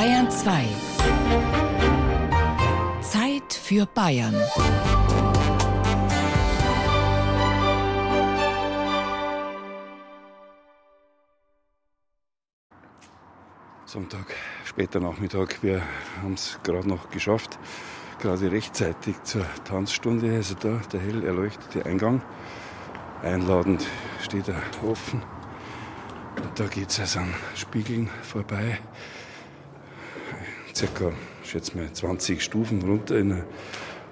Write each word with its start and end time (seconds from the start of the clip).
Bayern 0.00 0.30
2. 0.30 0.64
Zeit 3.02 3.52
für 3.52 3.84
Bayern. 3.84 4.34
Sonntag, 13.84 14.24
später 14.64 15.00
Nachmittag. 15.00 15.62
Wir 15.62 15.82
haben 16.22 16.32
es 16.32 16.58
gerade 16.62 16.88
noch 16.88 17.10
geschafft, 17.10 17.58
gerade 18.20 18.50
rechtzeitig 18.50 19.22
zur 19.24 19.44
Tanzstunde. 19.64 20.34
Also 20.34 20.54
da 20.54 20.80
der 20.90 21.00
hell 21.00 21.24
erleuchtete 21.24 21.84
Eingang. 21.84 22.22
Einladend 23.22 23.86
steht 24.22 24.48
er 24.48 24.62
offen. 24.82 25.22
Und 26.42 26.58
da 26.58 26.64
geht 26.68 26.88
es 26.88 27.00
also 27.00 27.18
an 27.18 27.34
Spiegeln 27.54 28.08
vorbei. 28.22 28.78
Circa, 30.74 31.12
schätze 31.44 31.76
mal, 31.76 31.92
20 31.92 32.42
Stufen 32.42 32.82
runter 32.82 33.18
in 33.18 33.30
der 33.30 33.44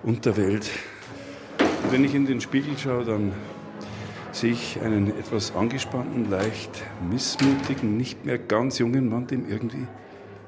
Unterwelt. 0.03 0.69
Und 1.85 1.93
wenn 1.93 2.05
ich 2.05 2.15
in 2.15 2.27
den 2.27 2.41
Spiegel 2.41 2.77
schaue, 2.77 3.05
dann 3.05 3.33
sehe 4.33 4.53
ich 4.53 4.81
einen 4.81 5.09
etwas 5.19 5.55
angespannten, 5.55 6.31
leicht 6.31 6.83
missmutigen, 7.09 7.97
nicht 7.97 8.25
mehr 8.25 8.39
ganz 8.39 8.79
jungen 8.79 9.09
Mann, 9.09 9.27
dem 9.27 9.49
irgendwie 9.49 9.87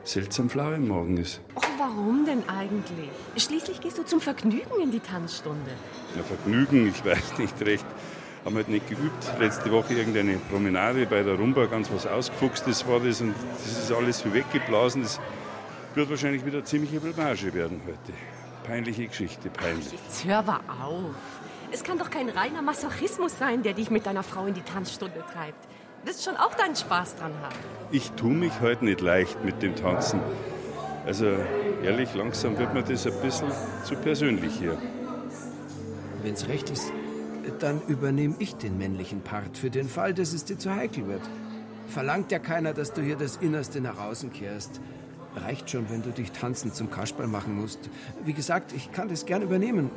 seltsam 0.05 0.51
flau 0.51 0.73
im 0.73 0.89
Magen 0.89 1.17
ist. 1.17 1.41
Och, 1.57 1.63
warum 1.79 2.25
denn 2.25 2.49
eigentlich? 2.49 3.11
Schließlich 3.37 3.81
gehst 3.81 3.99
du 3.99 4.05
zum 4.05 4.21
Vergnügen 4.21 4.81
in 4.83 4.91
die 4.91 5.01
Tanzstunde. 5.01 5.71
Ja, 6.17 6.23
Vergnügen, 6.23 6.89
ich 6.89 7.05
weiß 7.05 7.39
nicht 7.39 7.61
recht. 7.63 7.87
Haben 8.45 8.55
halt 8.57 8.69
nicht 8.69 8.89
geübt. 8.89 9.33
Letzte 9.39 9.71
Woche 9.71 9.95
irgendeine 9.95 10.39
Promenade 10.51 11.05
bei 11.07 11.23
der 11.23 11.35
Rumba, 11.35 11.67
ganz 11.67 11.91
was 11.93 12.07
Ausgefuchstes 12.07 12.89
war 12.89 13.01
das 13.01 13.21
und 13.21 13.35
das 13.59 13.85
ist 13.85 13.93
alles 13.93 14.25
wie 14.25 14.33
weggeblasen. 14.33 15.03
Das 15.03 15.21
wird 15.95 16.11
wahrscheinlich 16.11 16.45
wieder 16.45 16.65
ziemliche 16.65 17.01
Blamage 17.01 17.53
werden 17.55 17.81
heute. 17.87 18.13
Peinliche 18.65 19.07
Geschichte, 19.07 19.51
peinlich. 19.51 19.93
Jetzt 19.93 20.25
hör 20.25 20.39
aber 20.39 20.61
auf. 20.83 21.15
Es 21.73 21.85
kann 21.85 21.99
doch 21.99 22.11
kein 22.11 22.29
reiner 22.29 22.63
Masochismus 22.63 23.39
sein, 23.39 23.63
der 23.63 23.75
dich 23.75 23.91
mit 23.91 24.07
deiner 24.07 24.23
Frau 24.23 24.47
in 24.47 24.55
die 24.55 24.63
Tanzstunde 24.63 25.25
treibt. 25.33 25.69
Du 26.03 26.09
wirst 26.09 26.25
schon 26.25 26.37
auch 26.37 26.55
deinen 26.55 26.77
Spaß 26.77 27.17
dran 27.17 27.33
haben. 27.43 27.55
Ich 27.91 28.11
tue 28.13 28.33
mich 28.33 28.61
heute 28.61 28.85
nicht 28.85 29.01
leicht 29.01 29.45
mit 29.45 29.63
dem 29.63 29.77
Tanzen. 29.77 30.21
Also 31.07 31.27
ehrlich, 31.83 32.15
langsam 32.15 32.59
wird 32.59 32.75
mir 32.75 32.83
das 32.83 33.07
ein 33.07 33.21
bisschen 33.23 33.51
zu 33.85 33.97
persönlich 33.97 34.55
hier. 34.55 34.77
Wenn's 36.23 36.49
recht 36.49 36.71
ist, 36.71 36.93
dann 37.59 37.81
übernehme 37.87 38.35
ich 38.39 38.57
den 38.57 38.79
männlichen 38.79 39.23
Part 39.23 39.57
für 39.57 39.71
den 39.71 39.89
Fall, 39.89 40.15
dass 40.15 40.33
es 40.33 40.45
dir 40.45 40.59
zu 40.59 40.75
heikel 40.75 41.07
wird. 41.07 41.23
Verlangt 41.89 42.31
ja 42.31 42.39
keiner, 42.39 42.75
dass 42.75 42.93
du 42.93 43.03
hier 43.03 43.17
das 43.17 43.37
Innerste 43.37 43.81
nach 43.81 43.99
außen 43.99 44.33
kehrst. 44.33 44.81
Reicht 45.37 45.71
schon, 45.71 45.89
wenn 45.91 46.03
du 46.03 46.11
dich 46.11 46.33
tanzend 46.33 46.75
zum 46.75 46.91
Kasperl 46.91 47.29
machen 47.29 47.55
musst. 47.55 47.89
Wie 48.25 48.33
gesagt, 48.33 48.73
ich 48.73 48.91
kann 48.91 49.09
das 49.09 49.27
gern 49.27 49.43
übernehmen. 49.43 49.91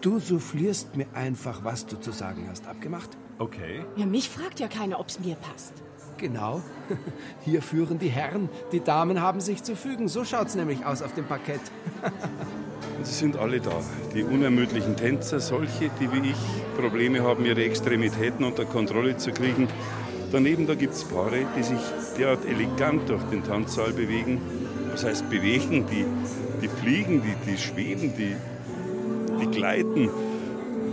Du 0.00 0.18
soufflierst 0.18 0.96
mir 0.96 1.06
einfach, 1.14 1.64
was 1.64 1.86
du 1.86 1.96
zu 1.96 2.12
sagen 2.12 2.46
hast. 2.50 2.66
Abgemacht? 2.66 3.10
Okay. 3.38 3.84
Ja, 3.96 4.04
mich 4.04 4.28
fragt 4.28 4.60
ja 4.60 4.68
keiner, 4.68 5.00
ob's 5.00 5.18
mir 5.18 5.36
passt. 5.36 5.72
Genau. 6.18 6.62
Hier 7.44 7.62
führen 7.62 7.98
die 7.98 8.08
Herren. 8.08 8.48
Die 8.72 8.80
Damen 8.80 9.20
haben 9.20 9.40
sich 9.40 9.62
zu 9.62 9.74
fügen. 9.74 10.08
So 10.08 10.24
schaut's 10.24 10.54
nämlich 10.54 10.84
aus 10.84 11.02
auf 11.02 11.14
dem 11.14 11.24
Parkett. 11.24 11.60
Und 12.98 13.06
sie 13.06 13.14
sind 13.14 13.36
alle 13.36 13.60
da. 13.60 13.80
Die 14.14 14.22
unermüdlichen 14.22 14.96
Tänzer, 14.96 15.40
solche, 15.40 15.90
die 16.00 16.12
wie 16.12 16.30
ich 16.30 16.36
Probleme 16.78 17.22
haben, 17.22 17.44
ihre 17.46 17.64
Extremitäten 17.64 18.44
unter 18.44 18.66
Kontrolle 18.66 19.16
zu 19.16 19.32
kriegen. 19.32 19.68
Daneben 20.30 20.66
da 20.66 20.74
gibt 20.74 20.94
es 20.94 21.04
Paare, 21.04 21.46
die 21.56 21.62
sich 21.62 21.80
derart 22.18 22.44
elegant 22.44 23.08
durch 23.08 23.22
den 23.24 23.44
Tanzsaal 23.44 23.92
bewegen. 23.92 24.40
Was 24.94 25.02
heißt 25.02 25.28
bewegen? 25.28 25.86
Die, 25.90 26.06
die 26.62 26.68
fliegen, 26.68 27.20
die, 27.20 27.50
die 27.50 27.58
schweben, 27.58 28.16
die, 28.16 28.36
die 29.40 29.46
gleiten, 29.50 30.08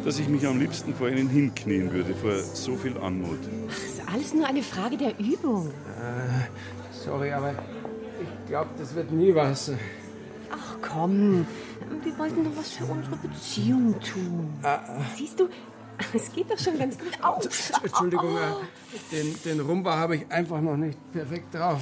dass 0.04 0.18
ich 0.18 0.28
mich 0.28 0.48
am 0.48 0.60
liebsten 0.60 0.96
vor 0.96 1.08
ihnen 1.08 1.30
hinknien 1.30 1.94
würde, 1.94 2.16
vor 2.16 2.34
so 2.40 2.76
viel 2.76 2.98
Anmut. 2.98 3.38
Ach, 3.70 3.86
ist 3.86 4.02
alles 4.12 4.34
nur 4.34 4.48
eine 4.48 4.64
Frage 4.64 4.98
der 4.98 5.20
Übung. 5.20 5.72
Sorry, 6.92 7.32
aber 7.32 7.52
ich 7.52 8.48
glaube, 8.48 8.72
das 8.80 8.96
wird 8.96 9.12
nie 9.12 9.36
was. 9.36 9.72
Ach 10.50 10.78
komm, 10.82 11.46
wir 12.04 12.18
wollten 12.18 12.44
doch 12.44 12.58
was 12.58 12.72
für 12.72 12.86
unsere 12.86 13.18
Beziehung 13.18 13.94
tun. 14.00 14.50
Siehst 15.16 15.40
du, 15.40 15.48
es 16.14 16.32
geht 16.32 16.50
doch 16.52 16.58
schon 16.58 16.78
ganz 16.78 16.98
gut 16.98 17.18
auf. 17.22 17.44
Entschuldigung, 17.84 18.38
den, 19.12 19.36
den 19.44 19.60
Rumba 19.60 19.98
habe 19.98 20.18
ich 20.18 20.32
einfach 20.32 20.62
noch 20.62 20.78
nicht 20.78 20.98
perfekt 21.12 21.54
drauf. 21.54 21.82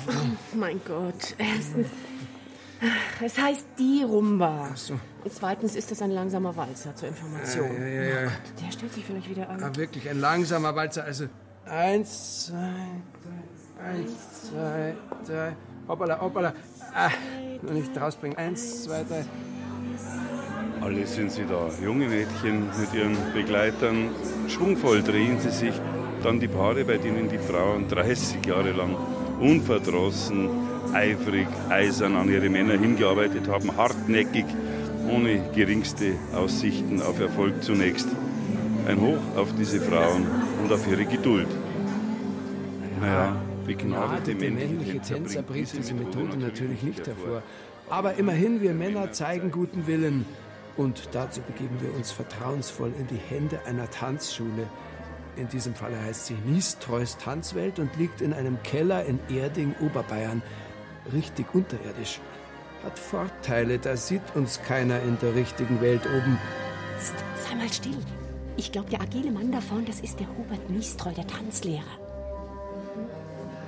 Mein 0.53 0.81
Gott, 0.85 1.35
erstens, 1.37 1.87
es 3.23 3.37
heißt 3.37 3.65
die 3.77 4.03
Rumba. 4.03 4.69
Ach 4.71 4.77
so. 4.77 4.93
Und 5.23 5.33
zweitens 5.33 5.75
ist 5.75 5.91
das 5.91 6.01
ein 6.01 6.11
langsamer 6.11 6.55
Walzer 6.55 6.95
zur 6.95 7.09
Information. 7.09 7.75
Ja, 7.75 7.87
ja, 7.87 8.03
ja. 8.03 8.31
Der 8.61 8.71
stellt 8.71 8.93
sich 8.93 9.05
vielleicht 9.05 9.29
wieder 9.29 9.49
an. 9.49 9.61
Ah, 9.61 9.75
wirklich 9.75 10.09
ein 10.09 10.19
langsamer 10.19 10.75
Walzer. 10.75 11.03
Also 11.03 11.25
eins, 11.65 12.45
zwei, 12.47 12.85
drei, 13.77 13.89
eins, 13.89 14.11
zwei, 14.49 14.95
drei. 15.25 15.55
Hoppala, 15.87 16.21
hoppala. 16.21 16.53
Ah, 16.93 17.09
noch 17.61 17.73
nicht 17.73 17.99
rausbringen. 17.99 18.37
Eins, 18.37 18.83
zwei, 18.83 19.03
drei. 19.03 19.25
Alle 20.81 21.05
sind 21.05 21.31
sie 21.31 21.45
da. 21.45 21.69
Junge 21.83 22.07
Mädchen 22.07 22.67
mit 22.79 22.93
ihren 22.93 23.17
Begleitern. 23.33 24.09
Schwungvoll 24.47 25.03
drehen 25.03 25.39
sie 25.39 25.51
sich. 25.51 25.73
Dann 26.23 26.39
die 26.39 26.47
Paare, 26.47 26.85
bei 26.85 26.97
denen 26.97 27.29
die 27.29 27.37
Frauen 27.37 27.87
30 27.87 28.45
Jahre 28.45 28.71
lang 28.71 28.95
unverdrossen, 29.39 30.49
eifrig, 30.93 31.47
eisern 31.69 32.15
an 32.15 32.29
ihre 32.29 32.49
Männer 32.49 32.77
hingearbeitet 32.77 33.47
haben, 33.47 33.75
hartnäckig, 33.75 34.45
ohne 35.09 35.49
geringste 35.55 36.13
Aussichten 36.33 37.01
auf 37.01 37.19
Erfolg 37.19 37.63
zunächst. 37.63 38.07
Ein 38.87 38.99
Hoch 39.01 39.37
auf 39.37 39.53
diese 39.57 39.79
Frauen 39.79 40.25
und 40.63 40.71
auf 40.71 40.87
ihre 40.89 41.05
Geduld. 41.05 41.47
Naja, 42.99 43.35
begnadete 43.65 44.35
Begnadete 44.35 44.51
männliche 44.51 44.99
Tänzer 44.99 45.41
bringt 45.41 45.71
diese 45.77 45.93
Methode 45.93 46.37
natürlich 46.37 46.83
nicht 46.83 47.05
hervor. 47.05 47.43
Aber 47.89 48.15
immerhin, 48.15 48.61
wir 48.61 48.73
Männer 48.73 49.11
zeigen 49.11 49.51
guten 49.51 49.87
Willen. 49.87 50.25
Und 50.77 51.09
dazu 51.11 51.41
begeben 51.41 51.81
wir 51.81 51.93
uns 51.93 52.11
vertrauensvoll 52.11 52.93
in 52.97 53.07
die 53.07 53.17
Hände 53.17 53.59
einer 53.65 53.89
Tanzschule. 53.89 54.67
In 55.35 55.47
diesem 55.47 55.75
Falle 55.75 56.01
heißt 56.01 56.27
sie 56.27 56.35
Niestreus 56.45 57.17
Tanzwelt 57.17 57.79
und 57.79 57.95
liegt 57.97 58.21
in 58.21 58.33
einem 58.33 58.61
Keller 58.63 59.05
in 59.05 59.19
Erding, 59.29 59.75
Oberbayern. 59.81 60.41
Richtig 61.13 61.53
unterirdisch. 61.53 62.19
Hat 62.83 62.97
Vorteile, 62.97 63.77
da 63.79 63.97
sieht 63.97 64.35
uns 64.35 64.61
keiner 64.61 65.01
in 65.01 65.17
der 65.19 65.35
richtigen 65.35 65.81
Welt 65.81 66.05
oben. 66.05 66.37
Psst, 66.97 67.15
sei 67.35 67.55
mal 67.55 67.71
still. 67.71 67.97
Ich 68.55 68.71
glaube, 68.71 68.89
der 68.89 69.01
agile 69.01 69.31
Mann 69.31 69.51
da 69.51 69.61
vorne, 69.61 69.85
das 69.85 70.01
ist 70.01 70.19
der 70.19 70.27
Hubert 70.27 70.69
Niestreu, 70.69 71.11
der 71.11 71.27
Tanzlehrer. 71.27 71.83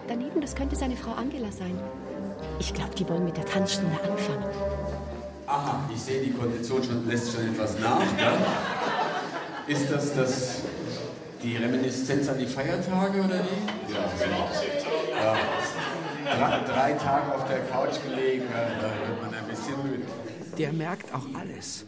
Daneben, 0.07 0.41
das 0.41 0.55
könnte 0.55 0.75
seine 0.75 0.97
Frau 0.97 1.11
Angela 1.11 1.51
sein. 1.51 1.79
Ich 2.59 2.73
glaube, 2.73 2.93
die 2.95 3.07
wollen 3.07 3.23
mit 3.23 3.37
der 3.37 3.45
Tanzstunde 3.45 3.95
anfangen. 4.03 4.43
Aha, 5.51 5.83
ich 5.93 5.99
sehe, 6.01 6.21
die 6.21 6.31
Kondition 6.31 6.81
schon, 6.81 7.05
lässt 7.09 7.33
schon 7.33 7.45
etwas 7.49 7.77
nach. 7.79 7.99
Gell? 8.17 9.75
Ist 9.75 9.91
das, 9.91 10.15
das 10.15 10.61
die 11.43 11.57
Reminiszenz 11.57 12.29
an 12.29 12.39
die 12.39 12.45
Feiertage 12.45 13.19
oder 13.19 13.43
wie? 13.43 13.93
Ja, 13.93 14.09
genau. 14.17 14.49
Ja. 15.21 15.37
Drei, 16.37 16.59
drei 16.73 16.93
Tage 16.93 17.35
auf 17.35 17.45
der 17.49 17.59
Couch 17.65 17.95
gelegen, 18.07 18.45
da 18.49 18.83
wird 19.09 19.21
man 19.21 19.33
ein 19.33 19.45
bisschen 19.49 19.75
müde. 19.83 20.03
Der 20.57 20.71
merkt 20.71 21.13
auch 21.13 21.25
alles. 21.37 21.85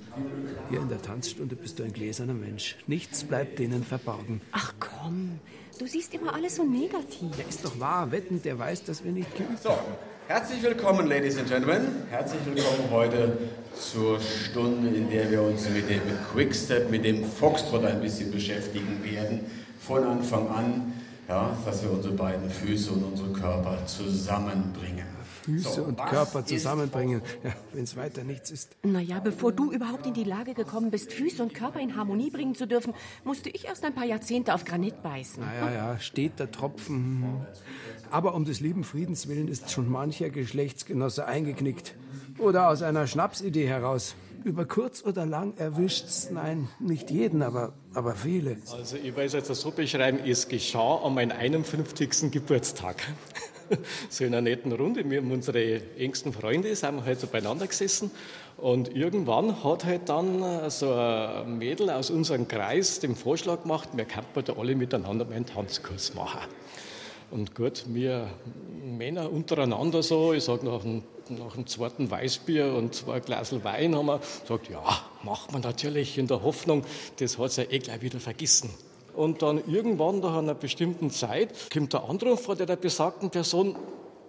Hier 0.70 0.82
in 0.82 0.90
der 0.90 1.02
Tanzstunde 1.02 1.56
bist 1.56 1.80
du 1.80 1.84
ein 1.84 1.94
gläserner 1.94 2.34
Mensch. 2.34 2.76
Nichts 2.88 3.24
bleibt 3.24 3.60
denen 3.60 3.86
verborgen. 3.86 4.42
Ach 4.52 4.74
komm, 4.82 5.40
du 5.80 5.88
siehst 5.88 6.14
immer 6.14 6.34
alles 6.34 6.58
so 6.58 6.66
negativ. 6.66 7.34
Der 7.38 7.48
ist 7.48 7.64
doch 7.64 7.80
wahr. 7.80 8.12
Wetten, 8.12 8.42
der 8.42 8.60
weiß, 8.60 8.84
dass 8.84 9.06
wir 9.06 9.14
nicht 9.14 9.34
geübt 9.38 9.64
So, 9.64 9.70
haben. 9.70 9.80
Herzlich 10.34 10.64
willkommen, 10.64 11.06
Ladies 11.06 11.38
and 11.38 11.48
Gentlemen. 11.48 12.08
Herzlich 12.10 12.42
willkommen 12.44 12.90
heute 12.90 13.38
zur 13.80 14.20
Stunde, 14.20 14.90
in 14.90 15.08
der 15.12 15.30
wir 15.30 15.44
uns 15.44 15.70
mit 15.70 15.88
dem 15.88 16.02
Quickstep, 16.32 16.90
mit 16.90 17.06
dem 17.06 17.24
Foxtrot 17.24 17.86
ein 17.86 18.02
bisschen 18.02 18.32
beschäftigen 18.32 19.00
werden. 19.04 19.42
Von 19.80 20.04
Anfang 20.04 20.48
an, 20.50 20.94
ja, 21.30 21.56
dass 21.64 21.84
wir 21.84 21.92
unsere 21.92 22.16
beiden 22.16 22.50
Füße 22.50 22.94
und 22.94 23.04
unsere 23.04 23.30
Körper 23.32 23.78
zusammenbringen. 23.86 25.13
Füße 25.44 25.70
So, 25.70 25.84
und 25.84 25.98
Körper 25.98 26.46
zusammenbringen. 26.46 27.22
Ja, 27.44 27.54
wenn 27.74 27.84
es 27.84 27.96
weiter 27.98 28.24
nichts 28.24 28.52
ist. 28.52 28.76
Naja, 28.84 29.20
bevor 29.20 29.52
du 29.52 29.72
überhaupt 29.72 30.06
in 30.06 30.14
die 30.14 30.24
Lage 30.24 30.54
gekommen 30.54 30.92
bist, 30.92 31.12
Füße 31.12 31.44
und 31.44 31.54
Körper 31.54 31.80
in 31.80 31.96
Harmonie 31.96 32.30
bringen 32.30 32.56
zu 32.56 32.68
dürfen, 32.68 32.94
musste 33.24 33.50
ich 33.50 33.66
erst 33.66 33.84
ein 33.84 33.94
paar 33.94 34.06
Jahrzehnte 34.06 34.54
auf 34.54 34.66
Granit 34.66 35.04
beißen. 35.04 35.44
Naja, 35.44 35.72
ja, 35.72 36.00
steht 36.00 36.40
der 36.40 36.52
Tropfen. 36.52 37.46
Aber 38.10 38.36
um 38.36 38.46
des 38.46 38.60
lieben 38.60 38.84
Friedens 38.84 39.28
willen 39.28 39.48
ist 39.48 39.72
schon 39.72 39.90
mancher 39.90 40.30
Geschlechtsgenosse 40.30 41.26
eingeknickt. 41.26 41.96
Oder 42.38 42.70
aus 42.70 42.82
einer 42.82 43.08
Schnapsidee 43.08 43.68
heraus. 43.68 44.16
Über 44.44 44.66
kurz 44.66 45.04
oder 45.04 45.26
lang 45.26 45.56
erwischt's, 45.58 46.30
nein, 46.30 46.68
nicht 46.80 47.10
jeden, 47.10 47.42
aber, 47.42 47.74
aber 47.94 48.14
viele. 48.16 48.58
Also 48.72 48.98
ich 48.98 49.16
weiß 49.16 49.34
jetzt 49.34 49.48
so 49.48 49.72
beschreiben, 49.72 50.20
es 50.26 50.50
geschah 50.50 50.98
an 50.98 51.14
meinem 51.14 51.32
51. 51.32 52.30
Geburtstag. 52.30 52.98
so 54.10 54.24
in 54.24 54.34
einer 54.34 54.42
netten 54.42 54.72
Runde. 54.72 55.10
Wir 55.10 55.20
haben 55.20 55.32
unsere 55.32 55.82
engsten 55.98 56.34
Freunde, 56.34 56.76
sind 56.76 56.96
wir 56.96 57.06
halt 57.06 57.20
so 57.20 57.28
beieinander 57.28 57.68
gesessen. 57.68 58.12
Und 58.58 58.96
irgendwann 58.96 59.64
hat 59.64 59.86
halt 59.86 60.10
dann 60.10 60.70
so 60.70 60.94
ein 60.94 61.58
Mädel 61.58 61.90
aus 61.90 62.10
unserem 62.10 62.48
Kreis 62.48 63.00
den 63.00 63.16
Vorschlag 63.16 63.64
gemacht, 63.64 63.90
wir 63.94 64.06
könnten 64.06 64.44
da 64.46 64.54
alle 64.54 64.76
miteinander 64.76 65.26
mal 65.26 65.36
einen 65.36 65.46
Tanzkurs 65.46 66.14
machen. 66.14 66.42
Und 67.32 67.56
gut, 67.56 67.86
wir 67.88 68.30
Männer 68.86 69.32
untereinander 69.32 70.04
so, 70.04 70.34
ich 70.34 70.44
sage 70.44 70.66
nach, 70.66 70.84
nach 71.30 71.56
einem 71.56 71.66
zweiten 71.66 72.12
Weißbier 72.12 72.76
und 72.76 72.94
zwei 72.94 73.20
Glasel 73.22 73.64
Wein 73.64 73.96
haben 73.96 74.06
wir 74.06 74.20
gesagt, 74.20 74.70
ja, 74.70 74.84
macht 75.24 75.52
man 75.52 75.62
natürlich 75.62 76.18
in 76.20 76.28
der 76.28 76.44
Hoffnung, 76.44 76.84
das 77.18 77.40
hat 77.40 77.52
sie 77.54 77.64
ja 77.64 77.72
eh 77.72 77.80
gleich 77.80 78.02
wieder 78.02 78.20
vergessen. 78.20 78.70
Und 79.16 79.42
dann 79.42 79.62
irgendwann 79.68 80.20
nach 80.20 80.38
einer 80.38 80.56
bestimmten 80.56 81.12
Zeit 81.12 81.54
kommt 81.72 81.94
der 81.94 82.04
Anruf 82.04 82.44
von 82.44 82.58
der 82.58 82.76
besagten 82.76 83.30
Person, 83.30 83.76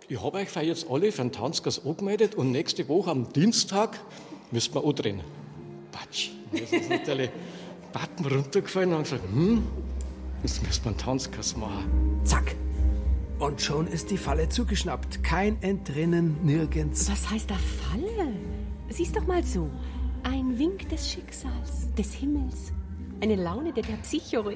ich 0.07 0.23
habe 0.23 0.39
euch 0.39 0.55
jetzt 0.57 0.91
alle 0.91 1.11
für 1.11 1.23
einen 1.23 1.33
Tanzkurs 1.33 1.85
angemeldet 1.87 2.35
und 2.35 2.51
nächste 2.51 2.87
Woche 2.89 3.11
am 3.11 3.33
Dienstag 3.33 3.99
müssen 4.51 4.75
wir 4.75 4.85
andrehen. 4.85 5.21
Patsch. 5.91 6.31
Das 6.53 6.71
ist 6.71 6.91
natürlich 6.91 7.31
Button 7.93 8.27
runtergefallen 8.27 8.93
und 8.93 9.05
gesagt, 9.05 9.23
hm, 9.33 9.63
jetzt 10.43 10.63
müssen 10.63 10.85
wir 10.85 10.91
einen 10.91 10.99
Tanzkurs 10.99 11.57
machen. 11.57 12.21
Zack. 12.25 12.55
Und 13.39 13.61
schon 13.61 13.87
ist 13.87 14.11
die 14.11 14.19
Falle 14.19 14.49
zugeschnappt. 14.49 15.25
Kein 15.25 15.61
Entrinnen, 15.63 16.37
nirgends. 16.45 17.11
Was 17.11 17.31
heißt 17.31 17.51
da 17.51 17.55
Falle? 17.55 18.33
Sieh's 18.91 19.13
doch 19.13 19.27
mal 19.27 19.43
so. 19.43 19.71
Ein 20.23 20.59
Wink 20.59 20.89
des 20.91 21.11
Schicksals, 21.11 21.93
des 21.97 22.13
Himmels. 22.13 22.73
Eine 23.25 23.37
Laune 23.37 23.73
der 23.73 23.83
Terpsichore. 23.83 24.55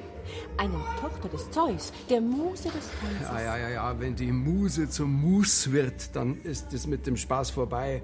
Eine 0.55 0.75
Tochter 1.01 1.27
des 1.27 1.49
Zeus, 1.49 1.91
der 2.07 2.21
Muse 2.21 2.65
des 2.65 2.91
Tanzes. 3.01 3.27
Ja, 3.27 3.41
ja, 3.41 3.57
ja, 3.57 3.69
ja. 3.69 3.99
Wenn 3.99 4.15
die 4.15 4.31
Muse 4.31 4.87
zum 4.87 5.11
Mus 5.11 5.71
wird, 5.71 6.15
dann 6.15 6.39
ist 6.43 6.71
es 6.71 6.85
mit 6.85 7.07
dem 7.07 7.17
Spaß 7.17 7.49
vorbei. 7.49 8.03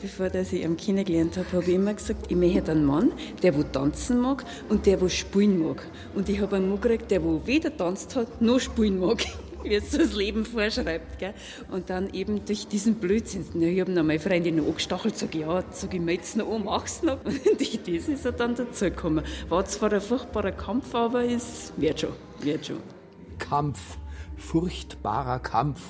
Bevor 0.00 0.34
ich 0.34 0.54
ihn 0.54 0.78
kennengelernt 0.78 1.36
habe, 1.36 1.52
habe 1.52 1.64
ich 1.64 1.74
immer 1.74 1.92
gesagt, 1.92 2.24
ich 2.30 2.36
möchte 2.38 2.72
einen 2.72 2.86
Mann, 2.86 3.12
der 3.42 3.54
wo 3.54 3.62
tanzen 3.64 4.22
mag 4.22 4.46
und 4.70 4.86
der 4.86 4.98
wo 4.98 5.10
spielen 5.10 5.62
mag. 5.62 5.86
Und 6.14 6.30
ich 6.30 6.40
habe 6.40 6.56
einen 6.56 6.70
Mann 6.70 6.80
gekriegt, 6.80 7.10
der 7.10 7.22
wo 7.22 7.42
weder 7.44 7.76
tanzt 7.76 8.16
hat, 8.16 8.40
noch 8.40 8.60
spielen 8.60 9.00
mag. 9.00 9.22
wie 9.62 9.74
es 9.74 9.90
das 9.90 10.14
Leben 10.14 10.44
vorschreibt. 10.44 11.18
Gell? 11.18 11.34
Und 11.70 11.90
dann 11.90 12.12
eben 12.12 12.44
durch 12.44 12.68
diesen 12.68 12.96
Blödsinn. 12.96 13.44
Ich 13.60 13.80
habe 13.80 13.92
noch 13.92 14.04
meine 14.04 14.18
Freundin 14.18 14.58
angestachelt, 14.58 15.16
sage 15.16 15.38
ja, 15.38 15.62
sag 15.70 15.94
ich, 15.94 16.00
möcht's 16.00 16.36
noch 16.36 16.52
an, 16.52 16.64
mach's 16.64 17.02
noch. 17.02 17.18
Und 17.24 17.58
durch 17.58 17.78
das 17.84 18.08
ist 18.08 18.24
er 18.24 18.32
dann 18.32 18.54
dazugekommen. 18.54 19.24
War 19.48 19.64
zwar 19.64 19.92
ein 19.92 20.00
furchtbarer 20.00 20.52
Kampf, 20.52 20.94
aber 20.94 21.24
es 21.24 21.72
wird 21.76 22.00
schon, 22.00 22.12
wird 22.40 22.66
schon. 22.66 22.80
Kampf, 23.38 23.98
furchtbarer 24.36 25.38
Kampf. 25.38 25.80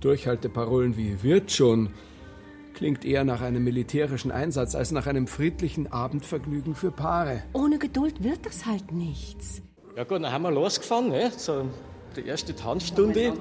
Durchhalteparolen 0.00 0.96
wie 0.96 1.22
wird 1.22 1.50
schon 1.50 1.90
klingt 2.78 3.04
eher 3.04 3.24
nach 3.24 3.40
einem 3.40 3.64
militärischen 3.64 4.30
Einsatz 4.30 4.76
als 4.76 4.92
nach 4.92 5.08
einem 5.08 5.26
friedlichen 5.26 5.90
Abendvergnügen 5.90 6.76
für 6.76 6.92
Paare. 6.92 7.42
Ohne 7.52 7.76
Geduld 7.76 8.22
wird 8.22 8.46
das 8.46 8.66
halt 8.66 8.92
nichts. 8.92 9.62
Ja 9.96 10.04
gut, 10.04 10.22
dann 10.22 10.30
haben 10.30 10.42
wir 10.42 10.52
losgefahren, 10.52 11.08
ne? 11.08 11.32
So 11.36 11.66
die 12.16 12.26
erste 12.26 12.54
Tanzstunde. 12.54 13.34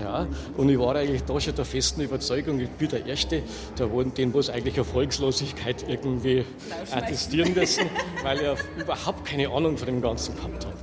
Ja, 0.00 0.26
und 0.56 0.70
ich 0.70 0.78
war 0.78 0.96
eigentlich 0.96 1.22
da 1.24 1.38
schon 1.38 1.54
der 1.54 1.66
festen 1.66 2.00
Überzeugung, 2.00 2.58
ich 2.58 2.70
bin 2.70 2.88
der 2.88 3.04
Erste, 3.04 3.42
der 3.78 3.92
wo, 3.92 4.02
den 4.02 4.32
was 4.32 4.48
eigentlich 4.48 4.78
Erfolgslosigkeit 4.78 5.84
irgendwie 5.88 6.44
attestieren 6.90 7.52
müssen, 7.52 7.84
weil 8.22 8.38
ich 8.38 8.82
überhaupt 8.82 9.26
keine 9.26 9.50
Ahnung 9.50 9.76
von 9.76 9.86
dem 9.86 10.00
Ganzen 10.00 10.34
gehabt 10.36 10.64
habe. 10.64 10.76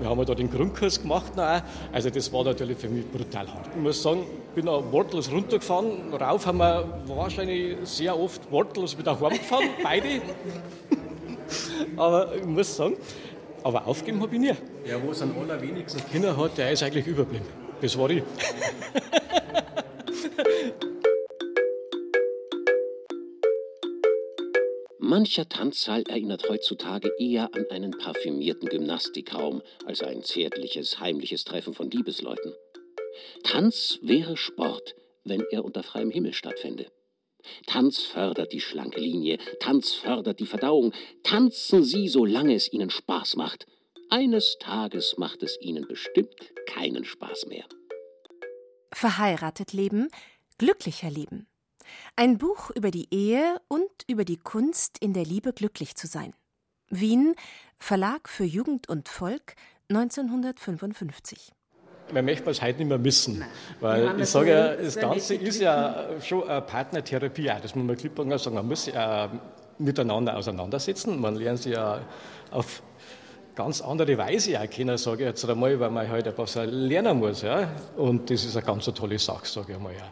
Wir 0.00 0.10
haben 0.10 0.26
da 0.26 0.34
den 0.34 0.50
Grundkurs 0.50 1.00
gemacht, 1.00 1.36
noch, 1.36 1.62
also 1.92 2.10
das 2.10 2.32
war 2.32 2.42
natürlich 2.42 2.76
für 2.76 2.88
mich 2.88 3.08
brutal 3.08 3.46
hart. 3.46 3.68
Ich 3.72 3.80
muss 3.80 4.02
sagen, 4.02 4.24
ich 4.48 4.54
bin 4.56 4.68
auch 4.68 4.82
wortlos 4.90 5.30
runtergefahren, 5.30 6.12
rauf 6.12 6.44
haben 6.44 6.58
wir 6.58 7.02
wahrscheinlich 7.06 7.76
sehr 7.84 8.18
oft 8.18 8.50
wortlos 8.50 8.98
wieder 8.98 9.20
heimgefahren, 9.20 9.68
beide. 9.80 10.20
Aber 11.96 12.34
ich 12.34 12.44
muss 12.44 12.74
sagen, 12.74 12.96
aber 13.64 13.86
aufgeben 13.86 14.20
habe 14.20 14.34
ich 14.34 14.40
nie. 14.40 14.54
Ja, 14.84 15.02
wo 15.02 15.10
es 15.10 15.22
am 15.22 15.38
allerwenigsten 15.38 16.02
Kinder 16.10 16.36
hat, 16.36 16.58
der 16.58 16.72
ist 16.72 16.82
eigentlich 16.82 17.06
überblieben. 17.06 17.46
Das 17.80 17.96
war 17.98 18.10
ich. 18.10 18.22
Mancher 25.12 25.46
Tanzsaal 25.46 26.04
erinnert 26.08 26.48
heutzutage 26.48 27.12
eher 27.18 27.50
an 27.54 27.66
einen 27.70 27.90
parfümierten 27.90 28.68
Gymnastikraum 28.70 29.60
als 29.84 30.02
ein 30.02 30.22
zärtliches, 30.22 31.00
heimliches 31.00 31.44
Treffen 31.44 31.74
von 31.74 31.90
Liebesleuten. 31.90 32.54
Tanz 33.42 33.98
wäre 34.00 34.38
Sport, 34.38 34.94
wenn 35.24 35.44
er 35.50 35.66
unter 35.66 35.82
freiem 35.82 36.10
Himmel 36.10 36.32
stattfände. 36.32 36.86
Tanz 37.66 38.00
fördert 38.00 38.52
die 38.52 38.60
schlanke 38.60 39.00
Linie, 39.00 39.38
Tanz 39.60 39.92
fördert 39.92 40.40
die 40.40 40.46
Verdauung. 40.46 40.92
Tanzen 41.22 41.82
Sie, 41.84 42.08
solange 42.08 42.54
es 42.54 42.72
Ihnen 42.72 42.90
Spaß 42.90 43.36
macht. 43.36 43.66
Eines 44.10 44.56
Tages 44.60 45.16
macht 45.18 45.42
es 45.42 45.58
Ihnen 45.60 45.86
bestimmt 45.86 46.52
keinen 46.66 47.04
Spaß 47.04 47.46
mehr. 47.46 47.64
Verheiratet 48.92 49.72
leben, 49.72 50.08
glücklicher 50.58 51.10
leben. 51.10 51.46
Ein 52.14 52.38
Buch 52.38 52.70
über 52.70 52.90
die 52.90 53.08
Ehe 53.10 53.60
und 53.68 53.90
über 54.06 54.24
die 54.24 54.36
Kunst, 54.36 54.98
in 54.98 55.12
der 55.12 55.24
Liebe 55.24 55.52
glücklich 55.52 55.94
zu 55.96 56.06
sein. 56.06 56.34
Wien, 56.88 57.34
Verlag 57.78 58.28
für 58.28 58.44
Jugend 58.44 58.88
und 58.88 59.08
Volk, 59.08 59.56
1955 59.88 61.52
man 62.12 62.24
möchte 62.24 62.50
es 62.50 62.60
heute 62.60 62.78
nicht 62.78 62.88
mehr 62.88 62.98
missen. 62.98 63.44
Weil 63.80 64.20
ich 64.20 64.28
sage 64.28 64.50
ja, 64.50 64.74
das 64.74 64.96
Ganze 64.96 65.34
ist 65.34 65.60
ja 65.60 66.06
schon 66.20 66.48
eine 66.48 66.60
Partnertherapie. 66.62 67.50
Auch. 67.50 67.60
Das 67.60 67.74
muss 67.74 67.84
man 67.84 67.96
klipp 67.96 68.18
und 68.18 68.36
sagen. 68.38 68.56
Man 68.56 68.68
muss 68.68 68.84
sich 68.84 68.94
ja 68.94 69.30
miteinander 69.78 70.36
auseinandersetzen. 70.36 71.20
Man 71.20 71.36
lernt 71.36 71.60
sich 71.60 71.72
ja 71.72 72.00
auf 72.50 72.82
ganz 73.54 73.80
andere 73.80 74.16
Weise 74.18 74.58
auch 74.60 74.68
kennen, 74.68 74.96
sage 74.96 75.22
ich 75.24 75.28
jetzt 75.28 75.48
einmal, 75.48 75.78
weil 75.78 75.90
man 75.90 76.08
halt 76.08 76.26
etwas 76.26 76.54
lernen 76.54 77.18
muss. 77.18 77.42
Ja? 77.42 77.68
Und 77.96 78.30
das 78.30 78.44
ist 78.44 78.56
eine 78.56 78.64
ganz 78.64 78.84
tolle 78.86 79.18
Sache, 79.18 79.46
sage 79.46 79.72
ich 79.72 79.76
einmal. 79.76 79.92
Ja. 79.94 80.10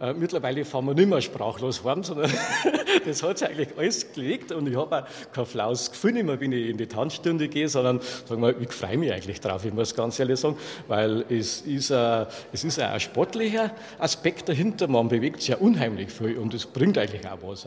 Äh, 0.00 0.14
mittlerweile 0.14 0.64
fahren 0.64 0.86
wir 0.86 0.94
nicht 0.94 1.08
mehr 1.08 1.20
sprachlos 1.20 1.84
heim, 1.84 2.02
sondern 2.02 2.30
das 3.04 3.22
hat 3.22 3.38
sich 3.38 3.48
eigentlich 3.48 3.68
alles 3.76 4.12
gelegt 4.12 4.50
und 4.50 4.66
ich 4.66 4.74
habe 4.74 5.02
auch 5.02 5.32
kein 5.32 5.44
flaues 5.44 5.90
Gefühl 5.90 6.22
mehr, 6.22 6.40
wenn 6.40 6.52
ich 6.52 6.70
in 6.70 6.78
die 6.78 6.86
Tanzstunde 6.86 7.48
gehe, 7.48 7.68
sondern 7.68 8.00
sagen 8.24 8.40
wir, 8.40 8.58
ich 8.58 8.72
freue 8.72 8.96
mich 8.96 9.12
eigentlich 9.12 9.40
drauf, 9.40 9.62
ich 9.64 9.74
muss 9.74 9.94
ganz 9.94 10.18
ehrlich 10.18 10.40
sagen, 10.40 10.56
weil 10.88 11.26
es 11.28 11.60
ist, 11.60 11.92
ein, 11.92 12.26
es 12.50 12.64
ist 12.64 12.80
ein 12.80 12.98
sportlicher 12.98 13.72
Aspekt 13.98 14.48
dahinter, 14.48 14.88
man 14.88 15.08
bewegt 15.08 15.40
sich 15.40 15.48
ja 15.48 15.56
unheimlich 15.58 16.10
viel 16.10 16.38
und 16.38 16.54
es 16.54 16.64
bringt 16.64 16.96
eigentlich 16.96 17.28
auch 17.28 17.38
was. 17.42 17.66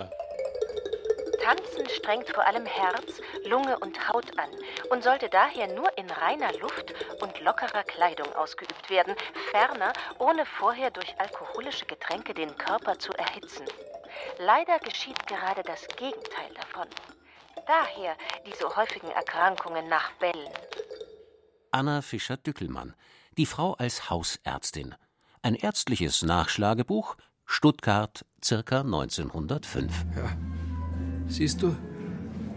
Strengt 2.03 2.29
vor 2.31 2.45
allem 2.45 2.65
Herz, 2.65 3.21
Lunge 3.45 3.79
und 3.79 4.09
Haut 4.09 4.37
an 4.37 4.49
und 4.89 5.05
sollte 5.05 5.29
daher 5.29 5.73
nur 5.73 5.97
in 5.97 6.09
reiner 6.09 6.51
Luft 6.59 6.93
und 7.21 7.39
lockerer 7.39 7.85
Kleidung 7.85 8.27
ausgeübt 8.35 8.89
werden, 8.89 9.15
ferner 9.51 9.93
ohne 10.19 10.45
vorher 10.45 10.91
durch 10.91 11.17
alkoholische 11.17 11.85
Getränke 11.85 12.33
den 12.33 12.57
Körper 12.57 12.99
zu 12.99 13.13
erhitzen. 13.13 13.65
Leider 14.37 14.79
geschieht 14.79 15.25
gerade 15.27 15.63
das 15.63 15.87
Gegenteil 15.95 16.53
davon. 16.55 16.89
Daher 17.67 18.17
diese 18.45 18.75
häufigen 18.75 19.09
Erkrankungen 19.11 19.87
nach 19.87 20.11
Bällen. 20.19 20.51
Anna 21.71 22.01
Fischer-Dückelmann, 22.01 22.95
die 23.37 23.45
Frau 23.45 23.75
als 23.75 24.09
Hausärztin. 24.09 24.93
Ein 25.41 25.55
ärztliches 25.55 26.21
Nachschlagebuch, 26.21 27.15
Stuttgart, 27.45 28.25
circa 28.43 28.81
1905. 28.81 30.05
Ja. 30.17 30.37
Siehst 31.27 31.61
du, 31.61 31.75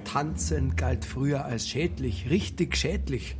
Tanzen 0.06 0.76
galt 0.76 1.04
früher 1.04 1.44
als 1.44 1.68
schädlich, 1.68 2.30
richtig 2.30 2.76
schädlich. 2.76 3.36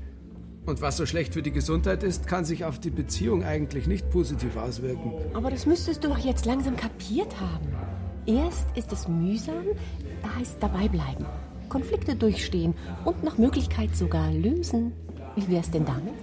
Und 0.67 0.81
was 0.81 0.97
so 0.97 1.07
schlecht 1.07 1.35
für 1.35 1.43
die 1.43 1.53
Gesundheit 1.53 2.03
ist, 2.03 2.27
kann 2.27 2.45
sich 2.45 2.65
auf 2.65 2.81
die 2.81 2.91
Beziehung 2.91 3.45
eigentlich 3.45 3.87
nicht 3.87 4.11
positiv 4.11 4.57
auswirken. 4.57 5.13
Aber 5.33 5.51
das 5.51 5.65
müsstest 5.65 6.03
du 6.03 6.09
doch 6.09 6.19
jetzt 6.19 6.45
langsam 6.45 6.77
kapiert 6.77 7.41
haben. 7.41 7.69
Erst 8.27 8.67
ist 8.77 8.93
es 8.93 9.07
mühsam, 9.07 9.65
da 10.23 10.35
heißt 10.35 10.57
dabei 10.61 10.89
bleiben, 10.89 11.25
Konflikte 11.69 12.17
durchstehen 12.17 12.75
und 13.05 13.23
nach 13.23 13.39
Möglichkeit 13.39 13.95
sogar 13.95 14.33
lösen. 14.33 14.93
Wie 15.37 15.49
wär's 15.49 15.71
denn 15.71 15.85
damit? 15.85 16.15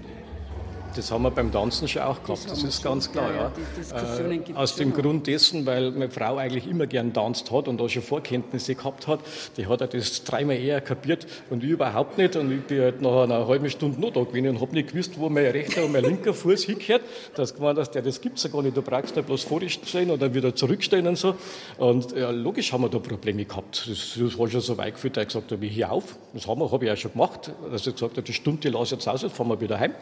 Das 0.95 1.11
haben 1.11 1.23
wir 1.23 1.31
beim 1.31 1.51
Tanzen 1.51 1.87
schon 1.87 2.03
auch 2.03 2.21
gehabt, 2.21 2.45
das, 2.45 2.45
das 2.45 2.63
ist 2.63 2.83
ganz 2.83 3.11
klar. 3.11 3.29
Ja, 3.33 3.51
ja. 3.91 4.29
Äh, 4.29 4.53
aus 4.55 4.75
dem 4.75 4.93
Grund 4.93 5.27
dessen, 5.27 5.65
weil 5.65 5.91
meine 5.91 6.09
Frau 6.09 6.37
eigentlich 6.37 6.67
immer 6.67 6.87
gern 6.87 7.13
tanzt 7.13 7.51
hat 7.51 7.67
und 7.67 7.79
da 7.79 7.89
schon 7.89 8.03
Vorkenntnisse 8.03 8.75
gehabt 8.75 9.07
hat, 9.07 9.19
die 9.57 9.65
hat 9.65 9.81
das 9.93 10.23
dreimal 10.23 10.57
eher 10.57 10.81
kapiert 10.81 11.25
und 11.49 11.63
ich 11.63 11.69
überhaupt 11.69 12.17
nicht. 12.17 12.35
Und 12.35 12.51
ich 12.51 12.61
bin 12.61 12.81
halt 12.81 13.01
nach 13.01 13.23
einer 13.23 13.47
halben 13.47 13.69
Stunde 13.69 13.99
noch 13.99 14.11
da 14.11 14.21
gewesen 14.21 14.49
und 14.49 14.61
habe 14.61 14.73
nicht 14.73 14.91
gewusst, 14.91 15.19
wo 15.19 15.29
mein 15.29 15.47
rechter 15.47 15.85
und 15.85 15.91
mein 15.91 16.03
linker 16.03 16.33
Fuß 16.33 16.65
hingehört. 16.65 17.01
Das 17.35 17.55
gemeint, 17.55 17.77
dass 17.77 17.89
der, 17.91 18.01
das 18.01 18.21
gibt 18.21 18.37
es 18.37 18.43
ja 18.43 18.49
gar 18.49 18.61
nicht, 18.61 18.77
du 18.77 18.81
brauchst 18.81 19.17
da 19.17 19.21
bloß 19.21 19.43
vorstellen 19.43 20.17
dann 20.19 20.33
wieder 20.33 20.55
zurückstehen 20.55 21.07
und 21.07 21.17
so. 21.17 21.35
Und 21.77 22.15
ja, 22.15 22.29
logisch 22.29 22.71
haben 22.71 22.81
wir 22.81 22.89
da 22.89 22.99
Probleme 22.99 23.45
gehabt. 23.45 23.87
Das, 23.89 24.17
das 24.19 24.37
war 24.37 24.49
schon 24.49 24.61
so 24.61 24.77
weit 24.77 24.95
geführt, 24.95 25.17
dass 25.17 25.23
ich 25.23 25.27
gesagt 25.29 25.51
habe, 25.51 25.65
ich 25.65 25.73
hier 25.73 25.91
auf. 25.91 26.17
Das 26.33 26.47
haben 26.47 26.59
wir, 26.59 26.71
habe 26.71 26.85
ich 26.85 26.89
ja 26.89 26.95
schon 26.95 27.11
gemacht. 27.13 27.51
Dass 27.71 27.87
ich 27.87 27.93
gesagt 27.93 28.13
habe, 28.13 28.21
die 28.21 28.33
Stunde, 28.33 28.69
lasse 28.69 28.95
ich 28.95 29.01
jetzt 29.01 29.07
aus, 29.07 29.21
jetzt 29.21 29.35
fahren 29.35 29.49
wir 29.49 29.59
wieder 29.59 29.79
heim. 29.79 29.93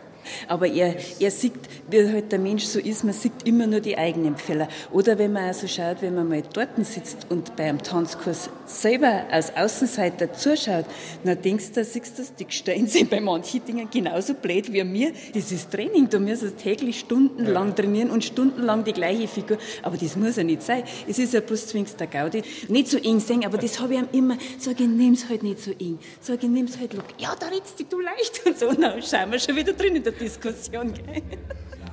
Aber 0.48 0.68
er, 0.82 0.96
er 1.20 1.32
sieht, 1.32 1.54
wie 1.90 2.08
halt 2.08 2.32
der 2.32 2.40
Mensch 2.40 2.64
so 2.64 2.80
ist, 2.80 3.04
man 3.04 3.14
sieht 3.14 3.34
immer 3.46 3.68
nur 3.68 3.80
die 3.80 3.98
eigenen 3.98 4.38
Fehler. 4.38 4.68
Oder 4.92 5.18
wenn 5.18 5.34
man 5.34 5.44
also 5.44 5.68
schaut, 5.68 6.02
wenn 6.02 6.16
man 6.16 6.28
mal 6.28 6.42
dort 6.54 6.70
sitzt 6.84 7.28
und 7.30 7.56
bei 7.56 7.66
einem 7.66 7.82
Tanzkurs 7.82 8.50
selber 8.66 9.26
als 9.30 9.56
Außenseiter 9.56 10.34
zuschaut, 10.34 10.86
dann 11.24 11.42
denkst 11.42 11.72
du, 11.74 11.84
siehst 11.84 12.18
du, 12.18 12.24
die 12.40 12.46
stellen 12.50 12.88
sich 12.88 13.10
bei 13.10 13.20
manchen 13.20 13.64
Dingen 13.66 13.90
genauso 13.92 14.34
blöd 14.34 14.72
wie 14.72 14.84
mir. 14.84 15.12
Das 15.34 15.52
ist 15.52 15.72
Training, 15.72 16.10
du 16.10 16.20
musst 16.20 16.58
täglich 16.58 17.00
stundenlang 17.00 17.76
trainieren 17.76 18.10
und 18.10 18.24
stundenlang 18.24 18.84
die 18.84 18.94
gleiche 18.94 19.28
Figur. 19.28 19.58
Aber 19.84 19.98
das 19.98 20.16
muss 20.16 20.38
ja 20.38 20.44
nicht 20.44 20.64
sein. 20.64 20.84
Es 21.08 21.20
ist 21.20 21.34
ja 21.34 21.42
bloß 21.42 21.68
zwingst 21.68 22.00
der 22.00 22.08
Gaudi. 22.08 22.42
Nicht 22.70 22.88
so 22.90 22.98
eng 22.98 23.20
sehen, 23.20 23.46
aber 23.46 23.58
das 23.58 23.80
habe 23.80 23.94
ich 23.94 24.00
ihm 24.00 24.08
immer, 24.12 24.38
sag 24.58 24.80
ich, 24.80 24.88
nimm's 24.88 25.30
halt 25.30 25.44
nicht 25.44 25.60
so 25.60 25.72
eng. 25.72 26.00
Sag 26.20 26.44
ich, 26.44 26.50
nimm's 26.50 26.80
halt 26.80 26.94
locker. 26.94 27.14
Ja, 27.18 27.36
da 27.40 27.48
redst 27.48 27.84
du 27.90 28.00
leicht 28.00 28.42
und 28.46 28.58
so. 28.58 28.72
Na, 28.78 29.00
schauen 29.02 29.32
wir 29.32 29.40
schon 29.40 29.56
wieder 29.56 29.74
drin 29.74 29.96
in 29.96 30.04
der 30.04 30.14
Diskussion, 30.14 30.71
gell? 30.72 30.94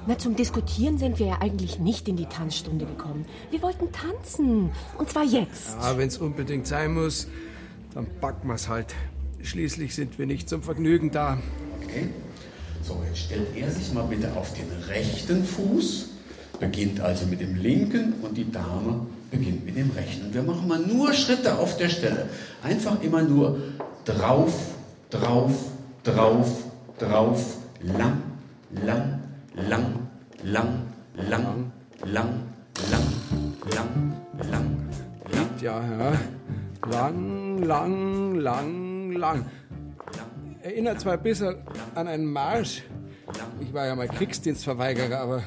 Na, 0.06 0.16
zum 0.16 0.36
Diskutieren 0.36 0.96
sind 0.96 1.18
wir 1.18 1.26
ja 1.26 1.38
eigentlich 1.40 1.78
nicht 1.78 2.08
in 2.08 2.16
die 2.16 2.26
Tanzstunde 2.26 2.86
gekommen. 2.86 3.26
Wir 3.50 3.60
wollten 3.60 3.92
tanzen. 3.92 4.70
Und 4.96 5.10
zwar 5.10 5.24
jetzt. 5.24 5.76
Ja, 5.80 5.98
wenn 5.98 6.08
es 6.08 6.16
unbedingt 6.18 6.66
sein 6.66 6.94
muss, 6.94 7.28
dann 7.94 8.06
packen 8.20 8.48
wir 8.48 8.54
es 8.54 8.68
halt. 8.68 8.94
Schließlich 9.42 9.94
sind 9.94 10.18
wir 10.18 10.26
nicht 10.26 10.48
zum 10.48 10.62
Vergnügen 10.62 11.10
da. 11.10 11.38
Okay. 11.82 12.08
So, 12.82 13.02
jetzt 13.06 13.18
stellt 13.18 13.54
er 13.54 13.70
sich 13.70 13.92
mal 13.92 14.04
bitte 14.04 14.34
auf 14.34 14.54
den 14.54 14.66
rechten 14.88 15.44
Fuß, 15.44 16.08
beginnt 16.58 17.00
also 17.00 17.26
mit 17.26 17.40
dem 17.40 17.56
linken 17.56 18.14
und 18.22 18.36
die 18.36 18.50
Dame 18.50 19.06
beginnt 19.30 19.66
mit 19.66 19.76
dem 19.76 19.90
rechten. 19.90 20.26
Und 20.26 20.34
wir 20.34 20.42
machen 20.42 20.66
mal 20.66 20.80
nur 20.80 21.12
Schritte 21.12 21.58
auf 21.58 21.76
der 21.76 21.90
Stelle. 21.90 22.30
Einfach 22.62 23.02
immer 23.02 23.22
nur 23.22 23.58
drauf, 24.06 24.54
drauf, 25.10 25.52
drauf, 26.02 26.64
drauf, 26.98 27.56
lang, 27.82 28.22
lang, 28.70 29.22
lang, 29.54 30.08
lang, 30.42 30.86
lang, 31.14 31.72
lang, 32.04 32.52
lang, 32.90 33.04
lang, 33.70 34.14
lang, 34.50 34.86
lang. 35.32 35.58
Ja, 35.60 35.80
ja. 35.82 36.12
Lang, 36.90 37.58
lang, 37.62 38.34
lang, 38.34 39.12
lang. 39.12 39.46
Erinnert 40.62 41.00
zwar 41.00 41.14
ein 41.14 41.22
bisschen 41.22 41.56
an 41.94 42.08
einen 42.08 42.30
Marsch. 42.30 42.82
Ich 43.60 43.72
war 43.72 43.86
ja 43.86 43.94
mal 43.94 44.08
Kriegsdienstverweigerer, 44.08 45.18
aber 45.18 45.42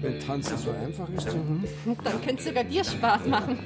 wenn 0.00 0.20
Tanzen 0.20 0.56
so 0.58 0.70
einfach 0.70 1.08
ist, 1.10 1.28
dann... 1.28 1.64
Hm? 1.84 1.96
Dann 2.04 2.22
könnte 2.22 2.42
es 2.42 2.44
sogar 2.44 2.64
dir 2.64 2.84
Spaß 2.84 3.26
machen. 3.26 3.58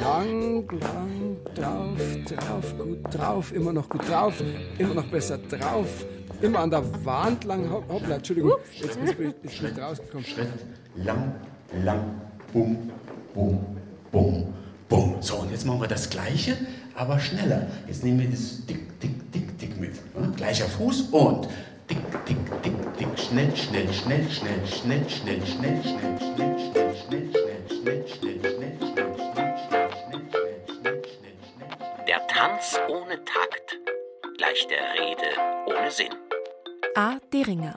Lang, 0.00 0.66
lang, 0.80 1.36
drauf, 1.54 1.98
drauf, 2.24 2.74
gut 2.78 3.14
drauf, 3.14 3.52
immer 3.52 3.72
noch 3.72 3.88
gut 3.88 4.08
drauf, 4.08 4.42
immer 4.78 4.94
noch 4.94 5.04
besser 5.04 5.36
drauf, 5.36 6.06
immer 6.42 6.60
an 6.60 6.70
der 6.70 7.04
Wand 7.04 7.44
lang. 7.44 7.70
Hoppla, 7.70 8.16
Entschuldigung, 8.16 8.52
jetzt, 8.80 8.96
jetzt 8.96 9.16
bin 9.18 9.34
ich 9.42 9.62
nicht 9.62 9.78
rausgekommen. 9.78 10.24
Schritt, 10.24 10.48
lang, 10.96 11.34
lang, 11.84 12.20
bum, 12.52 12.90
bum, 13.34 13.64
bum, 14.10 14.54
bum. 14.88 15.16
So, 15.20 15.36
und 15.36 15.50
jetzt 15.50 15.64
machen 15.64 15.80
wir 15.80 15.88
das 15.88 16.10
Gleiche, 16.10 16.56
aber 16.94 17.18
schneller. 17.18 17.66
Jetzt 17.86 18.04
nehmen 18.04 18.20
wir 18.20 18.30
das 18.30 18.64
dick, 18.66 19.00
dick, 19.00 19.32
dick, 19.32 19.58
dick 19.58 19.80
mit. 19.80 19.92
Gleicher 20.36 20.66
Fuß 20.66 21.02
und 21.12 21.48
dick, 21.88 21.98
dick, 22.26 22.36
dick, 22.62 22.74
dick, 22.98 23.18
schnell, 23.18 23.56
schnell, 23.56 23.92
schnell, 23.92 24.30
schnell, 24.30 24.60
schnell, 24.68 25.08
schnell, 25.08 25.40
schnell, 25.46 25.82
schnell, 25.82 26.18
schnell, 26.18 26.58
schnell, 26.58 26.92
schnell, 26.98 27.28
schnell, 27.28 27.62
schnell, 27.68 28.08
schnell, 28.08 28.42
schnell, 28.42 28.72
Der 32.06 32.26
Tanz 32.26 32.78
ohne 32.88 33.16
Takt 33.24 33.78
gleich 34.36 34.66
der 34.66 34.82
Rede 34.94 35.28
ohne 35.66 35.90
Sinn. 35.90 36.31
A. 36.94 37.18
Deringer, 37.32 37.74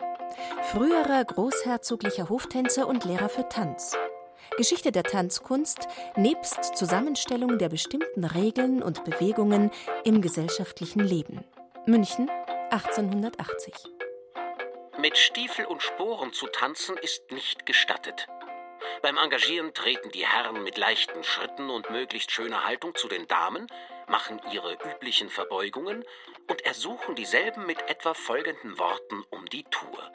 früherer 0.64 1.24
großherzoglicher 1.24 2.28
Hoftänzer 2.28 2.86
und 2.86 3.06
Lehrer 3.06 3.30
für 3.30 3.48
Tanz. 3.48 3.96
Geschichte 4.58 4.92
der 4.92 5.04
Tanzkunst 5.04 5.88
nebst 6.18 6.76
Zusammenstellung 6.76 7.58
der 7.58 7.70
bestimmten 7.70 8.26
Regeln 8.26 8.84
und 8.84 9.06
Bewegungen 9.06 9.72
im 10.04 10.22
gesellschaftlichen 10.22 11.00
Leben. 11.00 11.46
München 11.86 12.30
1880. 12.72 13.74
Mit 15.00 15.18
Stiefel 15.18 15.66
und 15.66 15.82
Sporen 15.82 16.34
zu 16.34 16.48
tanzen 16.48 16.98
ist 16.98 17.32
nicht 17.32 17.66
gestattet. 17.66 18.28
Beim 19.02 19.18
Engagieren 19.18 19.74
treten 19.74 20.12
die 20.12 20.26
Herren 20.26 20.64
mit 20.64 20.78
leichten 20.78 21.24
Schritten 21.24 21.70
und 21.70 21.90
möglichst 21.90 22.32
schöner 22.32 22.66
Haltung 22.66 22.96
zu 22.96 23.08
den 23.08 23.28
Damen, 23.28 23.68
machen 24.08 24.40
ihre 24.52 24.74
üblichen 24.74 25.30
Verbeugungen 25.30 26.04
und 26.48 26.66
ersuchen 26.66 27.16
dieselben 27.16 27.66
mit 27.66 27.90
etwa 27.90 28.14
folgenden 28.14 28.78
Worten 28.78 29.24
um 29.30 29.46
die 29.48 29.64
Tour. 29.64 30.12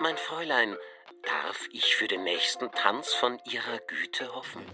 Mein 0.00 0.16
Fräulein, 0.16 0.76
darf 1.22 1.68
ich 1.72 1.94
für 1.94 2.08
den 2.08 2.24
nächsten 2.24 2.70
Tanz 2.72 3.12
von 3.14 3.38
Ihrer 3.50 3.78
Güte 3.86 4.34
hoffen? 4.34 4.64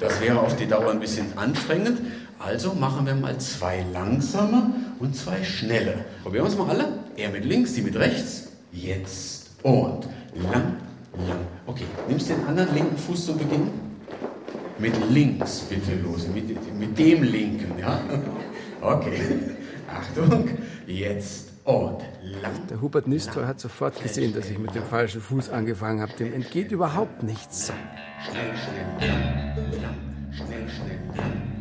Das 0.00 0.20
wäre 0.20 0.40
auf 0.40 0.56
die 0.56 0.66
Dauer 0.66 0.90
ein 0.90 1.00
bisschen 1.00 1.36
anstrengend. 1.36 2.27
Also 2.38 2.72
machen 2.74 3.04
wir 3.04 3.14
mal 3.14 3.38
zwei 3.38 3.84
langsame 3.92 4.72
und 5.00 5.16
zwei 5.16 5.42
schnelle. 5.42 6.04
Probieren 6.22 6.44
wir 6.44 6.50
es 6.50 6.56
mal 6.58 6.68
alle. 6.68 7.00
Er 7.16 7.30
mit 7.30 7.44
links, 7.44 7.74
die 7.74 7.82
mit 7.82 7.96
rechts. 7.96 8.52
Jetzt 8.72 9.50
und 9.62 10.06
lang, 10.34 10.76
lang. 11.26 11.40
Okay, 11.66 11.84
nimmst 12.08 12.28
den 12.28 12.44
anderen 12.46 12.72
linken 12.74 12.96
Fuß 12.96 13.26
zu 13.26 13.36
Beginn. 13.36 13.70
Mit 14.78 14.94
links 15.10 15.60
bitte 15.68 15.96
los, 15.96 16.28
mit, 16.28 16.78
mit 16.78 16.96
dem 16.98 17.22
linken, 17.24 17.78
ja? 17.78 18.00
Okay, 18.80 19.20
Achtung, 19.92 20.50
jetzt 20.86 21.50
und 21.64 21.98
lang. 22.22 22.66
Der 22.70 22.80
Hubert 22.80 23.08
Nistor 23.08 23.44
hat 23.48 23.58
sofort 23.58 24.00
gesehen, 24.00 24.32
dass 24.32 24.48
ich 24.48 24.58
mit 24.58 24.72
dem 24.76 24.84
falschen 24.84 25.20
Fuß 25.20 25.50
angefangen 25.50 26.00
habe. 26.00 26.12
Dem 26.12 26.32
entgeht 26.32 26.70
überhaupt 26.70 27.24
nichts. 27.24 27.72
Schnell, 28.24 28.52
schnell, 28.56 29.10
lang, 29.10 29.82
lang, 29.82 29.96
schnell, 30.32 30.68
schnell, 30.68 30.98
lang. 31.16 31.58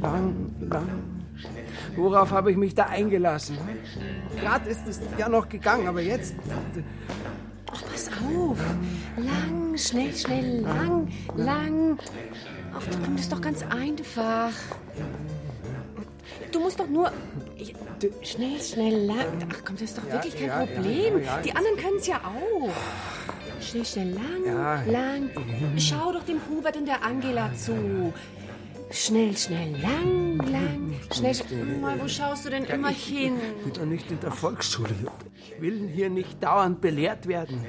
Lang, 0.00 0.54
lang. 0.60 0.88
Worauf 1.96 2.30
habe 2.30 2.50
ich 2.50 2.56
mich 2.56 2.74
da 2.74 2.84
eingelassen? 2.84 3.58
Gerade 4.40 4.68
ist 4.68 4.86
es 4.86 5.00
ja 5.16 5.28
noch 5.28 5.48
gegangen, 5.48 5.86
aber 5.86 6.00
jetzt. 6.00 6.34
Ach, 7.70 7.82
pass 7.90 8.08
auf. 8.08 8.58
Lang, 9.16 9.76
schnell, 9.76 10.14
schnell, 10.14 10.60
lang, 10.60 11.08
lang. 11.36 11.98
Ach, 12.74 12.84
komm, 13.04 13.16
das 13.16 13.22
ist 13.22 13.32
doch 13.32 13.40
ganz 13.40 13.64
einfach. 13.68 14.50
Du 16.52 16.60
musst 16.60 16.78
doch 16.80 16.88
nur. 16.88 17.12
Schnell, 18.22 18.60
schnell, 18.60 19.06
lang. 19.06 19.46
Ach 19.52 19.64
komm, 19.64 19.76
das 19.76 19.90
ist 19.90 19.98
doch 19.98 20.10
wirklich 20.10 20.36
kein 20.36 20.46
ja, 20.46 20.66
Problem. 20.66 21.22
ja. 21.22 21.38
Die 21.38 21.54
anderen 21.54 21.76
können 21.76 21.96
es 21.98 22.06
ja 22.06 22.20
auch. 22.24 22.70
Schnell, 23.60 23.84
schnell, 23.84 24.14
lang, 24.14 24.90
lang. 24.90 25.30
Schau 25.76 26.12
doch 26.12 26.24
dem 26.24 26.40
Hubert 26.48 26.76
und 26.76 26.86
der 26.86 27.04
Angela 27.04 27.52
zu. 27.54 28.12
Schnell, 28.90 29.36
schnell, 29.36 29.72
lang, 29.82 30.38
lang. 30.50 30.92
Schnell, 31.12 31.34
schnell. 31.34 31.78
Mal, 31.80 32.00
wo 32.00 32.08
schaust 32.08 32.46
du 32.46 32.50
denn 32.50 32.64
immer 32.64 32.88
hin? 32.88 33.34
Ich 33.58 33.64
bin 33.64 33.72
doch 33.74 33.84
nicht 33.84 34.10
in 34.10 34.18
der 34.20 34.30
Volksschule. 34.30 34.88
Ich 35.36 35.60
will 35.60 35.88
hier 35.88 36.08
nicht 36.08 36.42
dauernd 36.42 36.80
belehrt 36.80 37.26
werden. 37.28 37.60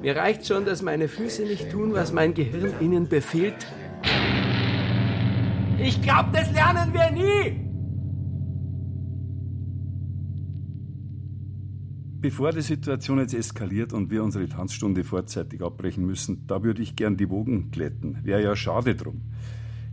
Mir 0.00 0.16
reicht 0.16 0.46
schon, 0.46 0.64
dass 0.64 0.80
meine 0.80 1.08
Füße 1.08 1.42
nicht 1.42 1.70
tun, 1.70 1.92
was 1.92 2.12
mein 2.12 2.32
Gehirn 2.32 2.72
ihnen 2.80 3.08
befiehlt. 3.08 3.66
Ich 5.78 6.00
glaube, 6.00 6.30
das 6.32 6.50
lernen 6.52 6.92
wir 6.94 7.10
nie! 7.10 7.66
Bevor 12.20 12.52
die 12.52 12.60
Situation 12.60 13.18
jetzt 13.18 13.32
eskaliert 13.34 13.94
und 13.94 14.10
wir 14.10 14.22
unsere 14.22 14.46
Tanzstunde 14.46 15.04
vorzeitig 15.04 15.62
abbrechen 15.62 16.04
müssen, 16.04 16.46
da 16.46 16.62
würde 16.62 16.82
ich 16.82 16.96
gern 16.96 17.16
die 17.16 17.30
Wogen 17.30 17.70
glätten. 17.70 18.18
Wäre 18.24 18.42
ja 18.42 18.56
schade 18.56 18.94
drum. 18.94 19.22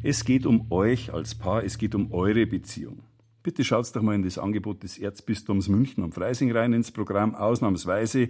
Es 0.04 0.24
geht 0.26 0.46
um 0.46 0.72
euch 0.72 1.12
als 1.12 1.34
Paar, 1.34 1.64
es 1.64 1.80
geht 1.80 1.96
um 1.96 2.14
eure 2.14 2.46
Beziehung. 2.46 3.00
Bitte 3.42 3.64
schaut 3.64 3.96
doch 3.96 4.02
mal 4.04 4.14
in 4.14 4.22
das 4.22 4.38
Angebot 4.38 4.84
des 4.84 5.00
Erzbistums 5.00 5.70
München 5.70 6.04
am 6.04 6.12
Freising 6.12 6.52
rein 6.52 6.72
ins 6.74 6.92
Programm, 6.92 7.34
ausnahmsweise. 7.34 8.30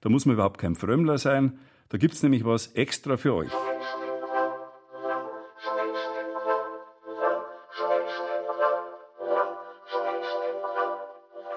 Da 0.00 0.08
muss 0.08 0.26
man 0.26 0.34
überhaupt 0.34 0.58
kein 0.58 0.74
Frömmler 0.74 1.18
sein. 1.18 1.58
Da 1.88 1.98
gibt's 1.98 2.22
nämlich 2.22 2.44
was 2.44 2.68
extra 2.72 3.16
für 3.16 3.34
euch. 3.34 3.52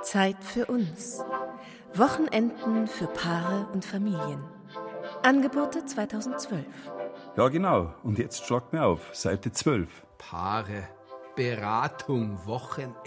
Zeit 0.03 0.41
für 0.43 0.67
uns. 0.67 1.23
Wochenenden 1.95 2.87
für 2.87 3.07
Paare 3.07 3.67
und 3.73 3.83
Familien. 3.83 4.43
Angebote 5.23 5.83
2012. 5.83 6.65
Ja, 7.37 7.49
genau. 7.49 7.93
Und 8.03 8.17
jetzt 8.17 8.45
schlagt 8.45 8.73
mir 8.73 8.83
auf, 8.83 9.13
Seite 9.13 9.51
12. 9.51 9.87
Paare, 10.17 10.87
Beratung, 11.35 12.39
Wochenende. 12.47 12.97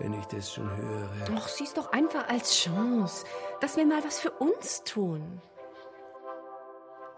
Wenn 0.00 0.12
ich 0.14 0.26
das 0.26 0.52
schon 0.52 0.68
höre. 0.76 1.08
Ach, 1.36 1.46
sieh's 1.46 1.72
doch 1.72 1.92
einfach 1.92 2.28
als 2.28 2.56
Chance, 2.56 3.24
dass 3.60 3.76
wir 3.76 3.86
mal 3.86 4.02
was 4.04 4.18
für 4.18 4.32
uns 4.32 4.82
tun. 4.82 5.40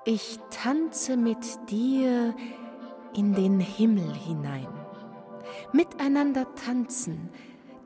Ich 0.04 0.38
tanze 0.50 1.16
mit 1.16 1.70
dir 1.70 2.34
in 3.14 3.32
den 3.32 3.58
Himmel 3.58 4.12
hinein. 4.12 4.68
Miteinander 5.72 6.46
tanzen, 6.54 7.30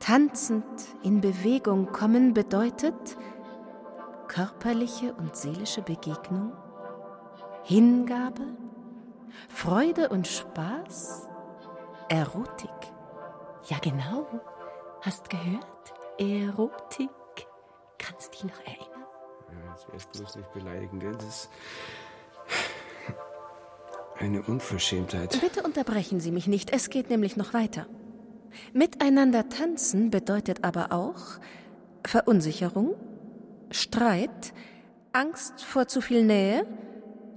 tanzend 0.01 0.65
in 1.03 1.21
Bewegung 1.21 1.93
kommen 1.93 2.33
bedeutet 2.33 3.17
körperliche 4.27 5.13
und 5.13 5.35
seelische 5.35 5.81
Begegnung, 5.81 6.51
Hingabe, 7.69 8.47
Freude 9.47 10.09
und 10.09 10.27
Spaß, 10.27 11.29
Erotik. 12.09 12.71
Ja, 13.67 13.77
genau. 13.77 14.25
Hast 15.01 15.29
gehört? 15.29 15.93
Erotik. 16.17 17.11
Kannst 17.99 18.33
dich 18.33 18.43
noch 18.45 18.59
erinnern? 18.65 19.05
Ja, 19.51 19.71
jetzt 19.71 19.93
wärst 19.93 20.11
bloß 20.13 20.35
nicht 20.37 20.51
beleidigen, 20.51 20.99
gell? 20.99 21.13
Das 21.13 21.25
ist 21.25 21.49
eine 24.17 24.41
Unverschämtheit. 24.41 25.39
Bitte 25.39 25.61
unterbrechen 25.61 26.19
Sie 26.19 26.31
mich 26.31 26.47
nicht, 26.47 26.73
es 26.73 26.89
geht 26.89 27.11
nämlich 27.11 27.37
noch 27.37 27.53
weiter. 27.53 27.85
Miteinander 28.73 29.47
tanzen 29.47 30.09
bedeutet 30.09 30.63
aber 30.63 30.91
auch 30.91 31.21
Verunsicherung, 32.03 32.95
Streit, 33.69 34.55
Angst 35.13 35.63
vor 35.63 35.87
zu 35.87 36.01
viel 36.01 36.23
Nähe, 36.23 36.65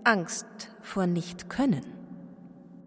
Angst 0.04 0.46
vor 0.80 1.06
Nicht-Können. 1.06 1.84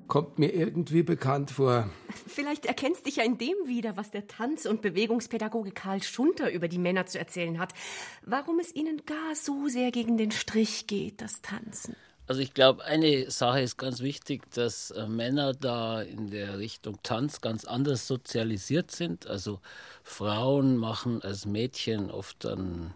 Kommt 0.08 0.38
mir 0.38 0.54
irgendwie 0.54 1.02
bekannt 1.02 1.50
vor. 1.50 1.90
Vielleicht 2.28 2.66
erkennst 2.66 3.06
dich 3.06 3.16
ja 3.16 3.24
in 3.24 3.38
dem 3.38 3.56
wieder, 3.66 3.96
was 3.96 4.12
der 4.12 4.28
Tanz- 4.28 4.66
und 4.66 4.82
Bewegungspädagoge 4.82 5.72
Karl 5.72 6.04
Schunter 6.04 6.52
über 6.52 6.68
die 6.68 6.78
Männer 6.78 7.06
zu 7.06 7.18
erzählen 7.18 7.58
hat. 7.58 7.74
Warum 8.22 8.60
es 8.60 8.76
ihnen 8.76 9.04
gar 9.06 9.34
so 9.34 9.70
sehr 9.70 9.92
gegen 9.92 10.18
den 10.18 10.32
Strich 10.32 10.88
geht, 10.88 11.22
das 11.22 11.42
Tanzen. 11.42 11.96
Also 12.28 12.42
ich 12.42 12.54
glaube, 12.54 12.84
eine 12.84 13.32
Sache 13.32 13.62
ist 13.62 13.78
ganz 13.78 14.02
wichtig, 14.02 14.52
dass 14.52 14.92
äh, 14.92 15.08
Männer 15.08 15.54
da 15.54 16.02
in 16.02 16.30
der 16.30 16.58
Richtung 16.58 16.98
Tanz 17.02 17.40
ganz 17.40 17.64
anders 17.64 18.08
sozialisiert 18.08 18.92
sind. 18.92 19.28
Also 19.28 19.62
Frauen 20.04 20.76
machen 20.76 21.22
als 21.22 21.46
Mädchen 21.46 22.12
oft 22.12 22.46
einen 22.46 22.94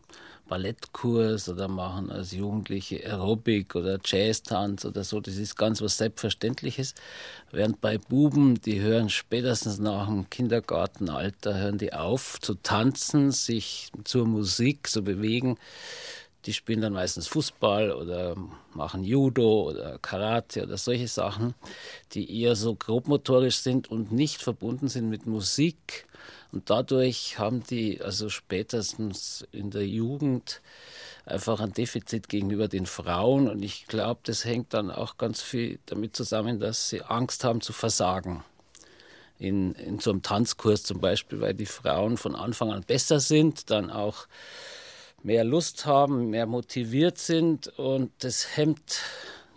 Ballettkurs 0.49 1.47
oder 1.47 1.67
machen 1.67 2.11
als 2.11 2.31
Jugendliche 2.31 3.05
Aerobic 3.05 3.75
oder 3.75 3.99
Jazztanz 4.03 4.83
oder 4.83 5.03
so. 5.03 5.21
Das 5.21 5.35
ist 5.35 5.55
ganz 5.55 5.81
was 5.81 5.97
Selbstverständliches. 5.97 6.95
Während 7.51 7.79
bei 7.79 7.97
Buben, 7.97 8.59
die 8.59 8.81
hören 8.81 9.09
spätestens 9.09 9.79
nach 9.79 10.07
dem 10.07 10.29
Kindergartenalter, 10.29 11.55
hören 11.55 11.77
die 11.77 11.93
auf 11.93 12.39
zu 12.41 12.55
tanzen, 12.55 13.31
sich 13.31 13.91
zur 14.03 14.25
Musik 14.25 14.89
zu 14.89 15.03
bewegen. 15.03 15.57
Die 16.45 16.53
spielen 16.53 16.81
dann 16.81 16.93
meistens 16.93 17.27
Fußball 17.27 17.91
oder 17.91 18.35
machen 18.73 19.03
Judo 19.03 19.69
oder 19.69 19.99
Karate 19.99 20.63
oder 20.63 20.77
solche 20.77 21.07
Sachen, 21.07 21.53
die 22.13 22.41
eher 22.41 22.55
so 22.55 22.75
grobmotorisch 22.75 23.57
sind 23.57 23.91
und 23.91 24.11
nicht 24.11 24.41
verbunden 24.41 24.87
sind 24.87 25.09
mit 25.09 25.25
Musik 25.25 26.07
und 26.51 26.69
dadurch 26.69 27.37
haben 27.37 27.63
die 27.63 28.01
also 28.01 28.29
spätestens 28.29 29.45
in 29.51 29.69
der 29.69 29.87
Jugend 29.87 30.61
einfach 31.25 31.59
ein 31.59 31.73
Defizit 31.73 32.27
gegenüber 32.27 32.67
den 32.67 32.87
Frauen. 32.87 33.47
Und 33.47 33.61
ich 33.61 33.85
glaube, 33.85 34.21
das 34.23 34.45
hängt 34.45 34.73
dann 34.73 34.89
auch 34.89 35.17
ganz 35.17 35.41
viel 35.41 35.79
damit 35.85 36.15
zusammen, 36.15 36.59
dass 36.59 36.89
sie 36.89 37.03
Angst 37.03 37.43
haben 37.43 37.61
zu 37.61 37.71
versagen. 37.71 38.43
In, 39.37 39.73
in 39.75 39.99
so 39.99 40.09
einem 40.09 40.21
Tanzkurs 40.21 40.83
zum 40.83 40.99
Beispiel, 40.99 41.39
weil 41.39 41.53
die 41.53 41.65
Frauen 41.65 42.17
von 42.17 42.35
Anfang 42.35 42.73
an 42.73 42.83
besser 42.83 43.19
sind, 43.21 43.69
dann 43.69 43.89
auch 43.89 44.27
mehr 45.23 45.43
Lust 45.43 45.85
haben, 45.85 46.29
mehr 46.29 46.45
motiviert 46.45 47.17
sind 47.17 47.67
und 47.77 48.11
das 48.19 48.57
hemmt 48.57 49.01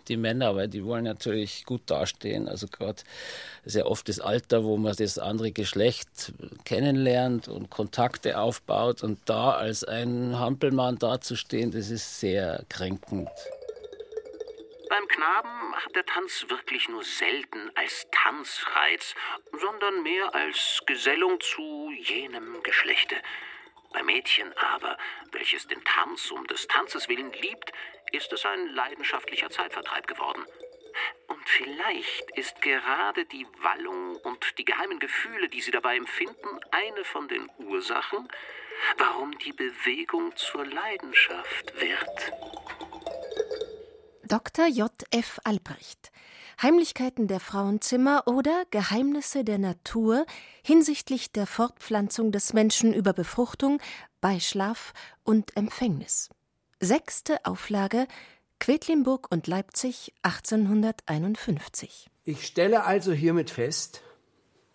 die 0.07 0.17
Männer, 0.17 0.55
weil 0.55 0.67
die 0.67 0.83
wollen 0.83 1.05
natürlich 1.05 1.65
gut 1.65 1.83
dastehen. 1.87 2.47
Also 2.47 2.67
gerade 2.67 3.01
sehr 3.65 3.89
oft 3.89 4.07
das 4.09 4.19
Alter, 4.19 4.63
wo 4.63 4.77
man 4.77 4.95
das 4.95 5.17
andere 5.17 5.51
Geschlecht 5.51 6.33
kennenlernt 6.65 7.47
und 7.47 7.69
Kontakte 7.69 8.37
aufbaut 8.37 9.03
und 9.03 9.19
da 9.25 9.51
als 9.51 9.83
ein 9.83 10.37
Hampelmann 10.37 10.97
dazustehen, 10.97 11.71
das 11.71 11.89
ist 11.89 12.19
sehr 12.19 12.65
kränkend. 12.69 13.29
Beim 14.89 15.07
Knaben 15.07 15.73
hat 15.73 15.95
der 15.95 16.05
Tanz 16.05 16.45
wirklich 16.49 16.87
nur 16.87 17.03
selten 17.03 17.71
als 17.73 18.05
Tanzreiz, 18.11 19.15
sondern 19.59 20.03
mehr 20.03 20.35
als 20.35 20.81
Gesellung 20.85 21.39
zu 21.39 21.89
jenem 21.99 22.61
Geschlechte. 22.61 23.15
Bei 23.93 24.03
Mädchen 24.03 24.51
aber, 24.57 24.97
welches 25.31 25.67
den 25.67 25.83
Tanz 25.83 26.31
um 26.31 26.45
des 26.47 26.67
Tanzes 26.67 27.07
willen 27.07 27.31
liebt, 27.33 27.71
ist 28.11 28.33
es 28.33 28.45
ein 28.45 28.67
leidenschaftlicher 28.69 29.49
Zeitvertreib 29.49 30.07
geworden. 30.07 30.43
Und 31.27 31.47
vielleicht 31.47 32.31
ist 32.35 32.61
gerade 32.61 33.25
die 33.25 33.45
Wallung 33.61 34.17
und 34.17 34.57
die 34.57 34.65
geheimen 34.65 34.99
Gefühle, 34.99 35.47
die 35.49 35.61
sie 35.61 35.71
dabei 35.71 35.95
empfinden, 35.95 36.59
eine 36.71 37.03
von 37.05 37.27
den 37.27 37.49
Ursachen, 37.57 38.27
warum 38.97 39.37
die 39.39 39.53
Bewegung 39.53 40.35
zur 40.35 40.65
Leidenschaft 40.65 41.79
wird. 41.79 42.31
Dr. 44.23 44.67
J. 44.67 44.91
F. 45.11 45.39
Albrecht 45.43 46.11
Heimlichkeiten 46.61 47.27
der 47.27 47.39
Frauenzimmer 47.39 48.23
oder 48.27 48.63
Geheimnisse 48.71 49.43
der 49.43 49.57
Natur 49.57 50.25
hinsichtlich 50.63 51.31
der 51.31 51.47
Fortpflanzung 51.47 52.31
des 52.31 52.53
Menschen 52.53 52.93
über 52.93 53.13
Befruchtung, 53.13 53.79
Beischlaf 54.21 54.93
und 55.23 55.55
Empfängnis. 55.57 56.29
Sechste 56.79 57.45
Auflage 57.45 58.07
Quedlinburg 58.59 59.27
und 59.29 59.47
Leipzig 59.47 60.13
1851. 60.21 62.09
Ich 62.23 62.45
stelle 62.45 62.85
also 62.85 63.11
hiermit 63.11 63.49
fest, 63.49 64.01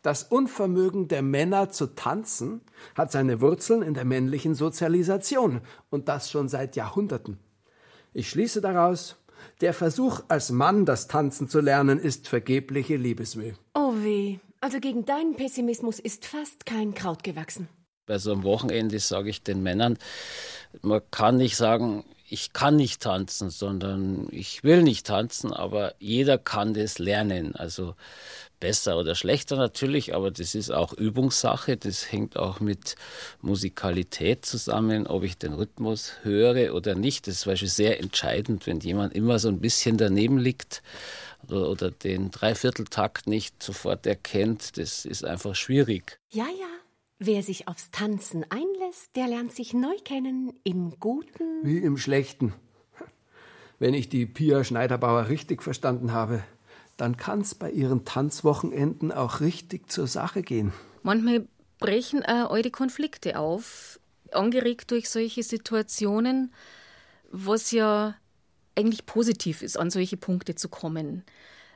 das 0.02 0.22
Unvermögen 0.22 1.08
der 1.08 1.22
Männer 1.22 1.70
zu 1.70 1.94
tanzen 1.94 2.60
hat 2.94 3.10
seine 3.10 3.40
Wurzeln 3.40 3.82
in 3.82 3.94
der 3.94 4.04
männlichen 4.04 4.54
Sozialisation 4.54 5.60
und 5.90 6.08
das 6.08 6.30
schon 6.30 6.48
seit 6.48 6.76
Jahrhunderten. 6.76 7.38
Ich 8.12 8.28
schließe 8.28 8.60
daraus, 8.60 9.16
der 9.60 9.74
Versuch, 9.74 10.22
als 10.28 10.50
Mann 10.50 10.84
das 10.84 11.08
Tanzen 11.08 11.48
zu 11.48 11.60
lernen, 11.60 11.98
ist 11.98 12.28
vergebliche 12.28 12.96
Liebesmüh. 12.96 13.52
Oh 13.74 13.94
weh, 13.96 14.38
also 14.60 14.80
gegen 14.80 15.04
deinen 15.04 15.36
Pessimismus 15.36 15.98
ist 15.98 16.26
fast 16.26 16.66
kein 16.66 16.94
Kraut 16.94 17.22
gewachsen. 17.22 17.68
Bei 18.06 18.18
so 18.18 18.32
einem 18.32 18.42
Wochenende 18.42 18.98
sage 18.98 19.30
ich 19.30 19.42
den 19.42 19.62
Männern, 19.62 19.98
man 20.82 21.02
kann 21.10 21.36
nicht 21.36 21.56
sagen, 21.56 22.04
ich 22.30 22.52
kann 22.52 22.76
nicht 22.76 23.02
tanzen, 23.02 23.50
sondern 23.50 24.28
ich 24.30 24.62
will 24.64 24.82
nicht 24.82 25.06
tanzen, 25.06 25.52
aber 25.52 25.94
jeder 25.98 26.38
kann 26.38 26.74
das 26.74 26.98
lernen. 26.98 27.54
Also 27.56 27.94
besser 28.60 28.98
oder 28.98 29.14
schlechter 29.14 29.56
natürlich, 29.56 30.14
aber 30.14 30.30
das 30.30 30.54
ist 30.54 30.70
auch 30.70 30.92
Übungssache. 30.92 31.76
Das 31.76 32.10
hängt 32.10 32.36
auch 32.36 32.60
mit 32.60 32.96
Musikalität 33.40 34.44
zusammen, 34.44 35.06
ob 35.06 35.22
ich 35.22 35.38
den 35.38 35.52
Rhythmus 35.52 36.12
höre 36.22 36.74
oder 36.74 36.94
nicht. 36.94 37.26
Das 37.26 37.34
ist 37.34 37.40
zum 37.42 37.52
Beispiel 37.52 37.68
sehr 37.68 38.00
entscheidend, 38.00 38.66
wenn 38.66 38.80
jemand 38.80 39.14
immer 39.14 39.38
so 39.38 39.48
ein 39.48 39.60
bisschen 39.60 39.96
daneben 39.96 40.38
liegt 40.38 40.82
oder, 41.48 41.70
oder 41.70 41.90
den 41.90 42.30
Dreivierteltakt 42.30 43.26
nicht 43.26 43.62
sofort 43.62 44.06
erkennt. 44.06 44.76
Das 44.76 45.04
ist 45.04 45.24
einfach 45.24 45.54
schwierig. 45.54 46.18
Ja, 46.30 46.46
ja. 46.46 46.66
Wer 47.20 47.42
sich 47.42 47.66
aufs 47.66 47.90
Tanzen 47.90 48.44
einlässt, 48.48 49.16
der 49.16 49.26
lernt 49.26 49.52
sich 49.52 49.74
neu 49.74 49.96
kennen, 50.04 50.52
im 50.62 51.00
Guten 51.00 51.64
wie 51.64 51.78
im 51.78 51.96
Schlechten. 51.96 52.54
Wenn 53.80 53.94
ich 53.94 54.08
die 54.08 54.26
Pia 54.26 54.62
Schneiderbauer 54.62 55.28
richtig 55.28 55.62
verstanden 55.62 56.12
habe, 56.12 56.44
dann 56.98 57.16
kann 57.16 57.40
es 57.40 57.54
bei 57.54 57.70
ihren 57.70 58.04
Tanzwochenenden 58.04 59.12
auch 59.12 59.40
richtig 59.40 59.90
zur 59.90 60.06
Sache 60.06 60.42
gehen. 60.42 60.72
Manchmal 61.02 61.46
brechen 61.78 62.24
auch 62.24 62.50
eure 62.50 62.70
Konflikte 62.70 63.38
auf, 63.38 64.00
angeregt 64.32 64.90
durch 64.90 65.08
solche 65.08 65.42
Situationen, 65.42 66.52
was 67.30 67.70
ja 67.70 68.16
eigentlich 68.74 69.06
positiv 69.06 69.62
ist, 69.62 69.78
an 69.78 69.90
solche 69.90 70.16
Punkte 70.16 70.56
zu 70.56 70.68
kommen, 70.68 71.24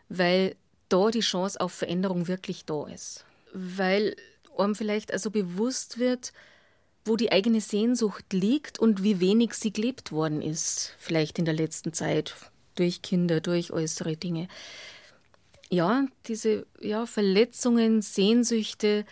weil 0.08 0.56
da 0.88 1.11
die 1.11 1.20
Chance 1.20 1.61
auf 1.61 1.72
Veränderung 1.72 2.26
wirklich 2.26 2.64
da 2.64 2.87
ist. 2.88 3.24
Weil 3.54 4.16
einem 4.58 4.74
vielleicht 4.74 5.12
also 5.12 5.30
bewusst 5.30 5.98
wird, 5.98 6.32
wo 7.04 7.16
die 7.16 7.32
eigene 7.32 7.61
Sehnsucht 7.61 8.32
liegt 8.32 8.78
und 8.78 9.04
wie 9.04 9.20
wenig 9.20 9.54
sie 9.54 9.72
gelebt 9.72 10.11
worden 10.11 10.42
ist, 10.42 10.94
vielleicht 10.98 11.38
in 11.38 11.44
der 11.44 11.54
letzten 11.54 11.92
Zeit, 11.92 12.35
durch 12.74 13.02
Kinder, 13.02 13.40
durch 13.40 13.72
äußere 13.72 14.16
Dinge 14.16 14.48
ja, 15.72 16.04
diese 16.26 16.66
ja, 16.80 17.06
Verletzungen, 17.06 18.02
Sehnsüchte 18.02 19.06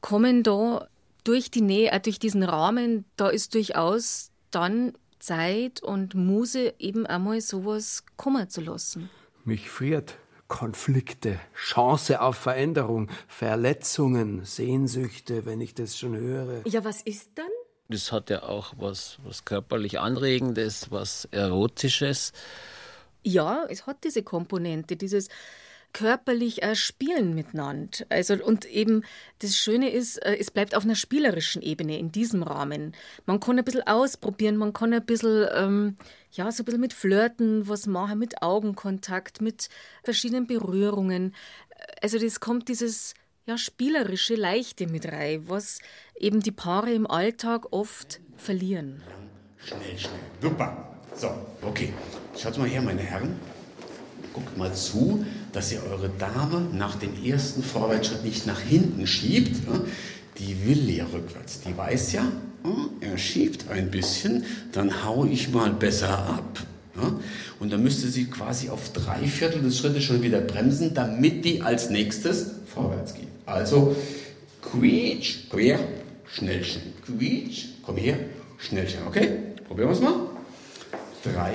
kommen 0.00 0.42
da 0.42 0.88
durch 1.22 1.52
die 1.52 1.60
Nähe, 1.60 1.92
äh, 1.92 2.00
durch 2.00 2.18
diesen 2.18 2.42
Rahmen, 2.42 3.04
da 3.16 3.28
ist 3.28 3.54
durchaus 3.54 4.32
dann 4.50 4.92
Zeit 5.20 5.80
und 5.82 6.16
Muse 6.16 6.74
eben 6.80 7.06
einmal 7.06 7.40
sowas 7.40 8.02
kommen 8.16 8.50
zu 8.50 8.60
lassen. 8.60 9.08
Mich 9.44 9.70
friert 9.70 10.18
Konflikte, 10.48 11.38
Chance 11.54 12.20
auf 12.20 12.36
Veränderung, 12.36 13.08
Verletzungen, 13.28 14.44
Sehnsüchte, 14.44 15.46
wenn 15.46 15.60
ich 15.60 15.74
das 15.74 15.96
schon 15.96 16.16
höre. 16.16 16.66
Ja, 16.66 16.82
was 16.82 17.02
ist 17.02 17.30
dann? 17.36 17.46
Das 17.88 18.10
hat 18.10 18.30
ja 18.30 18.42
auch 18.42 18.74
was, 18.78 19.18
was 19.22 19.44
körperlich 19.44 20.00
Anregendes, 20.00 20.90
was 20.90 21.26
Erotisches. 21.30 22.32
Ja, 23.22 23.64
es 23.68 23.86
hat 23.86 24.02
diese 24.02 24.24
Komponente, 24.24 24.96
dieses 24.96 25.28
körperlich 25.92 26.62
äh, 26.62 26.74
spielen 26.74 27.34
miteinander. 27.34 28.04
Also, 28.08 28.34
und 28.34 28.64
eben 28.64 29.02
das 29.40 29.56
Schöne 29.56 29.90
ist, 29.90 30.16
äh, 30.18 30.36
es 30.36 30.50
bleibt 30.50 30.74
auf 30.74 30.84
einer 30.84 30.94
spielerischen 30.94 31.62
Ebene 31.62 31.98
in 31.98 32.12
diesem 32.12 32.42
Rahmen. 32.42 32.94
Man 33.26 33.40
kann 33.40 33.58
ein 33.58 33.64
bisschen 33.64 33.86
ausprobieren, 33.86 34.56
man 34.56 34.72
kann 34.72 34.92
ein 34.92 35.04
bisschen, 35.04 35.46
ähm, 35.54 35.96
ja, 36.32 36.50
so 36.50 36.62
ein 36.62 36.64
bisschen 36.66 36.80
mit 36.80 36.92
Flirten 36.92 37.68
was 37.68 37.86
machen, 37.86 38.18
mit 38.18 38.42
Augenkontakt, 38.42 39.40
mit 39.40 39.68
verschiedenen 40.02 40.46
Berührungen. 40.46 41.34
Also, 42.02 42.18
das 42.18 42.40
kommt 42.40 42.68
dieses 42.68 43.14
ja, 43.46 43.58
spielerische, 43.58 44.34
leichte 44.34 44.86
mit 44.86 45.06
rein, 45.06 45.48
was 45.48 45.80
eben 46.18 46.40
die 46.40 46.52
Paare 46.52 46.92
im 46.92 47.06
Alltag 47.10 47.72
oft 47.72 48.20
verlieren. 48.36 49.02
Schnell, 49.64 49.98
schnell. 49.98 50.20
Super. 50.40 50.94
So, 51.14 51.28
okay. 51.62 51.92
Schaut 52.36 52.56
mal 52.58 52.68
her, 52.68 52.80
meine 52.80 53.02
Herren. 53.02 53.38
Guckt 54.32 54.56
mal 54.56 54.72
zu, 54.72 55.24
dass 55.52 55.72
ihr 55.72 55.82
eure 55.90 56.10
Dame 56.10 56.66
nach 56.72 56.96
dem 56.96 57.12
ersten 57.24 57.62
Vorwärtsschritt 57.62 58.24
nicht 58.24 58.46
nach 58.46 58.60
hinten 58.60 59.06
schiebt. 59.06 59.56
Die 60.38 60.66
will 60.66 60.88
ja 60.90 61.04
rückwärts. 61.12 61.60
Die 61.60 61.76
weiß 61.76 62.12
ja, 62.12 62.24
er 63.00 63.18
schiebt 63.18 63.68
ein 63.70 63.90
bisschen, 63.90 64.44
dann 64.72 65.04
hau 65.04 65.24
ich 65.24 65.50
mal 65.50 65.70
besser 65.72 66.18
ab. 66.18 66.60
Und 67.58 67.72
dann 67.72 67.82
müsste 67.82 68.08
sie 68.08 68.26
quasi 68.26 68.68
auf 68.68 68.92
drei 68.92 69.26
Viertel 69.26 69.62
des 69.62 69.78
Schrittes 69.78 70.04
schon 70.04 70.22
wieder 70.22 70.40
bremsen, 70.40 70.92
damit 70.94 71.44
die 71.44 71.62
als 71.62 71.90
nächstes 71.90 72.52
vorwärts 72.72 73.14
geht. 73.14 73.28
Also 73.46 73.96
quietsch, 74.62 75.48
komm 75.48 75.60
her, 75.60 75.78
schnell, 76.26 76.62
schnell, 76.64 76.92
quietsch, 77.04 77.66
komm 77.82 77.96
her, 77.96 78.18
schnell, 78.58 78.88
schnell. 78.88 79.02
Okay, 79.06 79.30
probieren 79.66 79.88
wir 79.88 79.94
es 79.94 80.00
mal. 80.00 80.14
Drei, 81.22 81.54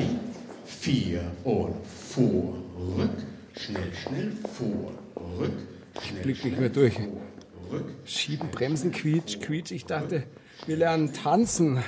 vier 0.66 1.22
und 1.44 1.76
vor, 2.14 2.56
rück, 2.98 3.10
schnell, 3.58 3.94
schnell, 3.94 4.32
vor, 4.54 4.94
rück, 5.40 5.52
schnell, 6.02 6.18
Ich 6.18 6.22
blick 6.22 6.46
nicht 6.46 6.60
mehr 6.60 6.70
durch. 6.70 6.98
Schieben, 8.06 8.50
bremsen, 8.52 8.92
quietsch, 8.92 9.40
quietsch. 9.40 9.72
Ich 9.72 9.86
dachte, 9.86 10.24
wir 10.66 10.78
lernen 10.78 11.14
tanzen. 11.14 11.84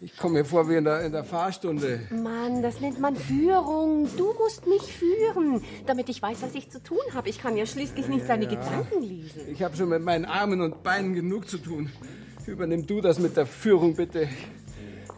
Ich 0.00 0.16
komme 0.18 0.40
mir 0.40 0.44
vor 0.44 0.68
wie 0.68 0.74
in 0.74 0.84
der, 0.84 1.00
in 1.00 1.12
der 1.12 1.24
Fahrstunde. 1.24 2.00
Mann, 2.10 2.62
das 2.62 2.80
nennt 2.80 3.00
man 3.00 3.16
Führung. 3.16 4.08
Du 4.16 4.34
musst 4.34 4.66
mich 4.66 4.82
führen, 4.82 5.62
damit 5.86 6.10
ich 6.10 6.20
weiß, 6.20 6.42
was 6.42 6.54
ich 6.54 6.70
zu 6.70 6.82
tun 6.82 6.98
habe. 7.14 7.28
Ich 7.30 7.38
kann 7.38 7.56
ja 7.56 7.64
schließlich 7.64 8.08
nicht 8.08 8.28
deine 8.28 8.46
Gedanken 8.46 9.02
lesen. 9.02 9.40
Ich 9.50 9.62
habe 9.62 9.76
schon 9.76 9.88
mit 9.88 10.02
meinen 10.02 10.26
Armen 10.26 10.60
und 10.60 10.82
Beinen 10.82 11.14
genug 11.14 11.48
zu 11.48 11.58
tun. 11.58 11.90
Übernimm 12.46 12.86
du 12.86 13.00
das 13.00 13.18
mit 13.18 13.36
der 13.36 13.46
Führung, 13.46 13.96
bitte. 13.96 14.28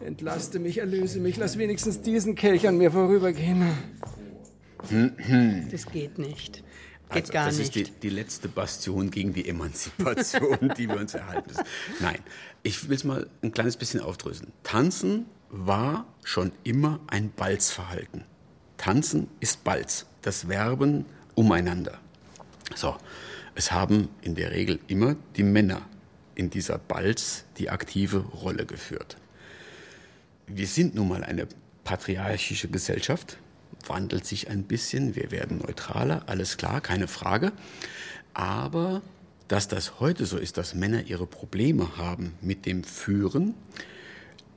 Entlaste 0.05 0.59
mich, 0.59 0.77
erlöse 0.77 1.19
mich. 1.19 1.35
Lass 1.35 1.57
wenigstens 1.57 2.01
diesen 2.01 2.35
Kelch 2.35 2.67
an 2.67 2.77
mir 2.77 2.91
vorübergehen. 2.91 3.67
Das 5.71 5.85
geht 5.87 6.17
nicht. 6.17 6.63
Geht 7.09 7.21
Also, 7.23 7.33
gar 7.33 7.45
das 7.45 7.57
nicht. 7.57 7.75
ist 7.75 7.87
die, 7.87 7.99
die 8.01 8.09
letzte 8.09 8.49
Bastion 8.49 9.11
gegen 9.11 9.33
die 9.33 9.47
Emanzipation, 9.47 10.73
die 10.77 10.89
wir 10.89 10.97
uns 10.97 11.13
erhalten 11.13 11.49
müssen. 11.49 11.63
Nein, 12.01 12.19
ich 12.63 12.87
will 12.89 12.95
es 12.95 13.03
mal 13.03 13.27
ein 13.41 13.51
kleines 13.51 13.77
bisschen 13.77 14.01
aufdröseln. 14.01 14.51
Tanzen 14.63 15.25
war 15.49 16.05
schon 16.23 16.51
immer 16.63 16.99
ein 17.07 17.31
Balzverhalten. 17.31 18.25
Tanzen 18.75 19.27
ist 19.39 19.63
Balz, 19.63 20.05
das 20.21 20.49
Werben 20.49 21.05
umeinander. 21.35 21.97
So, 22.75 22.97
es 23.55 23.71
haben 23.71 24.09
in 24.21 24.35
der 24.35 24.51
Regel 24.51 24.79
immer 24.87 25.15
die 25.37 25.43
Männer 25.43 25.81
in 26.35 26.49
dieser 26.49 26.77
Balz 26.77 27.45
die 27.57 27.69
aktive 27.69 28.17
Rolle 28.19 28.65
geführt. 28.65 29.17
Wir 30.45 30.67
sind 30.67 30.93
nun 30.93 31.07
mal 31.07 31.23
eine 31.23 31.47
patriarchische 31.83 32.67
Gesellschaft, 32.67 33.37
wandelt 33.85 34.25
sich 34.25 34.49
ein 34.49 34.63
bisschen, 34.63 35.15
wir 35.15 35.31
werden 35.31 35.59
neutraler, 35.59 36.23
alles 36.27 36.57
klar, 36.57 36.81
keine 36.81 37.07
Frage. 37.07 37.51
Aber 38.33 39.01
dass 39.47 39.67
das 39.67 39.99
heute 39.99 40.25
so 40.25 40.37
ist, 40.37 40.57
dass 40.57 40.73
Männer 40.73 41.03
ihre 41.03 41.25
Probleme 41.25 41.97
haben 41.97 42.33
mit 42.41 42.65
dem 42.65 42.83
Führen, 42.83 43.55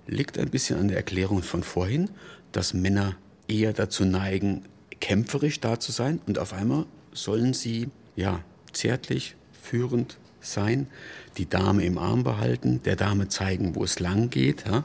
liegt 0.07 0.39
ein 0.39 0.51
bisschen 0.51 0.79
an 0.79 0.89
der 0.89 0.97
Erklärung 0.97 1.43
von 1.43 1.63
vorhin, 1.63 2.11
dass 2.53 2.75
Männer 2.75 3.17
eher 3.47 3.73
dazu 3.73 4.05
neigen, 4.05 4.65
kämpferisch 5.01 5.61
da 5.61 5.79
zu 5.79 5.93
sein 5.93 6.21
und 6.27 6.39
auf 6.39 6.53
einmal 6.53 6.87
sollen 7.13 7.55
sie 7.55 7.89
ja 8.17 8.43
zärtlich, 8.73 9.37
führend 9.63 10.19
sein, 10.41 10.89
die 11.37 11.49
Dame 11.49 11.85
im 11.85 11.99
Arm 11.99 12.25
behalten, 12.25 12.83
der 12.83 12.97
Dame 12.97 13.29
zeigen, 13.29 13.75
wo 13.75 13.85
es 13.85 14.01
lang 14.01 14.31
geht 14.31 14.65
ja? 14.67 14.85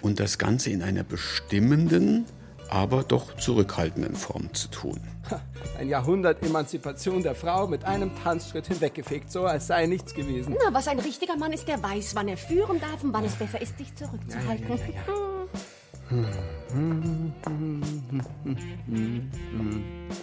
und 0.00 0.18
das 0.18 0.38
Ganze 0.38 0.70
in 0.70 0.82
einer 0.82 1.04
bestimmenden, 1.04 2.24
aber 2.70 3.02
doch 3.02 3.36
zurückhaltenden 3.36 4.14
Form 4.14 4.52
zu 4.54 4.68
tun. 4.68 5.00
Ha, 5.30 5.40
Ein 5.78 5.88
Jahrhundert 5.88 6.42
Emanzipation 6.44 7.22
der 7.22 7.34
Frau 7.34 7.66
mit 7.66 7.84
einem 7.84 8.10
Tanzschritt 8.22 8.66
hinweggefegt, 8.66 9.30
so 9.30 9.44
als 9.44 9.66
sei 9.66 9.86
nichts 9.86 10.14
gewesen. 10.14 10.56
Na, 10.62 10.72
was 10.72 10.88
ein 10.88 10.98
richtiger 10.98 11.36
Mann 11.36 11.52
ist, 11.52 11.68
der 11.68 11.82
weiß, 11.82 12.14
wann 12.14 12.28
er 12.28 12.36
führen 12.36 12.80
darf 12.80 13.02
und 13.02 13.12
wann 13.12 13.24
es 13.24 13.34
besser 13.34 13.60
ist, 13.60 13.76
sich 13.78 13.94
zurückzuhalten. 13.94 14.66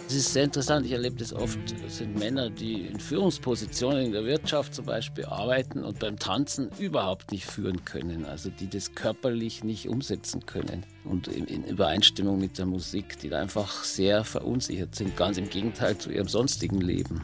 Es 0.08 0.14
ist 0.14 0.32
sehr 0.32 0.44
interessant, 0.44 0.84
ich 0.84 0.92
erlebe 0.92 1.16
das 1.16 1.32
oft, 1.32 1.58
es 1.86 1.98
sind 1.98 2.18
Männer, 2.18 2.50
die 2.50 2.86
in 2.86 2.98
Führungspositionen 2.98 4.06
in 4.06 4.12
der 4.12 4.24
Wirtschaft 4.24 4.74
zum 4.74 4.86
Beispiel 4.86 5.26
arbeiten 5.26 5.84
und 5.84 6.00
beim 6.00 6.18
Tanzen 6.18 6.70
überhaupt 6.78 7.30
nicht 7.30 7.46
führen 7.46 7.84
können, 7.84 8.24
also 8.24 8.50
die 8.50 8.68
das 8.68 8.96
körperlich 8.96 9.62
nicht 9.62 9.88
umsetzen 9.88 10.44
können 10.44 10.84
und 11.04 11.28
in, 11.28 11.44
in 11.46 11.64
Übereinstimmung 11.64 12.40
mit 12.40 12.58
der 12.58 12.66
Musik, 12.66 13.18
die 13.20 13.28
da 13.28 13.38
einfach 13.40 13.84
sehr 13.84 14.24
verunsichert 14.24 14.96
sind, 14.96 15.16
ganz 15.16 15.38
im 15.38 15.48
Gegenteil 15.48 15.96
zu 15.98 16.10
ihrem 16.10 16.28
sonstigen 16.28 16.80
Leben. 16.80 17.22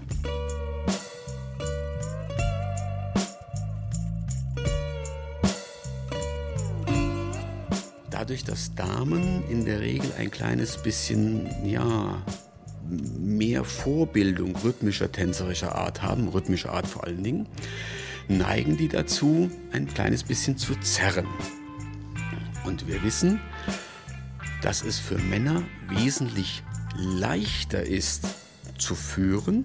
Dadurch, 8.22 8.44
dass 8.44 8.72
Damen 8.76 9.42
in 9.50 9.64
der 9.64 9.80
Regel 9.80 10.08
ein 10.16 10.30
kleines 10.30 10.80
bisschen, 10.80 11.48
ja, 11.66 12.22
mehr 13.18 13.64
Vorbildung 13.64 14.54
rhythmischer, 14.54 15.11
tänzerischer 15.11 15.74
Art 15.74 16.02
haben, 16.02 16.28
rhythmischer 16.28 16.70
Art 16.70 16.87
vor 16.87 17.02
allen 17.02 17.24
Dingen, 17.24 17.48
neigen 18.28 18.76
die 18.76 18.87
dazu, 18.87 19.50
ein 19.72 19.88
kleines 19.88 20.22
bisschen 20.22 20.56
zu 20.56 20.76
zerren. 20.76 21.26
Und 22.64 22.87
wir 22.87 23.02
wissen, 23.02 23.40
dass 24.62 24.85
es 24.85 25.00
für 25.00 25.18
Männer 25.18 25.64
wesentlich 25.88 26.62
leichter 26.96 27.82
ist 27.82 28.28
zu 28.78 28.94
führen 28.94 29.64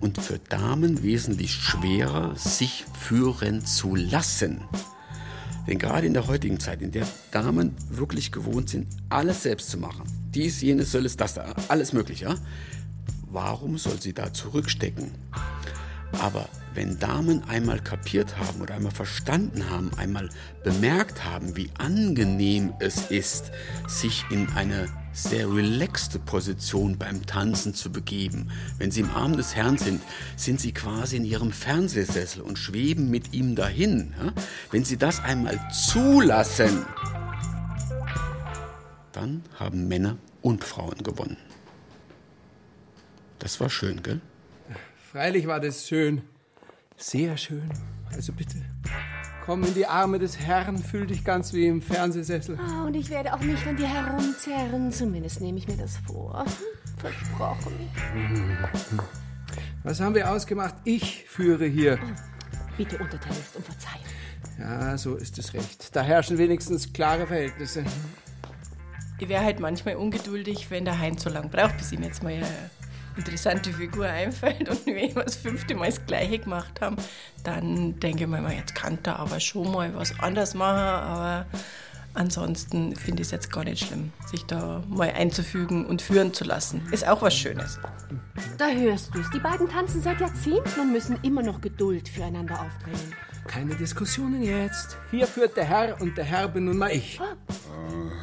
und 0.00 0.20
für 0.20 0.38
Damen 0.38 1.02
wesentlich 1.02 1.54
schwerer, 1.54 2.36
sich 2.36 2.84
führen 3.00 3.64
zu 3.64 3.96
lassen. 3.96 4.60
Denn 5.68 5.78
gerade 5.78 6.06
in 6.06 6.14
der 6.14 6.26
heutigen 6.26 6.58
Zeit, 6.58 6.80
in 6.80 6.92
der 6.92 7.06
Damen 7.30 7.76
wirklich 7.90 8.32
gewohnt 8.32 8.70
sind, 8.70 8.86
alles 9.10 9.42
selbst 9.42 9.68
zu 9.68 9.76
machen, 9.76 10.04
dies, 10.34 10.62
jenes, 10.62 10.92
soll 10.92 11.04
es, 11.04 11.16
das, 11.16 11.34
da, 11.34 11.54
alles 11.68 11.92
mögliche, 11.92 12.34
warum 13.30 13.76
soll 13.76 14.00
sie 14.00 14.14
da 14.14 14.32
zurückstecken? 14.32 15.10
Aber 16.12 16.48
wenn 16.78 16.96
Damen 17.00 17.42
einmal 17.48 17.80
kapiert 17.80 18.38
haben 18.38 18.60
oder 18.60 18.76
einmal 18.76 18.92
verstanden 18.92 19.68
haben, 19.68 19.90
einmal 19.96 20.28
bemerkt 20.62 21.24
haben, 21.24 21.56
wie 21.56 21.70
angenehm 21.76 22.72
es 22.78 23.10
ist, 23.10 23.50
sich 23.88 24.24
in 24.30 24.48
eine 24.50 24.86
sehr 25.12 25.52
relaxte 25.52 26.20
Position 26.20 26.96
beim 26.96 27.26
Tanzen 27.26 27.74
zu 27.74 27.90
begeben. 27.90 28.52
Wenn 28.78 28.92
sie 28.92 29.00
im 29.00 29.10
Arm 29.10 29.36
des 29.36 29.56
Herrn 29.56 29.76
sind, 29.76 30.00
sind 30.36 30.60
sie 30.60 30.70
quasi 30.70 31.16
in 31.16 31.24
ihrem 31.24 31.50
Fernsehsessel 31.50 32.42
und 32.42 32.60
schweben 32.60 33.10
mit 33.10 33.34
ihm 33.34 33.56
dahin. 33.56 34.14
Wenn 34.70 34.84
sie 34.84 34.98
das 34.98 35.18
einmal 35.18 35.58
zulassen, 35.72 36.86
dann 39.10 39.42
haben 39.58 39.88
Männer 39.88 40.16
und 40.42 40.62
Frauen 40.62 41.02
gewonnen. 41.02 41.38
Das 43.40 43.58
war 43.58 43.68
schön, 43.68 44.00
gell? 44.04 44.20
Freilich 45.10 45.48
war 45.48 45.58
das 45.58 45.88
schön. 45.88 46.22
Sehr 46.98 47.36
schön. 47.36 47.70
Also 48.12 48.32
bitte, 48.32 48.56
komm 49.46 49.62
in 49.62 49.72
die 49.72 49.86
Arme 49.86 50.18
des 50.18 50.38
Herrn, 50.40 50.78
fühl 50.78 51.06
dich 51.06 51.24
ganz 51.24 51.52
wie 51.52 51.66
im 51.66 51.80
Fernsehsessel. 51.80 52.58
Ah, 52.58 52.86
und 52.86 52.94
ich 52.94 53.08
werde 53.08 53.32
auch 53.32 53.40
nicht 53.40 53.64
an 53.66 53.76
dir 53.76 53.86
herumzerren. 53.86 54.90
Zumindest 54.90 55.40
nehme 55.40 55.58
ich 55.58 55.68
mir 55.68 55.76
das 55.76 55.96
vor. 55.98 56.44
Versprochen. 56.98 57.72
Was 59.84 60.00
haben 60.00 60.16
wir 60.16 60.28
ausgemacht? 60.30 60.74
Ich 60.84 61.24
führe 61.28 61.66
hier. 61.66 62.00
Bitte 62.76 62.98
untertänigst 62.98 63.54
um 63.54 63.62
Verzeihung. 63.62 64.04
Ja, 64.58 64.98
so 64.98 65.14
ist 65.14 65.38
es 65.38 65.54
recht. 65.54 65.94
Da 65.94 66.02
herrschen 66.02 66.36
wenigstens 66.36 66.92
klare 66.92 67.28
Verhältnisse. 67.28 67.84
Ich 69.20 69.28
wäre 69.28 69.44
halt 69.44 69.60
manchmal 69.60 69.96
ungeduldig, 69.96 70.70
wenn 70.70 70.84
der 70.84 70.98
Heinz 70.98 71.22
so 71.22 71.30
lange 71.30 71.48
braucht, 71.48 71.76
bis 71.76 71.92
ihm 71.92 72.02
jetzt 72.02 72.24
mal 72.24 72.32
eine 72.32 72.46
interessante 73.18 73.72
Figur 73.72 74.06
einfällt. 74.06 74.68
Und 74.68 74.86
wenn 74.86 74.96
wir 74.96 75.24
das 75.24 75.36
fünfte 75.36 75.74
Mal 75.74 75.86
das 75.86 76.04
Gleiche 76.06 76.38
gemacht 76.38 76.80
haben, 76.80 76.96
dann 77.44 77.98
denke 78.00 78.24
ich 78.24 78.30
mir 78.30 78.38
immer, 78.38 78.54
jetzt 78.54 78.74
kann 78.74 78.98
er 79.02 79.18
aber 79.18 79.40
schon 79.40 79.70
mal 79.70 79.94
was 79.94 80.18
anderes 80.20 80.54
machen. 80.54 80.78
Aber 80.78 81.46
ansonsten 82.14 82.96
finde 82.96 83.22
ich 83.22 83.28
es 83.28 83.32
jetzt 83.32 83.52
gar 83.52 83.64
nicht 83.64 83.86
schlimm, 83.86 84.12
sich 84.30 84.44
da 84.46 84.82
mal 84.88 85.10
einzufügen 85.10 85.84
und 85.86 86.00
führen 86.00 86.32
zu 86.32 86.44
lassen. 86.44 86.82
Ist 86.90 87.06
auch 87.06 87.20
was 87.20 87.34
Schönes. 87.34 87.78
Da 88.56 88.68
hörst 88.68 89.14
du 89.14 89.20
es. 89.20 89.30
Die 89.30 89.40
beiden 89.40 89.68
tanzen 89.68 90.00
seit 90.00 90.20
Jahrzehnten 90.20 90.80
und 90.80 90.92
müssen 90.92 91.18
immer 91.22 91.42
noch 91.42 91.60
Geduld 91.60 92.08
füreinander 92.08 92.54
aufbringen. 92.54 93.14
Keine 93.46 93.74
Diskussionen 93.74 94.42
jetzt. 94.42 94.96
Hier 95.10 95.26
führt 95.26 95.56
der 95.56 95.64
Herr 95.64 96.00
und 96.00 96.16
der 96.18 96.24
Herr 96.24 96.48
bin 96.48 96.66
nun 96.66 96.76
mal 96.76 96.90
ich. 96.90 97.18
Äh, 97.18 97.24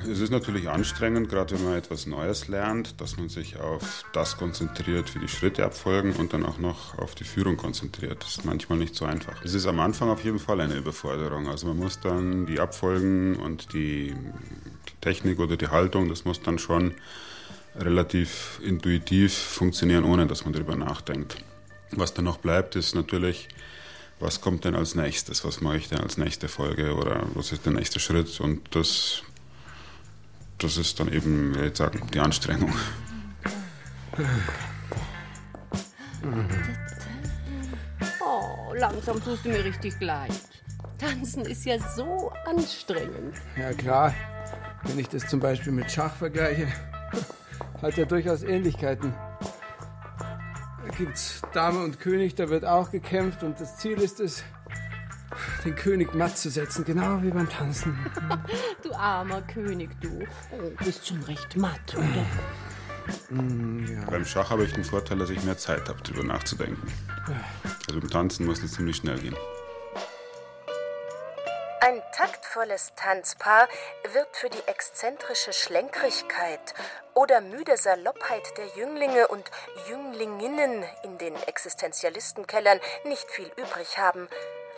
es 0.08 0.20
ist 0.20 0.32
natürlich 0.32 0.70
anstrengend, 0.70 1.30
gerade 1.30 1.56
wenn 1.56 1.66
man 1.66 1.76
etwas 1.76 2.06
Neues 2.06 2.48
lernt, 2.48 3.00
dass 3.02 3.18
man 3.18 3.30
sich 3.30 3.60
auf 3.60 4.06
das 4.14 4.38
konzentriert, 4.38 5.16
wie 5.16 5.20
die 5.20 5.28
Schritte 5.28 5.66
abfolgen 5.66 6.14
und 6.14 6.34
dann 6.34 6.46
auch 6.46 6.58
noch 6.58 6.98
auf 6.98 7.16
die 7.16 7.24
Führung 7.24 7.58
konzentriert. 7.58 8.24
Das 8.24 8.38
ist 8.38 8.46
manchmal 8.46 8.78
nicht 8.78 8.96
so 8.96 9.06
einfach. 9.06 9.44
Es 9.44 9.54
ist 9.54 9.66
am 9.66 9.80
Anfang 9.80 10.10
auf 10.10 10.24
jeden 10.24 10.40
Fall 10.40 10.62
eine 10.62 10.76
Überforderung. 10.76 11.48
Also 11.48 11.68
man 11.68 11.78
muss 11.78 12.00
dann 12.00 12.46
die 12.46 12.60
Abfolgen 12.60 13.36
und 13.36 13.74
die, 13.74 14.16
Technik 15.02 15.40
oder 15.40 15.56
die 15.56 15.68
Haltung, 15.68 16.10
das 16.10 16.26
muss 16.26 16.42
dann 16.42 16.58
schon 16.58 16.96
relativ 17.76 18.60
intuitiv 18.64 19.34
funktionieren, 19.34 20.04
ohne 20.04 20.26
dass 20.26 20.46
man 20.46 20.54
darüber 20.54 20.76
nachdenkt. 20.76 21.38
Was 21.92 22.14
dann 22.14 22.26
noch 22.26 22.38
bleibt, 22.38 22.76
ist 22.76 22.96
natürlich 22.96 23.48
was 24.20 24.42
kommt 24.42 24.64
denn 24.64 24.76
als 24.76 24.96
nächstes, 24.96 25.44
was 25.44 25.62
mache 25.62 25.78
ich 25.78 25.90
denn 25.90 26.00
als 26.00 26.18
nächste 26.18 26.48
Folge 26.48 26.96
oder 26.96 27.24
was 27.34 27.52
ist 27.52 27.66
der 27.66 27.74
nächste 27.74 28.00
Schritt 28.00 28.40
und 28.40 28.74
das, 28.74 29.24
das 30.58 30.78
ist 30.78 31.00
dann 31.00 31.12
eben, 31.12 31.58
ich 31.64 31.76
sagen, 31.76 32.02
die 32.14 32.20
Anstrengung. 32.20 32.74
Oh, 38.22 38.74
langsam 38.74 39.24
tust 39.24 39.46
du 39.46 39.50
mir 39.50 39.64
richtig 39.64 40.00
leid. 40.00 40.32
Tanzen 40.98 41.46
ist 41.46 41.66
ja 41.66 41.78
so 41.96 42.32
anstrengend. 42.46 43.36
Ja 43.58 43.74
klar, 43.74 44.14
wenn 44.84 45.00
ich 45.00 45.10
das 45.10 45.28
zum 45.28 45.40
Beispiel 45.40 45.74
mit 45.74 45.92
Schach 45.92 46.16
vergleiche, 46.16 46.68
hat 47.82 47.98
ja 47.98 48.06
durchaus 48.06 48.44
Ähnlichkeiten 48.44 49.14
gibt 50.98 51.16
es 51.16 51.42
Dame 51.54 51.84
und 51.84 52.00
König, 52.00 52.36
da 52.36 52.50
wird 52.50 52.66
auch 52.66 52.92
gekämpft 52.92 53.44
und 53.44 53.60
das 53.60 53.78
Ziel 53.78 54.00
ist 54.00 54.20
es, 54.20 54.44
den 55.64 55.76
König 55.76 56.14
matt 56.14 56.38
zu 56.38 56.50
setzen, 56.50 56.86
genau 56.86 57.22
wie 57.22 57.32
beim 57.32 57.50
Tanzen. 57.50 57.98
du 58.84 58.94
armer 58.94 59.42
König, 59.44 59.90
du. 60.02 60.26
Oh, 60.52 60.84
bist 60.84 61.08
schon 61.08 61.22
recht 61.24 61.56
matt, 61.56 61.96
oder? 61.96 62.26
Mm, 63.30 63.86
ja. 63.86 64.06
Beim 64.10 64.26
Schach 64.26 64.50
habe 64.50 64.66
ich 64.66 64.74
den 64.74 64.84
Vorteil, 64.84 65.18
dass 65.18 65.30
ich 65.30 65.44
mehr 65.44 65.58
Zeit 65.58 65.88
habe, 65.90 66.00
darüber 66.04 66.24
nachzudenken. 66.24 66.92
Also 67.88 68.00
beim 68.00 68.10
Tanzen 68.10 68.46
muss 68.46 68.64
es 68.64 68.74
ziemlich 68.74 68.98
schnell 68.98 69.20
gehen. 69.20 69.36
Ein 71.82 72.02
taktvolles 72.14 72.94
Tanzpaar 72.96 73.68
wird 74.12 74.36
für 74.36 74.50
die 74.50 74.68
exzentrische 74.68 75.54
Schlenkrigkeit 75.54 76.74
oder 77.14 77.42
müde 77.42 77.78
Saloppheit 77.78 78.58
der 78.58 78.66
Jünglinge 78.76 79.28
und 79.28 79.52
Jünglinginnen 79.88 80.84
in 81.04 81.20
den 81.20 81.36
Existenzialistenkellern 81.36 82.80
nicht 83.04 83.30
viel 83.30 83.52
übrig 83.56 84.00
haben, 84.00 84.28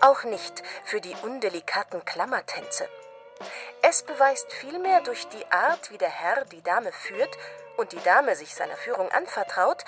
auch 0.01 0.23
nicht 0.23 0.63
für 0.83 1.01
die 1.01 1.15
undelikaten 1.23 2.03
Klammertänze. 2.05 2.87
Es 3.81 4.03
beweist 4.03 4.51
vielmehr 4.51 5.01
durch 5.01 5.27
die 5.29 5.45
Art, 5.51 5.91
wie 5.91 5.97
der 5.97 6.09
Herr 6.09 6.45
die 6.45 6.61
Dame 6.61 6.91
führt 6.91 7.37
und 7.77 7.91
die 7.91 8.01
Dame 8.03 8.35
sich 8.35 8.55
seiner 8.55 8.75
Führung 8.75 9.11
anvertraut, 9.11 9.85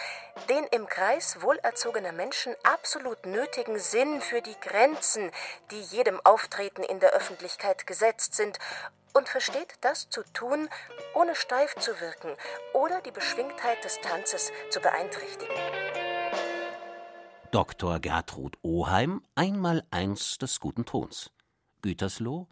den 0.48 0.65
im 0.65 0.88
Kreis 0.88 1.41
wohlerzogener 1.41 2.12
Menschen 2.12 2.56
absolut 2.63 3.26
nötigen 3.26 3.80
Sinn 3.80 4.22
für 4.22 4.41
die 4.41 4.60
Grenzen, 4.60 5.32
die 5.72 5.82
jedem 5.82 6.24
Auftreten 6.24 6.84
in 6.84 7.00
der 7.00 7.12
Öffentlichkeit 7.12 7.88
gesetzt 7.88 8.36
sind, 8.36 8.60
und 9.13 9.28
versteht 9.28 9.74
das 9.82 10.10
zu 10.10 10.24
tun, 10.34 10.69
ohne 11.15 11.36
steif 11.36 11.76
zu 11.76 12.00
wirken 12.00 12.36
oder 12.74 13.02
die 13.02 13.12
Beschwingtheit 13.12 13.84
des 13.84 14.00
Tanzes 14.02 14.52
zu 14.69 14.80
beeinträchtigen. 14.80 15.56
Dr. 17.51 17.99
Gertrud 17.99 18.57
Oheim, 18.62 19.21
einmal 19.33 19.83
eins 19.89 20.38
des 20.38 20.59
guten 20.59 20.85
Tons. 20.85 21.31
Gütersloh, 21.81 22.47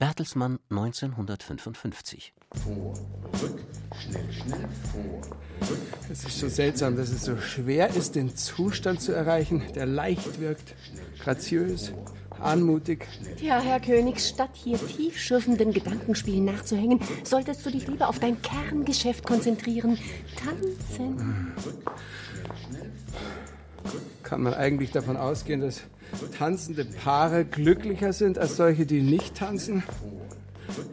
Bertelsmann 0.00 0.58
1955. 0.68 2.34
Vor, 2.64 2.94
rück, 3.40 3.60
schnell, 4.00 4.32
schnell, 4.32 4.68
vor, 4.90 5.68
rück. 5.70 5.78
Es 6.10 6.24
ist 6.24 6.40
so 6.40 6.48
seltsam, 6.48 6.96
dass 6.96 7.10
es 7.10 7.24
so 7.24 7.36
schwer 7.36 7.90
ist, 7.90 8.16
den 8.16 8.34
Zustand 8.34 9.00
zu 9.00 9.12
erreichen, 9.12 9.62
der 9.76 9.86
leicht 9.86 10.40
wirkt, 10.40 10.74
graziös, 11.20 11.92
anmutig. 12.40 13.06
Ja, 13.40 13.60
Herr 13.60 13.78
König, 13.78 14.20
statt 14.20 14.50
hier 14.54 14.84
tiefschürfenden 14.84 15.72
Gedankenspielen 15.72 16.46
nachzuhängen, 16.46 16.98
solltest 17.22 17.64
du 17.64 17.70
dich 17.70 17.86
lieber 17.86 18.08
auf 18.08 18.18
dein 18.18 18.42
Kerngeschäft 18.42 19.24
konzentrieren. 19.24 19.96
Tanzen. 20.34 21.54
Kann 24.22 24.42
man 24.42 24.54
eigentlich 24.54 24.90
davon 24.90 25.16
ausgehen, 25.16 25.60
dass 25.60 25.82
tanzende 26.36 26.84
Paare 26.84 27.44
glücklicher 27.44 28.12
sind 28.12 28.38
als 28.38 28.56
solche, 28.56 28.86
die 28.86 29.02
nicht 29.02 29.36
tanzen? 29.36 29.82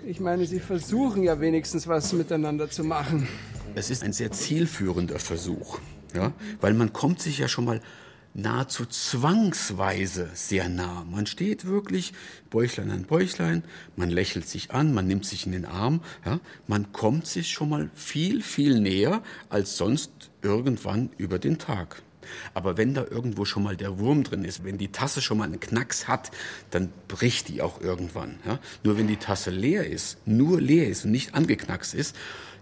Ich 0.06 0.20
meine, 0.20 0.46
sie 0.46 0.60
versuchen 0.60 1.24
ja 1.24 1.40
wenigstens 1.40 1.88
was 1.88 2.14
miteinander 2.14 2.70
zu 2.70 2.84
machen. 2.84 3.28
Es 3.76 3.90
ist 3.90 4.04
ein 4.04 4.14
sehr 4.14 4.32
zielführender 4.32 5.20
Versuch, 5.20 5.80
ja? 6.14 6.34
weil 6.60 6.74
man 6.74 6.92
kommt 6.92 7.22
sich 7.22 7.38
ja 7.38 7.48
schon 7.48 7.66
mal 7.66 7.82
nahezu 8.34 8.86
zwangsweise 8.86 10.30
sehr 10.34 10.70
nah. 10.70 11.06
Man 11.10 11.26
steht 11.26 11.66
wirklich 11.66 12.14
Bäuchlein 12.50 12.92
an 12.92 13.04
Bäuchlein, 13.04 13.64
man 13.96 14.10
lächelt 14.10 14.48
sich 14.48 14.72
an, 14.72 14.94
man 14.94 15.08
nimmt 15.08 15.26
sich 15.26 15.46
in 15.46 15.52
den 15.52 15.66
Arm, 15.66 16.02
ja? 16.26 16.40
man 16.68 16.92
kommt 16.92 17.28
sich 17.28 17.52
schon 17.52 17.70
mal 17.70 17.90
viel, 17.94 18.42
viel 18.42 18.80
näher 18.80 19.22
als 19.50 19.78
sonst 19.78 20.12
irgendwann 20.42 21.10
über 21.18 21.40
den 21.40 21.58
Tag. 21.58 22.02
Aber 22.54 22.78
wenn 22.78 22.94
da 22.94 23.06
irgendwo 23.06 23.46
schon 23.46 23.64
mal 23.64 23.76
der 23.76 24.00
Wurm 24.00 24.24
drin 24.24 24.44
ist, 24.44 24.64
wenn 24.64 24.78
die 24.78 24.92
Tasse 24.92 25.22
schon 25.22 25.38
mal 25.38 25.46
einen 25.46 25.60
Knacks 25.60 26.08
hat, 26.08 26.32
dann 26.72 26.92
bricht 27.08 27.48
die 27.50 27.62
auch 27.62 27.82
irgendwann. 27.82 28.40
Ja? 28.46 28.60
Nur 28.84 28.98
wenn 28.98 29.08
die 29.08 29.18
Tasse 29.18 29.52
leer 29.52 29.86
ist, 29.86 30.18
nur 30.26 30.60
leer 30.62 30.88
ist 30.88 31.06
und 31.06 31.12
nicht 31.12 31.36
angeknackst 31.36 31.94
ist, 31.94 32.16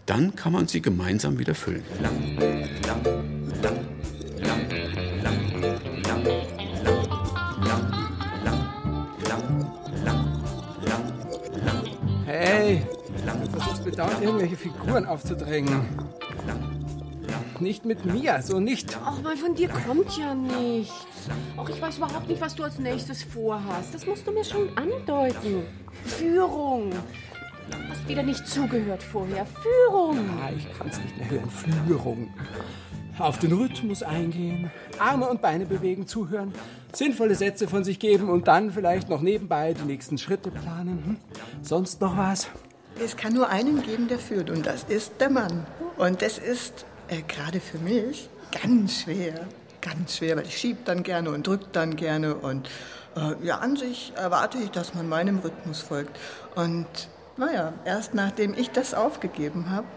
dann 0.06 0.36
kann 0.36 0.54
man 0.54 0.68
sie 0.68 0.82
gemeinsam 0.82 1.38
wieder 1.38 1.54
füllen. 1.56 1.84
Lang, 2.02 2.38
lang, 2.38 2.70
lang, 2.82 3.04
lang, 3.62 3.80
lang, 4.42 4.72
lang, 5.24 5.52
lang. 5.64 6.28
Hey, 12.26 12.84
du 13.26 13.52
versuchst 13.52 13.84
bedauernd 13.84 14.22
irgendwelche 14.22 14.56
Figuren 14.56 15.06
aufzudrängen. 15.06 15.86
Nicht 17.60 17.86
mit 17.86 18.06
mir, 18.06 18.42
so 18.42 18.60
nicht. 18.60 18.98
Ach, 19.04 19.22
mal 19.22 19.36
von 19.36 19.56
dir 19.56 19.70
kommt 19.70 20.18
ja 20.18 20.36
nichts. 20.36 20.94
Ach, 21.58 21.68
ich 21.70 21.82
weiß 21.82 21.98
überhaupt 21.98 22.28
nicht, 22.28 22.42
was 22.42 22.56
du 22.56 22.64
als 22.64 22.78
nächstes 22.78 23.24
vorhast. 23.24 23.94
Das 23.94 24.06
musst 24.06 24.28
du 24.28 24.32
mir 24.32 24.44
schon 24.44 24.70
andeuten. 24.78 25.64
Führung. 26.04 26.92
Hast 27.90 28.08
wieder 28.08 28.24
nicht 28.24 28.48
zugehört 28.48 29.02
vorher. 29.02 29.46
Führung. 29.46 30.18
Ja, 30.40 30.50
ich 30.56 30.78
kann 30.78 30.88
es 30.88 31.00
nicht 31.00 31.18
mehr 31.18 31.30
hören. 31.30 31.50
Führung. 31.50 32.34
Auf 33.20 33.40
den 33.40 33.52
Rhythmus 33.52 34.04
eingehen, 34.04 34.70
Arme 35.00 35.28
und 35.28 35.42
Beine 35.42 35.66
bewegen, 35.66 36.06
zuhören, 36.06 36.54
sinnvolle 36.94 37.34
Sätze 37.34 37.68
von 37.68 37.84
sich 37.84 37.98
geben 37.98 38.30
und 38.30 38.48
dann 38.48 38.72
vielleicht 38.72 39.10
noch 39.10 39.22
nebenbei 39.22 39.74
die 39.74 39.86
nächsten 39.86 40.20
Schritte 40.20 40.52
planen. 40.52 41.04
Hm? 41.04 41.18
Sonst 41.64 42.00
noch 42.00 42.16
was? 42.16 42.48
Es 43.04 43.18
kann 43.18 43.34
nur 43.34 43.50
einen 43.50 43.82
geben, 43.82 44.08
der 44.08 44.20
führt, 44.20 44.52
und 44.52 44.68
das 44.68 44.84
ist 44.84 45.14
der 45.20 45.32
Mann. 45.32 45.66
Und 45.98 46.22
das 46.22 46.38
ist 46.38 46.86
äh, 47.08 47.22
gerade 47.28 47.60
für 47.60 47.78
mich 47.78 48.30
ganz 48.62 49.02
schwer. 49.02 49.48
Ganz 49.82 50.18
schwer, 50.18 50.38
weil 50.38 50.46
ich 50.46 50.58
schiebe 50.58 50.80
dann 50.86 51.04
gerne 51.04 51.32
und 51.32 51.48
drücke 51.48 51.68
dann 51.72 51.96
gerne. 51.96 52.36
Und 52.36 52.70
äh, 53.16 53.46
ja, 53.46 53.60
an 53.60 53.76
sich 53.76 54.14
erwarte 54.16 54.58
ich, 54.58 54.72
dass 54.72 54.94
man 54.94 55.08
meinem 55.08 55.40
Rhythmus 55.40 55.82
folgt. 55.82 56.18
Und 56.56 56.88
naja, 57.38 57.74
erst 57.86 58.14
nachdem 58.14 58.54
ich 58.58 58.72
das 58.72 58.94
aufgegeben 58.94 59.70
habe, 59.70 59.88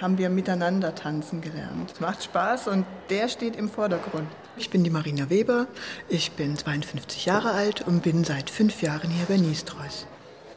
haben 0.00 0.18
wir 0.18 0.30
miteinander 0.30 0.94
tanzen 0.94 1.40
gelernt. 1.40 1.92
Es 1.92 2.00
macht 2.00 2.24
Spaß 2.24 2.68
und 2.68 2.84
der 3.10 3.28
steht 3.28 3.56
im 3.56 3.68
Vordergrund. 3.68 4.28
Ich 4.56 4.70
bin 4.70 4.84
die 4.84 4.90
Marina 4.90 5.30
Weber, 5.30 5.66
ich 6.08 6.32
bin 6.32 6.58
52 6.58 7.26
Jahre 7.26 7.52
alt 7.52 7.82
und 7.82 8.02
bin 8.02 8.24
seit 8.24 8.50
fünf 8.50 8.82
Jahren 8.82 9.10
hier 9.10 9.24
bei 9.26 9.36
Niestreus. 9.36 10.06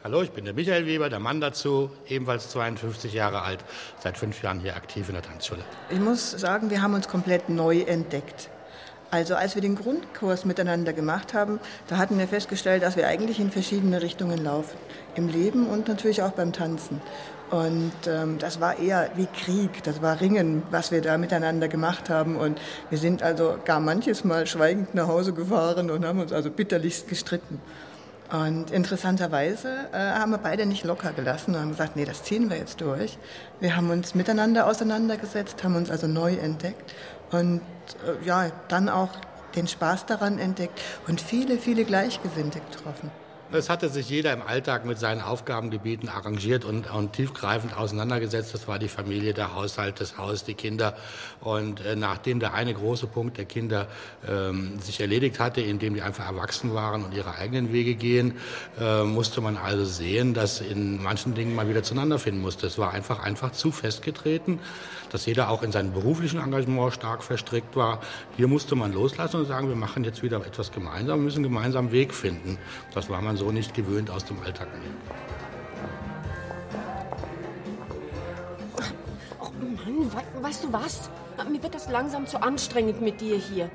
Hallo, 0.06 0.22
ich 0.22 0.30
bin 0.30 0.44
der 0.44 0.54
Michael 0.54 0.86
Weber, 0.86 1.08
der 1.08 1.18
Mann 1.18 1.40
dazu, 1.40 1.90
ebenfalls 2.06 2.48
52 2.50 3.12
Jahre 3.12 3.42
alt, 3.42 3.58
seit 3.98 4.16
fünf 4.16 4.40
Jahren 4.40 4.60
hier 4.60 4.76
aktiv 4.76 5.08
in 5.08 5.14
der 5.14 5.22
Tanzschule. 5.24 5.62
Ich 5.90 5.98
muss 5.98 6.30
sagen, 6.30 6.70
wir 6.70 6.80
haben 6.80 6.94
uns 6.94 7.08
komplett 7.08 7.48
neu 7.48 7.80
entdeckt. 7.80 8.48
Also 9.10 9.34
als 9.34 9.56
wir 9.56 9.62
den 9.62 9.74
Grundkurs 9.74 10.44
miteinander 10.44 10.92
gemacht 10.92 11.34
haben, 11.34 11.58
da 11.88 11.96
hatten 11.96 12.20
wir 12.20 12.28
festgestellt, 12.28 12.84
dass 12.84 12.96
wir 12.96 13.08
eigentlich 13.08 13.40
in 13.40 13.50
verschiedene 13.50 14.00
Richtungen 14.00 14.44
laufen. 14.44 14.78
Im 15.16 15.26
Leben 15.26 15.66
und 15.66 15.88
natürlich 15.88 16.22
auch 16.22 16.30
beim 16.30 16.52
Tanzen. 16.52 17.00
Und 17.50 17.92
ähm, 18.06 18.38
das 18.38 18.60
war 18.60 18.78
eher 18.78 19.10
wie 19.16 19.26
Krieg, 19.26 19.82
das 19.82 20.02
war 20.02 20.20
Ringen, 20.20 20.62
was 20.70 20.92
wir 20.92 21.00
da 21.00 21.18
miteinander 21.18 21.66
gemacht 21.66 22.10
haben. 22.10 22.36
Und 22.36 22.60
wir 22.90 22.98
sind 22.98 23.24
also 23.24 23.58
gar 23.64 23.80
manches 23.80 24.22
Mal 24.22 24.46
schweigend 24.46 24.94
nach 24.94 25.08
Hause 25.08 25.32
gefahren 25.32 25.90
und 25.90 26.04
haben 26.04 26.20
uns 26.20 26.32
also 26.32 26.48
bitterlichst 26.48 27.08
gestritten. 27.08 27.60
Und 28.32 28.72
interessanterweise 28.72 29.88
äh, 29.92 29.98
haben 29.98 30.32
wir 30.32 30.38
beide 30.38 30.66
nicht 30.66 30.84
locker 30.84 31.12
gelassen 31.12 31.54
und 31.54 31.60
haben 31.60 31.70
gesagt, 31.70 31.94
nee, 31.94 32.04
das 32.04 32.24
ziehen 32.24 32.50
wir 32.50 32.56
jetzt 32.56 32.80
durch. 32.80 33.18
Wir 33.60 33.76
haben 33.76 33.90
uns 33.90 34.14
miteinander 34.14 34.66
auseinandergesetzt, 34.66 35.62
haben 35.62 35.76
uns 35.76 35.90
also 35.90 36.08
neu 36.08 36.34
entdeckt 36.34 36.94
und 37.30 37.60
äh, 38.04 38.26
ja, 38.26 38.50
dann 38.68 38.88
auch 38.88 39.10
den 39.54 39.68
Spaß 39.68 40.06
daran 40.06 40.38
entdeckt 40.38 40.80
und 41.06 41.20
viele, 41.20 41.58
viele 41.58 41.84
Gleichgesinnte 41.84 42.60
getroffen. 42.70 43.10
Es 43.52 43.70
hatte 43.70 43.88
sich 43.88 44.10
jeder 44.10 44.32
im 44.32 44.42
Alltag 44.42 44.84
mit 44.84 44.98
seinen 44.98 45.20
Aufgabengebieten 45.20 46.08
arrangiert 46.08 46.64
und, 46.64 46.90
und 46.90 47.12
tiefgreifend 47.12 47.76
auseinandergesetzt. 47.76 48.52
Das 48.52 48.66
war 48.66 48.80
die 48.80 48.88
Familie, 48.88 49.34
der 49.34 49.54
Haushalt, 49.54 50.00
das 50.00 50.18
Haus, 50.18 50.42
die 50.42 50.54
Kinder. 50.54 50.96
Und 51.40 51.80
äh, 51.80 51.94
nachdem 51.94 52.40
der 52.40 52.54
eine 52.54 52.74
große 52.74 53.06
Punkt 53.06 53.38
der 53.38 53.44
Kinder 53.44 53.86
ähm, 54.28 54.80
sich 54.80 54.98
erledigt 55.00 55.38
hatte, 55.38 55.60
indem 55.60 55.94
die 55.94 56.02
einfach 56.02 56.26
erwachsen 56.26 56.74
waren 56.74 57.04
und 57.04 57.14
ihre 57.14 57.36
eigenen 57.36 57.72
Wege 57.72 57.94
gehen, 57.94 58.34
äh, 58.80 59.04
musste 59.04 59.40
man 59.40 59.56
also 59.56 59.84
sehen, 59.84 60.34
dass 60.34 60.60
in 60.60 61.00
manchen 61.00 61.34
Dingen 61.34 61.54
mal 61.54 61.68
wieder 61.68 61.84
zueinander 61.84 62.18
finden 62.18 62.40
musste. 62.40 62.66
Es 62.66 62.78
war 62.78 62.92
einfach, 62.92 63.22
einfach 63.22 63.52
zu 63.52 63.70
festgetreten 63.70 64.58
dass 65.10 65.26
jeder 65.26 65.50
auch 65.50 65.62
in 65.62 65.72
seinem 65.72 65.92
beruflichen 65.92 66.40
Engagement 66.40 66.92
stark 66.92 67.22
verstrickt 67.22 67.76
war. 67.76 68.00
Hier 68.36 68.48
musste 68.48 68.74
man 68.74 68.92
loslassen 68.92 69.40
und 69.40 69.46
sagen, 69.46 69.68
wir 69.68 69.76
machen 69.76 70.04
jetzt 70.04 70.22
wieder 70.22 70.44
etwas 70.44 70.72
gemeinsam, 70.72 71.20
wir 71.20 71.24
müssen 71.24 71.42
gemeinsam 71.42 71.92
Weg 71.92 72.14
finden. 72.14 72.58
Das 72.92 73.08
war 73.08 73.22
man 73.22 73.35
so 73.36 73.50
nicht 73.52 73.74
gewöhnt 73.74 74.10
aus 74.10 74.24
dem 74.24 74.40
Alltag. 74.42 74.68
Oh 79.40 79.50
Mann, 79.60 80.10
weißt 80.42 80.64
du 80.64 80.72
was? 80.72 81.10
Mir 81.50 81.62
wird 81.62 81.74
das 81.74 81.88
langsam 81.90 82.26
zu 82.26 82.42
anstrengend 82.42 83.02
mit 83.02 83.20
dir 83.20 83.36
hier. 83.36 83.70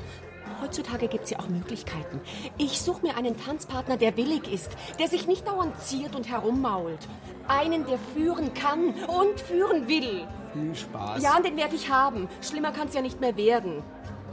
Heutzutage 0.62 1.08
gibt 1.08 1.24
es 1.24 1.32
ja 1.32 1.40
auch 1.40 1.48
Möglichkeiten. 1.48 2.22
Ich 2.58 2.82
suche 2.82 3.02
mir 3.04 3.18
einen 3.18 3.36
Tanzpartner, 3.38 3.98
der 3.98 4.18
willig 4.18 4.52
ist, 4.52 4.70
der 5.00 5.08
sich 5.08 5.28
nicht 5.28 5.48
dauernd 5.48 5.80
ziert 5.80 6.16
und 6.16 6.30
herummault. 6.30 7.08
Einen, 7.48 7.86
der 7.86 7.98
führen 8.14 8.54
kann 8.54 8.94
und 9.06 9.40
führen 9.40 9.88
will. 9.88 10.28
Viel 10.54 10.76
Spaß. 10.76 11.24
Ja, 11.24 11.40
den 11.40 11.58
werde 11.58 11.76
ich 11.76 11.90
haben. 11.90 12.28
Schlimmer 12.42 12.72
kann 12.72 12.90
es 12.90 12.94
ja 12.94 13.02
nicht 13.02 13.22
mehr 13.22 13.38
werden. 13.38 13.82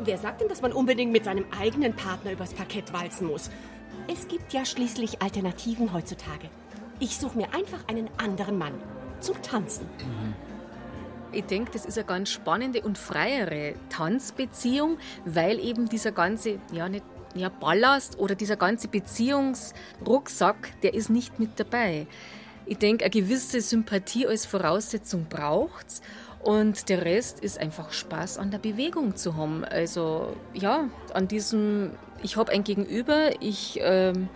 Wer 0.00 0.18
sagt 0.18 0.40
denn, 0.40 0.48
dass 0.48 0.60
man 0.60 0.72
unbedingt 0.72 1.12
mit 1.12 1.24
seinem 1.24 1.46
eigenen 1.58 1.94
Partner 1.94 2.32
übers 2.32 2.52
Parkett 2.52 2.92
walzen 2.92 3.26
muss? 3.26 3.50
Es 4.10 4.26
gibt 4.26 4.54
ja 4.54 4.64
schließlich 4.64 5.20
Alternativen 5.20 5.92
heutzutage. 5.92 6.48
Ich 6.98 7.18
suche 7.18 7.36
mir 7.36 7.54
einfach 7.54 7.86
einen 7.88 8.08
anderen 8.16 8.56
Mann 8.56 8.72
zum 9.20 9.40
Tanzen. 9.42 9.84
Mhm. 9.98 10.34
Ich 11.30 11.44
denke, 11.44 11.72
das 11.72 11.84
ist 11.84 11.98
eine 11.98 12.06
ganz 12.06 12.30
spannende 12.30 12.80
und 12.80 12.96
freiere 12.96 13.74
Tanzbeziehung, 13.90 14.96
weil 15.26 15.60
eben 15.60 15.90
dieser 15.90 16.12
ganze, 16.12 16.58
ja, 16.72 16.88
nicht 16.88 17.04
ja, 17.34 17.50
Ballast 17.50 18.18
oder 18.18 18.34
dieser 18.34 18.56
ganze 18.56 18.88
Beziehungsrucksack, 18.88 20.80
der 20.82 20.94
ist 20.94 21.10
nicht 21.10 21.38
mit 21.38 21.60
dabei. 21.60 22.06
Ich 22.64 22.78
denke, 22.78 23.04
eine 23.04 23.10
gewisse 23.10 23.60
Sympathie 23.60 24.26
als 24.26 24.46
Voraussetzung 24.46 25.26
braucht 25.28 26.00
und 26.42 26.88
der 26.88 27.04
Rest 27.04 27.40
ist 27.40 27.58
einfach 27.58 27.92
Spaß 27.92 28.38
an 28.38 28.50
der 28.50 28.58
Bewegung 28.58 29.16
zu 29.16 29.36
haben. 29.36 29.64
Also 29.64 30.34
ja, 30.54 30.88
an 31.12 31.28
diesem, 31.28 31.90
ich 32.22 32.37
habe 32.37 32.52
ein 32.52 32.64
Gegenüber, 32.64 33.31
ich 33.40 33.78
ähm, 33.83 34.28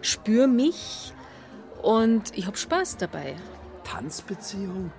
spüre 0.00 0.48
mich 0.48 1.12
und 1.82 2.36
ich 2.36 2.46
habe 2.46 2.56
Spaß 2.56 2.96
dabei. 2.96 3.34
Tanzbeziehung? 3.84 4.90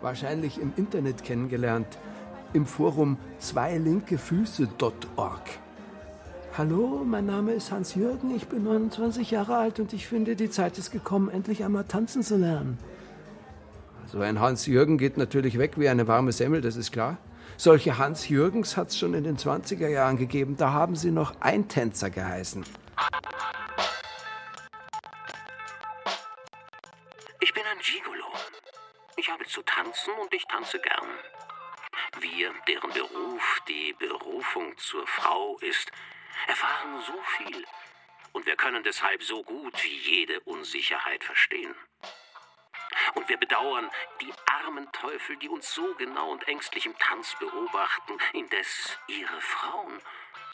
wahrscheinlich 0.00 0.60
im 0.60 0.72
Internet 0.76 1.24
kennengelernt, 1.24 1.98
im 2.52 2.66
Forum 2.66 3.16
zweilinkefüße.org. 3.38 5.42
Hallo, 6.56 7.02
mein 7.04 7.26
Name 7.26 7.52
ist 7.52 7.70
Hans-Jürgen, 7.70 8.34
ich 8.34 8.48
bin 8.48 8.64
29 8.64 9.30
Jahre 9.30 9.58
alt 9.58 9.78
und 9.80 9.92
ich 9.92 10.08
finde, 10.08 10.34
die 10.34 10.48
Zeit 10.50 10.78
ist 10.78 10.90
gekommen, 10.90 11.28
endlich 11.28 11.62
einmal 11.64 11.84
tanzen 11.84 12.22
zu 12.22 12.36
lernen. 12.36 12.78
So 14.06 14.20
ein 14.20 14.40
Hans-Jürgen 14.40 14.96
geht 14.98 15.18
natürlich 15.18 15.58
weg 15.58 15.74
wie 15.76 15.88
eine 15.88 16.08
warme 16.08 16.32
Semmel, 16.32 16.62
das 16.62 16.74
ist 16.76 16.90
klar. 16.90 17.18
Solche 17.56 17.98
Hans-Jürgens 17.98 18.76
hat 18.76 18.88
es 18.88 18.98
schon 18.98 19.14
in 19.14 19.24
den 19.24 19.36
20er 19.36 19.88
Jahren 19.88 20.16
gegeben, 20.16 20.56
da 20.56 20.72
haben 20.72 20.94
sie 20.94 21.10
noch 21.10 21.40
Eintänzer 21.40 22.10
geheißen. 22.10 22.64
Ich 29.18 29.28
habe 29.28 29.44
zu 29.46 29.62
tanzen 29.62 30.14
und 30.22 30.32
ich 30.32 30.44
tanze 30.46 30.78
gern. 30.78 31.08
Wir, 32.20 32.50
deren 32.66 32.90
Beruf 32.92 33.60
die 33.68 33.92
Berufung 33.98 34.78
zur 34.78 35.06
Frau 35.06 35.58
ist, 35.58 35.90
erfahren 36.46 37.02
so 37.04 37.20
viel 37.36 37.64
und 38.32 38.46
wir 38.46 38.56
können 38.56 38.82
deshalb 38.84 39.22
so 39.22 39.42
gut 39.42 39.74
wie 39.82 39.98
jede 39.98 40.40
Unsicherheit 40.40 41.24
verstehen. 41.24 41.74
Und 43.14 43.28
wir 43.28 43.36
bedauern 43.36 43.90
die 44.20 44.32
armen 44.64 44.90
Teufel, 44.92 45.36
die 45.36 45.48
uns 45.48 45.72
so 45.74 45.94
genau 45.94 46.30
und 46.30 46.46
ängstlich 46.48 46.86
im 46.86 46.96
Tanz 46.98 47.34
beobachten, 47.38 48.18
indes 48.32 48.98
ihre 49.08 49.40
Frauen 49.40 50.00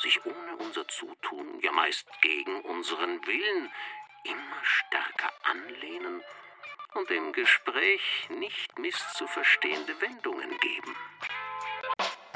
sich 0.01 0.25
ohne 0.25 0.57
unser 0.59 0.87
Zutun, 0.89 1.61
ja 1.61 1.73
meist 1.73 2.07
gegen 2.21 2.61
unseren 2.63 3.25
Willen, 3.27 3.71
immer 4.25 4.61
stärker 4.63 5.33
anlehnen 5.45 6.23
und 6.95 7.11
im 7.11 7.33
Gespräch 7.33 8.29
nicht 8.31 8.79
misszuverstehende 8.79 10.01
Wendungen 10.01 10.51
geben. 10.59 10.97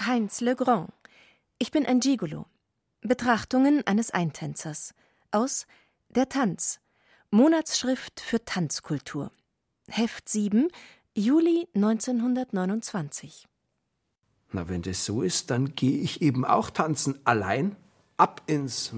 Heinz 0.05 0.41
Legrand. 0.41 0.93
Ich 1.59 1.71
bin 1.71 1.87
ein 1.87 2.01
Gigolo. 2.01 2.47
Betrachtungen 3.01 3.87
eines 3.87 4.11
Eintänzers. 4.11 4.95
Aus 5.31 5.67
Der 6.09 6.29
Tanz. 6.29 6.81
Monatsschrift 7.31 8.21
für 8.21 8.45
Tanzkultur. 8.45 9.31
Heft 9.89 10.29
7, 10.29 10.69
Juli 11.15 11.67
1929. 11.75 13.49
Na, 14.53 14.69
wenn 14.69 14.83
das 14.83 15.05
so 15.05 15.23
ist, 15.23 15.51
dann 15.51 15.75
gehe 15.75 15.99
ich 15.99 16.23
eben 16.23 16.45
auch 16.45 16.71
tanzen. 16.71 17.19
Allein 17.25 17.77
ab 18.17 18.43
ins 18.47 18.93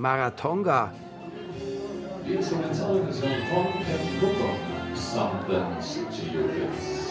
Julius. 6.32 7.10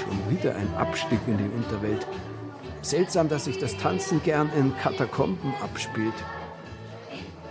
Schon 0.00 0.30
wieder 0.30 0.54
ein 0.54 0.74
Abstieg 0.74 1.20
in 1.26 1.38
die 1.38 1.44
Unterwelt. 1.44 2.06
Seltsam, 2.82 3.28
dass 3.28 3.44
sich 3.44 3.58
das 3.58 3.76
Tanzen 3.76 4.22
gern 4.22 4.50
in 4.58 4.76
Katakomben 4.76 5.54
abspielt. 5.62 6.14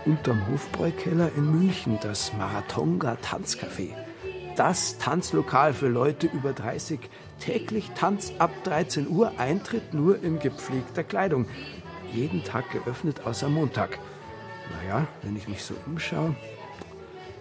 Unterm 0.04 0.46
Hofbräukeller 0.48 1.30
in 1.36 1.50
München 1.50 1.98
das 2.02 2.32
Marathonga 2.34 3.16
Tanzcafé. 3.24 3.88
Das 4.56 4.98
Tanzlokal 4.98 5.72
für 5.72 5.88
Leute 5.88 6.26
über 6.26 6.52
30. 6.52 7.00
Täglich 7.40 7.90
Tanz 7.94 8.32
ab 8.38 8.50
13 8.64 9.08
Uhr, 9.08 9.32
Eintritt 9.38 9.94
nur 9.94 10.22
in 10.22 10.38
gepflegter 10.38 11.02
Kleidung 11.02 11.46
jeden 12.12 12.44
Tag 12.44 12.70
geöffnet, 12.70 13.26
außer 13.26 13.48
Montag. 13.48 13.98
Naja, 14.70 15.06
wenn 15.22 15.36
ich 15.36 15.48
mich 15.48 15.64
so 15.64 15.74
umschaue, 15.86 16.34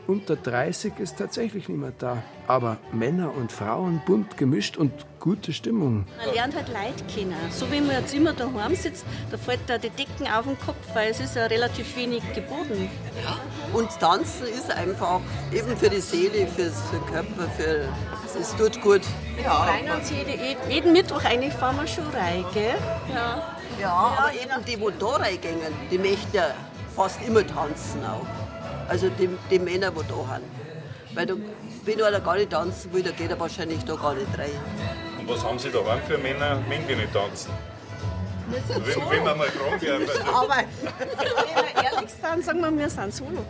unter 0.08 0.36
30 0.36 0.94
ist 1.00 1.18
tatsächlich 1.18 1.70
niemand 1.70 2.02
da. 2.02 2.24
Aber 2.48 2.78
Männer 2.92 3.36
und 3.36 3.52
Frauen 3.52 4.02
bunt 4.06 4.38
gemischt 4.38 4.78
und 4.78 4.92
gute 5.22 5.54
Stimmung. 5.54 6.06
Man 6.18 6.34
lernt 6.34 6.56
halt 6.56 6.68
Leute 6.68 7.04
kennen. 7.14 7.36
So 7.52 7.72
wie 7.72 7.80
man 7.80 7.92
jetzt 7.92 8.14
immer 8.14 8.34
daheim 8.34 8.76
sitzt, 8.76 9.06
da 9.30 9.38
fällt 9.38 9.62
da 9.68 9.78
die 9.78 9.92
Decken 9.92 10.28
auf 10.28 10.46
den 10.46 10.60
Kopf, 10.60 10.84
weil 10.94 11.12
es 11.12 11.20
ist 11.20 11.36
ja 11.36 11.46
relativ 11.46 11.96
wenig 11.96 12.24
geboten. 12.34 12.90
Ja. 13.24 13.38
Und 13.72 13.90
Tanzen 14.00 14.48
ist 14.48 14.72
einfach 14.72 15.22
eben 15.54 15.78
für 15.78 15.90
die 15.90 16.02
Seele, 16.02 16.48
für 16.48 16.64
den 16.64 17.06
Körper, 17.06 17.50
für 17.56 17.88
es 18.40 18.56
tut 18.56 18.82
gut. 18.82 19.02
Ja. 19.38 19.66
Wir 19.66 19.74
freuen 19.74 20.00
uns 20.00 20.10
jede, 20.10 20.58
jeden 20.70 20.92
Mittwoch 20.92 21.24
eigentlich 21.24 21.54
fahren 21.54 21.78
wir 21.78 21.88
schon 21.88 22.08
rein, 22.08 22.44
gell? 22.54 22.76
Ja. 23.14 23.56
Ja, 23.80 23.94
aber 23.94 24.32
eben 24.34 24.66
die, 24.66 24.76
die 24.76 25.00
da 25.00 25.08
reingehen, 25.08 25.60
die 25.90 25.98
möchten 25.98 26.36
ja 26.36 26.52
fast 26.96 27.22
immer 27.26 27.46
tanzen 27.46 28.04
auch. 28.06 28.26
Also 28.90 29.10
die, 29.10 29.30
die 29.50 29.60
Männer, 29.60 29.92
die 29.92 29.98
da 29.98 30.36
sind. 30.36 30.46
Weil 31.14 31.26
da, 31.26 31.34
wenn 31.86 32.02
einer 32.02 32.20
gar 32.20 32.36
nicht 32.36 32.52
tanzen 32.52 32.94
will, 32.94 33.04
dann 33.04 33.16
geht 33.16 33.30
er 33.30 33.40
wahrscheinlich 33.40 33.84
da 33.86 33.96
gar 33.96 34.14
nicht 34.14 34.28
rein. 34.38 34.50
Was 35.32 35.46
haben 35.46 35.58
Sie 35.58 35.72
da 35.72 35.80
rein 35.80 36.02
für 36.06 36.18
Männer, 36.18 36.60
wenn 36.68 36.86
die 36.88 36.96
nicht 36.96 37.14
tanzen? 37.14 37.52
Wenn, 38.50 38.62
so. 38.94 39.10
wenn 39.10 39.24
man 39.24 39.38
mal 39.38 39.48
fragen 39.48 39.80
dürfen. 39.80 40.28
Aber 40.28 40.58
wenn 40.58 41.08
wir 41.56 41.84
ehrlich 41.84 42.12
sind, 42.12 42.44
sagen 42.44 42.60
wir, 42.60 42.78
wir 42.78 42.90
sind 42.90 43.16
solo. 43.16 43.46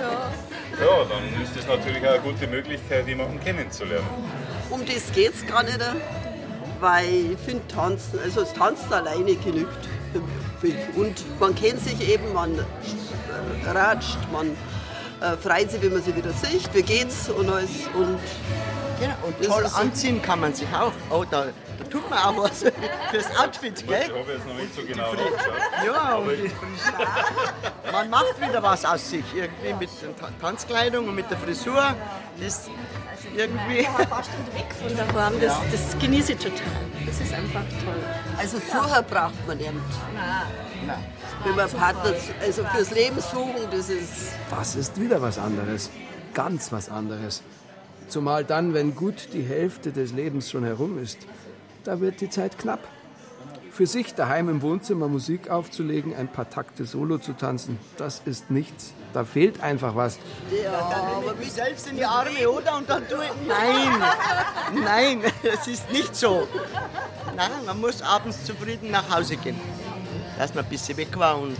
ja. 0.00 0.32
ja, 0.80 1.04
dann 1.10 1.42
ist 1.42 1.54
das 1.54 1.66
natürlich 1.66 2.06
auch 2.08 2.12
eine 2.12 2.20
gute 2.20 2.46
Möglichkeit, 2.46 3.06
jemanden 3.06 3.38
kennenzulernen. 3.40 4.08
Um 4.70 4.86
das 4.86 5.12
geht 5.12 5.34
es 5.34 5.46
gar 5.46 5.62
nicht, 5.62 5.78
weil 6.80 7.32
ich 7.32 7.38
finde, 7.40 7.68
Tanzen, 7.68 8.18
also 8.18 8.40
das 8.40 8.54
Tanzen 8.54 8.90
alleine 8.94 9.34
genügt. 9.34 9.88
Und 10.96 11.38
man 11.38 11.54
kennt 11.54 11.80
sich 11.80 12.08
eben, 12.08 12.32
man 12.32 12.64
ratscht, 13.66 14.16
man 14.32 14.56
äh, 15.20 15.36
freut 15.36 15.70
sich, 15.70 15.82
wenn 15.82 15.92
man 15.92 16.02
sich 16.02 16.14
wieder 16.14 16.32
sieht, 16.32 16.72
wie 16.74 16.82
geht's 16.82 17.28
und 17.28 17.48
alles. 17.48 17.70
Und 17.94 18.18
Genau, 18.98 19.14
und 19.26 19.42
toll 19.42 19.66
anziehen 19.74 20.22
kann 20.22 20.40
man 20.40 20.54
sich 20.54 20.68
auch. 20.74 20.92
Oh, 21.10 21.24
da 21.30 21.46
tut 21.96 22.10
man 22.10 22.18
auch 22.18 22.36
was 22.44 22.60
fürs 23.10 23.38
Outfit, 23.38 23.86
gell? 23.86 24.02
Ich 24.04 24.08
habe 24.10 24.32
jetzt 24.32 24.46
noch 24.46 24.54
nicht 24.54 24.74
so 24.74 24.82
genau. 24.82 25.12
Ja, 25.84 25.92
Aber 25.94 26.22
und 26.22 26.30
die 26.30 26.48
Frisur. 26.48 27.06
Man 27.92 28.10
macht 28.10 28.40
wieder 28.40 28.62
was 28.62 28.84
aus 28.84 29.08
sich. 29.10 29.24
Irgendwie 29.34 29.72
mit 29.74 29.90
der 30.02 30.16
Ta- 30.16 30.30
Tanzkleidung 30.40 31.08
und 31.08 31.14
mit 31.14 31.30
der 31.30 31.38
Frisur. 31.38 31.94
Das 32.40 32.68
irgendwie. 33.34 33.84
Von 33.84 34.96
daheim, 35.14 35.40
das, 35.40 35.54
das 35.72 35.98
genieße 35.98 36.32
ich 36.32 36.38
total. 36.38 36.60
Das 37.06 37.20
ist 37.20 37.32
einfach 37.32 37.60
toll. 37.84 37.94
Also 38.38 38.58
suchen 38.58 39.02
braucht 39.02 39.46
man 39.46 39.56
nicht. 39.58 39.72
Wenn 41.44 41.54
man 41.56 41.70
Partner, 41.70 42.12
also 42.42 42.64
fürs 42.64 42.90
Leben 42.90 43.20
suchen, 43.20 43.54
das 43.70 43.88
ist 43.88 44.10
Das 44.50 44.76
ist 44.76 45.00
wieder 45.00 45.20
was 45.22 45.38
anderes. 45.38 45.90
Ganz 46.34 46.70
was 46.72 46.88
anderes. 46.90 47.42
Zumal 48.08 48.44
dann, 48.44 48.74
wenn 48.74 48.94
gut 48.94 49.28
die 49.32 49.42
Hälfte 49.42 49.90
des 49.92 50.12
Lebens 50.12 50.50
schon 50.50 50.64
herum 50.64 51.02
ist. 51.02 51.18
Da 51.86 52.00
wird 52.00 52.20
die 52.20 52.28
Zeit 52.28 52.58
knapp. 52.58 52.80
Für 53.70 53.86
sich 53.86 54.12
daheim 54.12 54.48
im 54.48 54.60
Wohnzimmer 54.60 55.06
Musik 55.06 55.50
aufzulegen, 55.50 56.16
ein 56.16 56.26
paar 56.26 56.50
Takte 56.50 56.84
Solo 56.84 57.18
zu 57.18 57.32
tanzen, 57.32 57.78
das 57.96 58.22
ist 58.24 58.50
nichts. 58.50 58.92
Da 59.12 59.24
fehlt 59.24 59.62
einfach 59.62 59.94
was. 59.94 60.18
Ja, 60.50 60.90
dann 60.90 61.20
nehme 61.20 61.32
ich 61.34 61.38
mich 61.38 61.52
selbst 61.52 61.86
in 61.86 61.96
die 61.96 62.04
Arme, 62.04 62.50
oder? 62.50 62.78
Und 62.78 62.90
dann 62.90 63.06
tue 63.06 63.24
ich. 63.24 63.30
Nein, 63.46 64.82
nein, 64.82 65.20
es 65.44 65.68
ist 65.68 65.92
nicht 65.92 66.16
so. 66.16 66.48
Nein, 67.36 67.50
man 67.64 67.80
muss 67.80 68.02
abends 68.02 68.44
zufrieden 68.44 68.90
nach 68.90 69.08
Hause 69.14 69.36
gehen. 69.36 69.60
Dass 70.38 70.54
man 70.54 70.64
ein 70.64 70.70
bisschen 70.70 70.96
weg 70.98 71.16
war 71.18 71.38
und. 71.38 71.56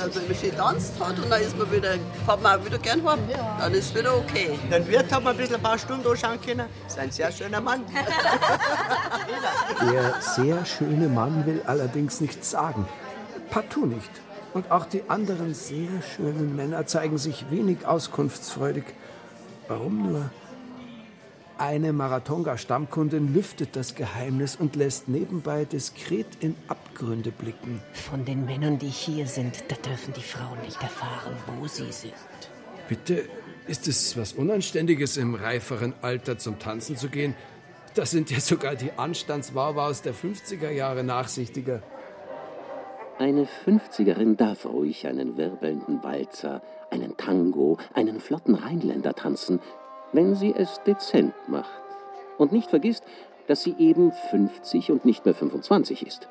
Also 0.00 0.20
wenn 0.20 0.28
man 0.28 0.36
schön 0.36 0.56
tanzt 0.56 0.92
hat 0.98 1.18
und 1.18 1.30
dann 1.30 1.40
ist 1.40 1.56
man 1.56 1.70
wieder, 1.70 1.94
fährt 2.26 2.42
man 2.42 2.60
auch 2.60 2.64
wieder 2.64 2.78
gern 2.78 3.04
heim. 3.08 3.18
Dann 3.58 3.72
ist 3.72 3.94
wieder 3.94 4.16
okay. 4.16 4.58
Den 4.70 4.86
Wirt 4.88 5.12
hat 5.12 5.22
man 5.22 5.34
ein 5.34 5.36
bisschen 5.36 5.56
ein 5.56 5.62
paar 5.62 5.78
Stunden 5.78 6.06
anschauen 6.06 6.40
können. 6.40 6.66
Ist 6.86 6.98
ein 6.98 7.10
sehr 7.10 7.30
schöner 7.30 7.60
Mann. 7.60 7.84
Der 9.80 10.20
sehr 10.20 10.64
schöne 10.64 11.08
Mann 11.08 11.46
will 11.46 11.62
allerdings 11.66 12.20
nichts 12.20 12.50
sagen. 12.50 12.88
Partout 13.50 13.86
nicht. 13.86 14.10
Und 14.54 14.70
auch 14.72 14.86
die 14.86 15.08
anderen 15.08 15.54
sehr 15.54 16.02
schönen 16.16 16.56
Männer 16.56 16.86
zeigen 16.86 17.18
sich 17.18 17.50
wenig 17.50 17.86
auskunftsfreudig. 17.86 18.84
Warum 19.68 20.10
nur? 20.10 20.30
Eine 21.60 21.92
Maratonga-Stammkundin 21.92 23.34
lüftet 23.34 23.76
das 23.76 23.94
Geheimnis 23.94 24.56
und 24.56 24.76
lässt 24.76 25.10
nebenbei 25.10 25.66
diskret 25.66 26.26
in 26.40 26.56
Abgründe 26.68 27.32
blicken. 27.32 27.82
Von 27.92 28.24
den 28.24 28.46
Männern, 28.46 28.78
die 28.78 28.88
hier 28.88 29.26
sind, 29.26 29.62
da 29.68 29.76
dürfen 29.76 30.14
die 30.14 30.22
Frauen 30.22 30.58
nicht 30.64 30.82
erfahren, 30.82 31.36
wo 31.58 31.66
sie 31.66 31.92
sind. 31.92 32.14
Bitte, 32.88 33.28
ist 33.68 33.86
es 33.88 34.16
was 34.16 34.32
Unanständiges, 34.32 35.18
im 35.18 35.34
reiferen 35.34 35.92
Alter 36.00 36.38
zum 36.38 36.58
Tanzen 36.58 36.96
zu 36.96 37.10
gehen? 37.10 37.34
Da 37.92 38.06
sind 38.06 38.30
ja 38.30 38.40
sogar 38.40 38.74
die 38.74 38.92
Anstandswawaus 38.96 40.00
der 40.00 40.14
50er 40.14 40.70
Jahre 40.70 41.04
nachsichtiger. 41.04 41.82
Eine 43.18 43.46
50erin 43.66 44.36
darf 44.36 44.64
ruhig 44.64 45.06
einen 45.06 45.36
wirbelnden 45.36 46.02
Walzer, 46.02 46.62
einen 46.90 47.18
Tango, 47.18 47.76
einen 47.92 48.18
flotten 48.18 48.54
Rheinländer 48.54 49.14
tanzen, 49.14 49.60
wenn 50.12 50.34
sie 50.34 50.54
es 50.54 50.80
dezent 50.86 51.34
macht 51.48 51.70
und 52.38 52.52
nicht 52.52 52.70
vergisst, 52.70 53.04
dass 53.46 53.62
sie 53.62 53.74
eben 53.78 54.12
50 54.12 54.90
und 54.90 55.04
nicht 55.04 55.24
mehr 55.24 55.34
25 55.34 56.06
ist. 56.06 56.28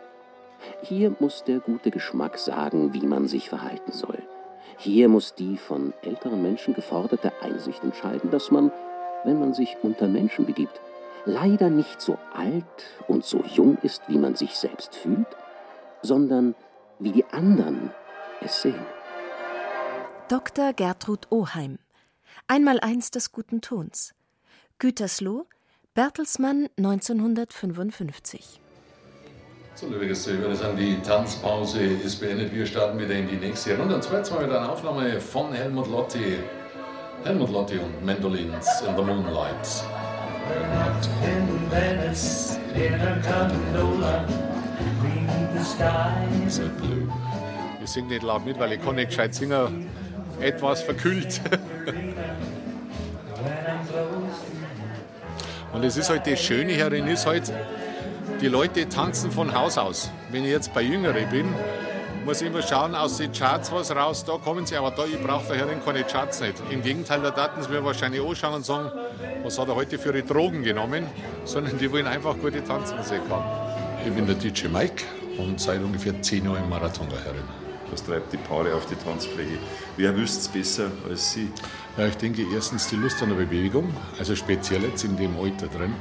Hier 0.82 1.14
muss 1.20 1.44
der 1.44 1.60
gute 1.60 1.92
Geschmack 1.92 2.38
sagen, 2.38 2.94
wie 2.94 3.06
man 3.06 3.28
sich 3.28 3.50
verhalten 3.50 3.92
soll. 3.92 4.22
Hier 4.78 5.10
muss 5.10 5.36
die 5.36 5.58
von 5.58 5.94
älteren 6.02 6.42
Menschen 6.42 6.74
geforderte 6.74 7.32
Einsicht 7.42 7.84
entscheiden, 7.84 8.32
dass 8.32 8.52
man, 8.52 8.72
wenn 9.24 9.40
man 9.40 9.54
sich 9.54 9.78
unter 9.82 10.08
Menschen 10.08 10.46
begibt, 10.46 10.80
leider 11.26 11.70
nicht 11.70 12.02
so 12.02 12.18
alt 12.34 12.64
und 13.08 13.26
so 13.26 13.44
jung 13.54 13.78
ist, 13.84 14.02
wie 14.08 14.18
man 14.18 14.36
sich 14.36 14.56
selbst 14.56 14.96
fühlt, 14.96 15.28
sondern 16.02 16.56
wie 17.00 17.12
die 17.12 17.26
anderen 17.26 17.92
es 18.42 18.62
sehen. 18.62 18.86
Dr. 20.30 20.74
Gertrud 20.74 21.28
Oheim. 21.30 21.80
Einmal 22.48 22.80
eins 22.80 23.12
des 23.12 23.32
guten 23.32 23.62
Tons. 23.62 24.14
Gütersloh, 24.80 25.46
Bertelsmann 25.94 26.70
1955. 26.78 28.60
So, 29.76 29.88
liebe 29.88 30.08
Gäste, 30.08 30.42
wir 30.42 30.56
sagen, 30.56 30.76
die 30.78 31.00
Tanzpause 31.02 31.82
ist 31.82 32.20
beendet. 32.20 32.54
Wir 32.54 32.66
starten 32.66 33.00
wieder 33.00 33.14
in 33.14 33.30
die 33.30 33.38
nächste 33.38 33.78
Runde. 33.78 33.96
Und 33.96 34.04
zwar 34.04 34.18
jetzt 34.18 34.32
mal 34.32 34.46
mit 34.46 34.52
einer 34.52 34.72
Aufnahme 34.72 35.22
von 35.22 35.54
Helmut 35.54 35.88
Lotti. 35.90 36.40
Helmut 37.24 37.50
Lotti 37.50 37.78
und 37.78 38.06
Mandolins 38.06 38.68
in 38.82 38.96
the 38.96 39.02
Moonlight. 39.02 39.84
In 41.24 41.72
Venice, 41.72 42.58
in 42.76 42.94
a 42.96 43.22
gondola, 43.22 44.26
skies 45.64 46.60
blue. 46.78 47.08
Ich 47.84 47.90
singe 47.90 48.08
nicht 48.08 48.24
laut 48.24 48.46
mit, 48.46 48.60
weil 48.60 48.74
ich 48.74 48.82
kann 48.82 48.96
nicht 48.96 49.10
gescheit 49.10 49.36
singen. 49.36 49.88
Etwas 50.42 50.82
verkühlt. 50.82 51.42
Und 55.74 55.84
es 55.84 55.98
ist 55.98 56.10
halt 56.10 56.26
das 56.26 56.40
Schöne 56.40 56.74
hierin 56.74 57.08
ist 57.08 57.26
halt, 57.26 57.52
die 58.42 58.48
Leute 58.48 58.88
tanzen 58.90 59.32
von 59.32 59.54
Haus 59.54 59.78
aus. 59.78 60.12
Wenn 60.32 60.44
ich 60.44 60.52
jetzt 60.52 60.74
bei 60.74 60.82
Jüngeren 60.82 61.30
bin, 61.30 61.54
muss 62.26 62.42
ich 62.42 62.48
immer 62.48 62.62
schauen, 62.62 62.96
aus 62.96 63.18
den 63.18 63.32
Charts 63.32 63.72
was 63.72 63.96
raus, 63.96 64.24
da 64.26 64.34
kommen 64.34 64.66
sie, 64.66 64.76
aber 64.76 64.92
da, 64.92 65.06
ich 65.06 65.22
brauche 65.22 65.48
da 65.48 65.54
herin 65.56 65.80
keine 65.84 66.04
Charts 66.04 66.42
nicht. 66.42 66.56
Im 66.70 66.82
Gegenteil, 66.82 67.22
da 67.22 67.32
daten 67.32 67.62
sie 67.62 67.70
mir 67.70 67.84
wahrscheinlich 67.84 68.22
anschauen 68.22 68.56
und 68.56 68.66
sagen, 68.66 68.92
was 69.44 69.58
hat 69.58 69.68
er 69.68 69.76
heute 69.76 69.98
für 69.98 70.10
ihre 70.10 70.24
Drogen 70.24 70.64
genommen, 70.64 71.06
sondern 71.46 71.78
die 71.78 71.92
wollen 71.92 72.08
einfach 72.08 72.38
gute 72.38 72.64
Tanzmusik 72.64 73.22
haben. 73.30 73.46
Ich 74.06 74.14
bin 74.14 74.26
der 74.26 74.36
DJ 74.36 74.68
Mike 74.68 75.04
und 75.38 75.60
seit 75.60 75.82
ungefähr 75.82 76.22
zehn 76.22 76.46
Jahren 76.46 76.64
im 76.64 76.70
Marathon 76.70 77.08
herin. 77.10 77.69
Was 77.92 78.04
treibt 78.04 78.32
die 78.32 78.38
Paare 78.38 78.76
auf 78.76 78.86
die 78.86 78.96
Tanzfläche? 78.96 79.58
Wer 79.98 80.16
wüsste 80.16 80.40
es 80.40 80.48
besser 80.48 80.92
als 81.10 81.34
Sie? 81.34 81.50
Ja, 81.98 82.06
ich 82.08 82.16
denke 82.16 82.46
erstens 82.54 82.88
die 82.88 82.96
Lust 82.96 83.22
an 83.24 83.30
der 83.30 83.36
Bewegung, 83.36 83.94
also 84.18 84.36
speziell 84.36 84.84
jetzt 84.84 85.04
in 85.04 85.18
dem 85.18 85.38
Alter 85.38 85.68
drin. 85.68 85.94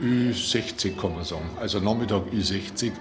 Ü60 0.00 0.96
kann 0.96 1.14
man 1.14 1.24
sagen, 1.24 1.50
also 1.60 1.80
Nachmittag 1.80 2.22
Ü60. 2.32 2.92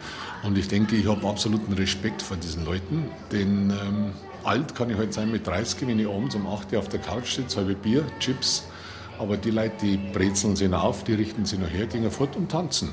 Und 0.44 0.58
ich 0.58 0.68
denke, 0.68 0.96
ich 0.96 1.08
habe 1.08 1.28
absoluten 1.28 1.74
Respekt 1.74 2.22
vor 2.22 2.38
diesen 2.38 2.66
Leuten, 2.66 3.10
denn 3.32 3.70
ähm, 3.70 4.12
alt 4.44 4.76
kann 4.76 4.90
ich 4.90 4.98
heute 4.98 5.14
sein 5.14 5.32
mit 5.32 5.46
30, 5.46 5.88
wenn 5.88 6.00
ich 6.00 6.08
abends 6.08 6.36
um 6.36 6.48
8 6.48 6.74
Uhr 6.74 6.80
auf 6.80 6.90
der 6.90 7.00
Couch 7.00 7.36
sitze, 7.36 7.58
halbe 7.58 7.76
Bier, 7.76 8.04
Chips. 8.20 8.68
Aber 9.20 9.38
die 9.38 9.52
Leute, 9.52 9.74
die 9.82 9.98
brezeln 9.98 10.56
sich 10.56 10.72
auf, 10.72 11.04
die 11.04 11.14
richten 11.14 11.46
sich 11.46 11.60
nachher, 11.60 11.88
gehen 11.88 12.10
fort 12.12 12.36
und 12.36 12.52
tanzen. 12.52 12.90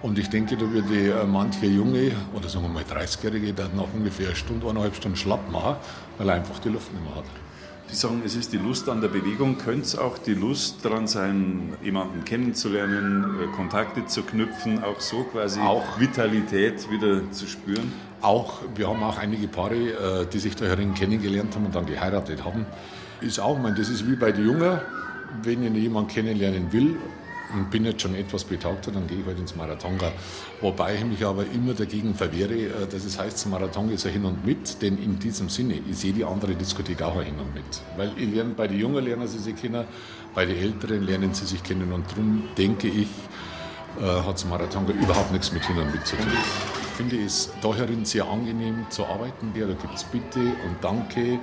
Und 0.00 0.16
ich 0.18 0.28
denke, 0.28 0.56
da 0.56 0.70
würde 0.70 1.10
äh, 1.10 1.26
manche 1.26 1.66
Junge, 1.66 2.12
oder 2.32 2.48
sagen 2.48 2.64
wir 2.64 2.68
mal 2.68 2.84
30-Jährige, 2.84 3.52
dann 3.52 3.74
nach 3.74 3.92
ungefähr 3.92 4.28
eine 4.28 4.36
Stunde, 4.36 4.68
eineinhalb 4.68 4.94
Stunden 4.94 5.16
schlapp 5.16 5.50
machen, 5.50 5.76
weil 6.18 6.28
er 6.28 6.36
einfach 6.36 6.60
die 6.60 6.68
Luft 6.68 6.92
nicht 6.92 7.02
mehr 7.02 7.16
hat. 7.16 7.24
Sie 7.88 7.96
sagen, 7.96 8.22
es 8.24 8.36
ist 8.36 8.52
die 8.52 8.58
Lust 8.58 8.88
an 8.88 9.00
der 9.00 9.08
Bewegung. 9.08 9.58
Könnte 9.58 9.82
es 9.82 9.98
auch 9.98 10.18
die 10.18 10.34
Lust 10.34 10.84
daran 10.84 11.06
sein, 11.08 11.72
jemanden 11.82 12.24
kennenzulernen, 12.24 13.24
äh, 13.42 13.56
Kontakte 13.56 14.06
zu 14.06 14.22
knüpfen, 14.22 14.84
auch 14.84 15.00
so 15.00 15.24
quasi 15.24 15.58
Auch. 15.60 15.98
Vitalität 15.98 16.88
wieder 16.90 17.28
zu 17.32 17.48
spüren? 17.48 17.92
Auch, 18.20 18.60
wir 18.76 18.88
haben 18.88 19.02
auch 19.02 19.18
einige 19.18 19.48
Paare, 19.48 19.74
äh, 19.74 20.26
die 20.32 20.38
sich 20.38 20.54
da 20.54 20.66
herin 20.66 20.94
kennengelernt 20.94 21.56
haben 21.56 21.66
und 21.66 21.74
dann 21.74 21.86
geheiratet 21.86 22.44
haben. 22.44 22.66
Ist 23.20 23.40
auch, 23.40 23.56
ich 23.56 23.62
meine, 23.62 23.74
das 23.74 23.88
ist 23.88 24.06
wie 24.08 24.14
bei 24.14 24.30
den 24.30 24.46
Jungen, 24.46 24.80
wenn 25.42 25.74
ich 25.74 25.82
jemanden 25.82 26.08
kennenlernen 26.08 26.72
will 26.72 26.96
und 27.52 27.70
bin 27.70 27.84
jetzt 27.84 28.02
schon 28.02 28.14
etwas 28.14 28.44
betaugter, 28.44 28.90
dann 28.90 29.06
gehe 29.06 29.20
ich 29.20 29.26
halt 29.26 29.38
ins 29.38 29.56
Marathonga. 29.56 30.12
Wobei 30.60 30.96
ich 30.96 31.04
mich 31.04 31.24
aber 31.24 31.44
immer 31.46 31.74
dagegen 31.74 32.14
verwehre, 32.14 32.54
äh, 32.54 32.86
dass 32.90 33.04
es 33.04 33.18
heißt, 33.18 33.34
das 33.34 33.46
Marathon 33.46 33.90
ist 33.90 34.06
ein 34.06 34.12
Hin 34.12 34.24
und 34.24 34.44
Mit, 34.44 34.82
denn 34.82 34.98
in 34.98 35.18
diesem 35.18 35.48
Sinne 35.48 35.80
ist 35.90 36.02
jede 36.04 36.26
andere 36.26 36.54
Diskothek 36.54 37.02
auch 37.02 37.22
Hin 37.22 37.34
und 37.38 37.54
Mit. 37.54 37.64
Weil 37.96 38.10
lerne, 38.18 38.54
bei 38.54 38.68
den 38.68 38.78
Jungen 38.78 39.04
lernen 39.04 39.28
sie 39.28 39.38
sich 39.38 39.56
kennen, 39.56 39.84
bei 40.34 40.44
den 40.46 40.56
Älteren 40.56 41.02
lernen 41.02 41.34
sie 41.34 41.46
sich 41.46 41.62
kennen 41.62 41.92
und 41.92 42.10
darum 42.10 42.44
denke 42.56 42.88
ich, 42.88 43.08
äh, 44.00 44.04
hat 44.04 44.34
das 44.34 44.44
Marathonga 44.44 44.92
überhaupt 44.92 45.32
nichts 45.32 45.52
mit 45.52 45.64
Hin 45.64 45.78
und 45.78 45.92
Mit 45.92 46.06
zu 46.06 46.16
tun. 46.16 46.26
Ich 46.28 47.04
finde 47.04 47.24
es 47.24 47.50
daherin 47.62 48.04
sehr 48.04 48.26
angenehm 48.26 48.86
zu 48.90 49.06
arbeiten. 49.06 49.52
Da 49.54 49.66
gibt 49.66 49.94
es 49.94 50.04
Bitte 50.04 50.40
und 50.40 50.76
Danke. 50.82 51.38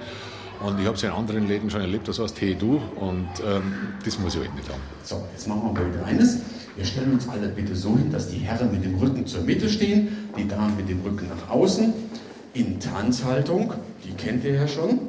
Und 0.66 0.80
ich 0.80 0.88
habe 0.88 0.96
es 0.96 1.04
in 1.04 1.12
anderen 1.12 1.48
Läden 1.48 1.70
schon 1.70 1.82
erlebt, 1.82 2.08
das 2.08 2.18
heißt 2.18 2.42
Hey 2.42 2.56
du 2.56 2.82
und 2.96 3.28
ähm, 3.46 3.72
das 4.04 4.18
muss 4.18 4.34
ich 4.34 4.42
halt 4.42 4.56
nicht 4.56 4.68
haben. 4.68 4.82
So, 5.04 5.24
jetzt 5.32 5.48
machen 5.48 5.62
wir 5.64 5.80
mal 5.80 5.94
wieder 5.94 6.04
eines. 6.04 6.40
Wir 6.76 6.84
stellen 6.84 7.14
uns 7.14 7.30
alle 7.30 7.50
bitte 7.50 7.76
so 7.76 7.96
hin, 7.96 8.12
dass 8.12 8.30
die 8.30 8.38
Herren 8.38 8.72
mit 8.72 8.84
dem 8.84 8.96
Rücken 8.96 9.28
zur 9.28 9.42
Mitte 9.42 9.70
stehen, 9.70 10.30
die 10.36 10.48
Damen 10.48 10.76
mit 10.76 10.90
dem 10.90 11.02
Rücken 11.02 11.28
nach 11.28 11.52
außen, 11.52 11.94
in 12.54 12.80
Tanzhaltung, 12.80 13.74
die 14.04 14.14
kennt 14.14 14.44
ihr 14.44 14.56
ja 14.56 14.68
schon. 14.68 15.02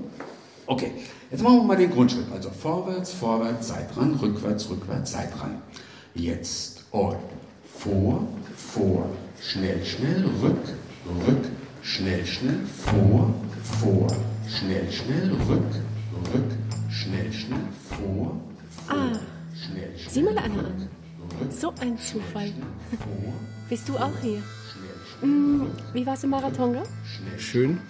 Okay, 0.67 0.91
jetzt 1.31 1.43
machen 1.43 1.57
wir 1.57 1.63
mal 1.65 1.77
den 1.77 1.91
Grundschritt. 1.91 2.27
Also 2.35 2.51
vorwärts, 2.51 3.15
vorwärts, 3.15 3.69
seid 3.69 3.97
dran, 3.97 4.15
rückwärts, 4.21 4.69
rückwärts, 4.69 5.13
seid 5.13 5.33
dran. 5.39 5.63
Jetzt 6.15 6.85
und 6.91 7.17
vor, 7.79 8.27
vor, 8.55 9.07
schnell, 9.41 9.83
schnell, 9.87 10.23
rück, 10.43 10.57
rück, 11.27 11.45
schnell, 11.83 12.27
schnell, 12.27 12.59
vor, 12.85 13.33
vor, 13.81 14.07
schnell, 14.49 14.91
schnell, 14.91 15.31
rück, 15.49 15.75
rück, 16.33 16.53
schnell, 16.91 17.33
schnell, 17.33 17.69
vor, 17.89 18.41
vor, 18.87 19.21
Sieh 20.09 20.23
mal 20.23 20.39
Anna 20.39 20.61
an. 20.61 20.89
So 21.51 21.73
ein 21.81 21.99
Zufall. 21.99 22.53
Bist 23.69 23.89
du 23.89 23.97
auch 23.97 24.19
hier? 24.23 24.43
Hm, 25.21 25.71
wie 25.93 26.07
war's 26.07 26.25
im 26.25 26.31
Marathon, 26.31 26.73
gell? 26.73 26.83
Schön 27.39 27.81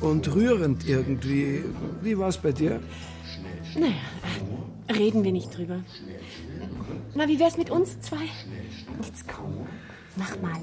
und 0.00 0.34
rührend 0.34 0.88
irgendwie. 0.88 1.64
Wie 2.02 2.16
war's 2.18 2.38
bei 2.38 2.52
dir? 2.52 2.80
Naja, 3.74 3.94
reden 4.94 5.24
wir 5.24 5.32
nicht 5.32 5.56
drüber. 5.56 5.80
Na, 7.14 7.28
wie 7.28 7.38
wär's 7.38 7.56
mit 7.56 7.70
uns 7.70 8.00
zwei? 8.00 8.26
Jetzt 9.02 9.26
komm, 9.28 9.66
mach 10.16 10.40
mal. 10.40 10.60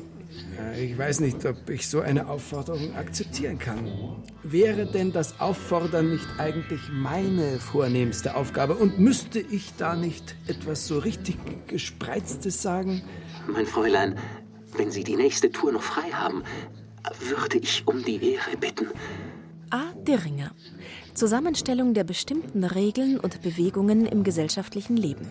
Ich 0.79 0.97
weiß 0.97 1.19
nicht, 1.21 1.45
ob 1.45 1.69
ich 1.69 1.87
so 1.87 2.01
eine 2.01 2.27
Aufforderung 2.27 2.95
akzeptieren 2.95 3.57
kann. 3.57 3.89
Wäre 4.43 4.85
denn 4.85 5.11
das 5.11 5.39
Auffordern 5.39 6.11
nicht 6.11 6.27
eigentlich 6.37 6.81
meine 6.91 7.59
vornehmste 7.59 8.35
Aufgabe? 8.35 8.75
Und 8.75 8.99
müsste 8.99 9.39
ich 9.39 9.73
da 9.77 9.95
nicht 9.95 10.35
etwas 10.47 10.87
so 10.87 10.99
richtig 10.99 11.37
Gespreiztes 11.67 12.61
sagen? 12.61 13.01
Mein 13.47 13.65
Fräulein, 13.65 14.17
wenn 14.77 14.91
Sie 14.91 15.03
die 15.03 15.15
nächste 15.15 15.51
Tour 15.51 15.71
noch 15.71 15.83
frei 15.83 16.09
haben, 16.11 16.43
würde 17.29 17.57
ich 17.57 17.87
um 17.87 18.03
die 18.03 18.33
Ehre 18.33 18.57
bitten. 18.57 18.87
A. 19.69 19.91
Dirringer. 20.07 20.51
Zusammenstellung 21.13 21.93
der 21.93 22.03
bestimmten 22.03 22.63
Regeln 22.63 23.19
und 23.19 23.41
Bewegungen 23.41 24.05
im 24.05 24.23
gesellschaftlichen 24.23 24.97
Leben. 24.97 25.27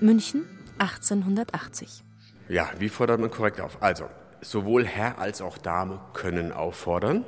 München 0.00 0.44
1880. 0.78 2.04
Ja, 2.48 2.70
wie 2.78 2.88
fordert 2.88 3.20
man 3.20 3.30
korrekt 3.30 3.60
auf? 3.60 3.82
Also, 3.82 4.04
sowohl 4.40 4.86
Herr 4.86 5.18
als 5.18 5.40
auch 5.40 5.58
Dame 5.58 6.00
können 6.12 6.52
auffordern. 6.52 7.24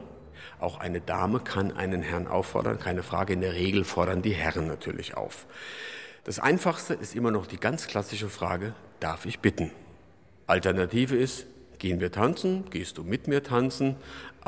Auch 0.61 0.79
eine 0.79 1.01
Dame 1.01 1.41
kann 1.41 1.77
einen 1.77 2.03
Herrn 2.03 2.27
auffordern, 2.27 2.79
keine 2.79 3.03
Frage. 3.03 3.33
In 3.33 3.41
der 3.41 3.55
Regel 3.55 3.85
fordern 3.85 4.23
die 4.23 4.35
Herren 4.35 4.67
natürlich 4.67 5.17
auf. 5.17 5.47
Das 6.25 6.39
Einfachste 6.39 6.95
ist 6.95 7.15
immer 7.15 7.31
noch 7.31 7.47
die 7.47 7.59
ganz 7.59 7.87
klassische 7.87 8.29
Frage, 8.29 8.75
darf 9.01 9.25
ich 9.25 9.41
bitten? 9.41 9.71
Alternative 10.47 11.17
ist, 11.17 11.47
gehen 11.79 12.01
wir 12.01 12.11
tanzen, 12.11 12.69
gehst 12.71 12.99
du 12.99 13.05
mit 13.05 13.29
mir 13.29 13.43
tanzen, 13.43 13.97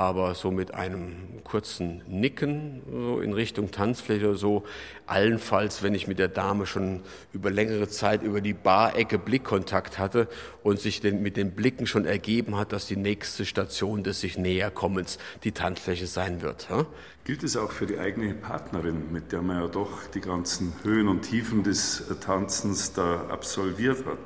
aber 0.01 0.35
so 0.35 0.51
mit 0.51 0.73
einem 0.73 1.45
kurzen 1.45 2.03
Nicken 2.09 2.81
so 2.91 3.21
in 3.21 3.35
Richtung 3.35 3.71
Tanzfläche 3.71 4.31
oder 4.31 4.39
so, 4.39 4.65
allenfalls, 5.07 5.83
wenn 5.83 5.95
ich 5.95 6.07
mit 6.07 6.19
der 6.19 6.29
Dame 6.29 6.65
schon 6.65 7.03
über 7.35 7.51
längere 7.51 7.87
Zeit 7.87 8.23
über 8.23 8.41
die 8.41 8.55
Barecke 8.55 9.19
Blickkontakt 9.19 9.99
hatte 9.99 10.27
und 10.63 10.81
sich 10.81 11.03
den, 11.03 11.21
mit 11.21 11.37
den 11.37 11.51
Blicken 11.51 11.87
schon 11.87 12.07
ergeben 12.07 12.57
hat, 12.57 12.73
dass 12.73 12.87
die 12.87 12.97
nächste 12.97 13.45
Station 13.45 14.03
des 14.03 14.23
sich 14.23 14.39
Näherkommens 14.39 15.19
die 15.45 15.53
Tanzfläche 15.53 16.07
sein 16.07 16.41
wird. 16.41 16.69
Ja? 16.71 16.87
Gilt 17.25 17.43
es 17.43 17.59
auch 17.59 17.71
für 17.71 17.85
die 17.85 17.99
eigene 17.99 18.33
Partnerin, 18.33 19.13
mit 19.13 19.33
der 19.33 19.43
man 19.43 19.61
ja 19.61 19.69
doch 19.69 20.07
die 20.15 20.23
ganzen 20.23 20.73
Höhen 20.83 21.09
und 21.09 21.29
Tiefen 21.29 21.63
des 21.63 22.05
Tanzens 22.23 22.95
da 22.95 23.27
absolviert 23.29 24.07
hat? 24.07 24.19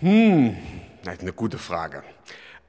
Hm, 0.00 0.54
eine 1.06 1.32
gute 1.32 1.56
Frage. 1.56 2.02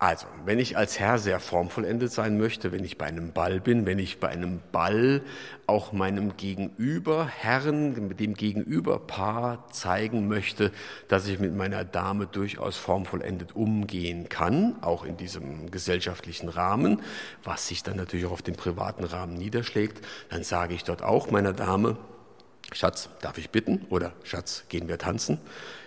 Also, 0.03 0.27
wenn 0.43 0.59
ich 0.59 0.75
als 0.75 0.99
Herr 0.99 1.17
sehr 1.17 1.39
formvollendet 1.39 2.11
sein 2.11 2.37
möchte, 2.37 2.73
wenn 2.73 2.83
ich 2.83 2.97
bei 2.97 3.05
einem 3.05 3.31
Ball 3.31 3.61
bin, 3.61 3.85
wenn 3.85 3.99
ich 3.99 4.19
bei 4.19 4.27
einem 4.27 4.59
Ball 4.73 5.21
auch 5.65 5.93
meinem 5.93 6.35
Gegenüber, 6.35 7.25
Herren, 7.25 8.13
dem 8.17 8.33
Gegenüberpaar 8.33 9.69
zeigen 9.71 10.27
möchte, 10.27 10.73
dass 11.07 11.25
ich 11.29 11.39
mit 11.39 11.55
meiner 11.55 11.85
Dame 11.85 12.27
durchaus 12.27 12.75
formvollendet 12.75 13.55
umgehen 13.55 14.27
kann, 14.27 14.75
auch 14.81 15.05
in 15.05 15.15
diesem 15.15 15.71
gesellschaftlichen 15.71 16.49
Rahmen, 16.49 17.01
was 17.41 17.69
sich 17.69 17.81
dann 17.81 17.95
natürlich 17.95 18.25
auch 18.25 18.33
auf 18.33 18.41
den 18.41 18.57
privaten 18.57 19.05
Rahmen 19.05 19.35
niederschlägt, 19.35 20.05
dann 20.27 20.43
sage 20.43 20.73
ich 20.73 20.83
dort 20.83 21.01
auch 21.01 21.31
meiner 21.31 21.53
Dame, 21.53 21.95
Schatz, 22.73 23.07
darf 23.21 23.37
ich 23.37 23.51
bitten? 23.51 23.85
Oder 23.89 24.11
Schatz, 24.23 24.65
gehen 24.67 24.89
wir 24.89 24.97
tanzen? 24.97 25.39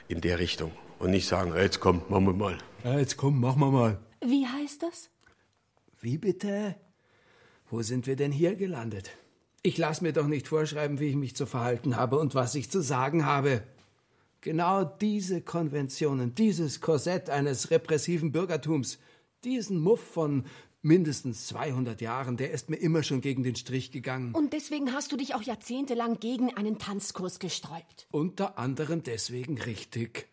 In 0.08 0.22
der 0.22 0.38
Richtung. 0.38 0.72
Und 0.98 1.10
nicht 1.10 1.28
sagen, 1.28 1.52
jetzt 1.54 1.80
komm, 1.80 2.00
machen 2.08 2.24
wir 2.24 2.32
mal. 2.32 2.56
Ja, 2.82 2.98
jetzt 2.98 3.18
komm, 3.18 3.40
machen 3.40 3.60
wir 3.60 3.70
mal. 3.70 3.98
Wie 4.24 4.46
heißt 4.46 4.82
das? 4.82 5.10
Wie 6.00 6.18
bitte? 6.18 6.76
Wo 7.70 7.82
sind 7.82 8.06
wir 8.06 8.16
denn 8.16 8.32
hier 8.32 8.54
gelandet? 8.54 9.10
Ich 9.62 9.78
lasse 9.78 10.04
mir 10.04 10.12
doch 10.12 10.28
nicht 10.28 10.46
vorschreiben, 10.46 11.00
wie 11.00 11.08
ich 11.08 11.16
mich 11.16 11.34
zu 11.34 11.46
verhalten 11.46 11.96
habe 11.96 12.18
und 12.18 12.34
was 12.34 12.54
ich 12.54 12.70
zu 12.70 12.80
sagen 12.80 13.26
habe. 13.26 13.62
Genau 14.40 14.84
diese 14.84 15.40
Konventionen, 15.42 16.34
dieses 16.34 16.80
Korsett 16.80 17.30
eines 17.30 17.70
repressiven 17.70 18.30
Bürgertums, 18.30 18.98
diesen 19.42 19.80
Muff 19.80 20.00
von 20.00 20.44
mindestens 20.82 21.48
200 21.48 22.00
Jahren, 22.00 22.36
der 22.36 22.52
ist 22.52 22.70
mir 22.70 22.76
immer 22.76 23.02
schon 23.02 23.20
gegen 23.20 23.42
den 23.42 23.56
Strich 23.56 23.90
gegangen. 23.90 24.32
Und 24.34 24.52
deswegen 24.52 24.92
hast 24.92 25.10
du 25.10 25.16
dich 25.16 25.34
auch 25.34 25.42
jahrzehntelang 25.42 26.20
gegen 26.20 26.56
einen 26.56 26.78
Tanzkurs 26.78 27.40
gesträubt. 27.40 28.06
Unter 28.12 28.58
anderem 28.58 29.02
deswegen 29.02 29.60
richtig. 29.60 30.28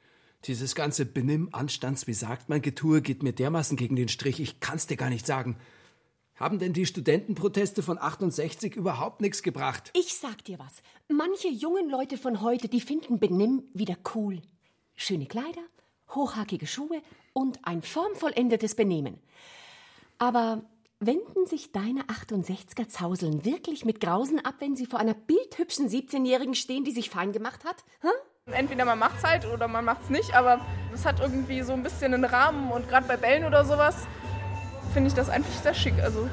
Dieses 0.45 0.75
ganze 0.75 1.05
Benimm, 1.05 1.49
Anstands, 1.53 2.05
wie 2.05 2.13
sagt 2.13 2.49
man, 2.49 2.61
Getue 2.61 3.01
geht 3.01 3.23
mir 3.23 3.31
dermaßen 3.31 3.77
gegen 3.77 3.95
den 3.95 4.09
Strich, 4.09 4.41
ich 4.41 4.59
kann's 4.59 4.87
dir 4.87 4.97
gar 4.97 5.09
nicht 5.09 5.25
sagen. 5.25 5.57
Haben 6.35 6.59
denn 6.59 6.73
die 6.73 6.85
Studentenproteste 6.85 7.81
von 7.81 7.97
68 7.97 8.75
überhaupt 8.75 9.21
nichts 9.21 9.41
gebracht? 9.41 9.91
Ich 9.95 10.15
sag 10.15 10.43
dir 10.43 10.59
was. 10.59 10.81
Manche 11.07 11.47
jungen 11.47 11.89
Leute 11.89 12.17
von 12.17 12.41
heute, 12.41 12.67
die 12.67 12.81
finden 12.81 13.19
Benimm 13.19 13.63
wieder 13.73 13.95
cool. 14.15 14.41
Schöne 14.95 15.27
Kleider, 15.27 15.61
hochhackige 16.09 16.67
Schuhe 16.67 17.01
und 17.31 17.59
ein 17.63 17.81
formvollendetes 17.81 18.75
Benehmen. 18.75 19.19
Aber 20.17 20.63
wenden 20.99 21.45
sich 21.45 21.71
deine 21.71 22.03
68er 22.03 22.89
Zauseln 22.89 23.45
wirklich 23.45 23.85
mit 23.85 24.01
Grausen 24.01 24.43
ab, 24.43 24.55
wenn 24.59 24.75
sie 24.75 24.87
vor 24.87 24.99
einer 24.99 25.13
bildhübschen 25.13 25.87
17-Jährigen 25.87 26.55
stehen, 26.55 26.83
die 26.83 26.91
sich 26.91 27.09
fein 27.09 27.31
gemacht 27.31 27.63
hat? 27.63 27.83
Hm? 28.01 28.11
Entweder 28.51 28.83
man 28.83 28.99
macht's 28.99 29.23
halt 29.23 29.45
oder 29.45 29.69
man 29.69 29.85
macht's 29.85 30.09
nicht, 30.09 30.35
aber 30.35 30.59
es 30.93 31.05
hat 31.05 31.21
irgendwie 31.21 31.61
so 31.61 31.71
ein 31.71 31.81
bisschen 31.81 32.13
einen 32.13 32.25
Rahmen 32.25 32.71
und 32.71 32.89
gerade 32.89 33.07
bei 33.07 33.15
Bällen 33.15 33.45
oder 33.45 33.63
sowas 33.63 33.95
finde 34.93 35.07
ich 35.07 35.13
das 35.13 35.29
einfach 35.29 35.53
sehr 35.63 35.73
schick. 35.73 35.95
Also 36.03 36.27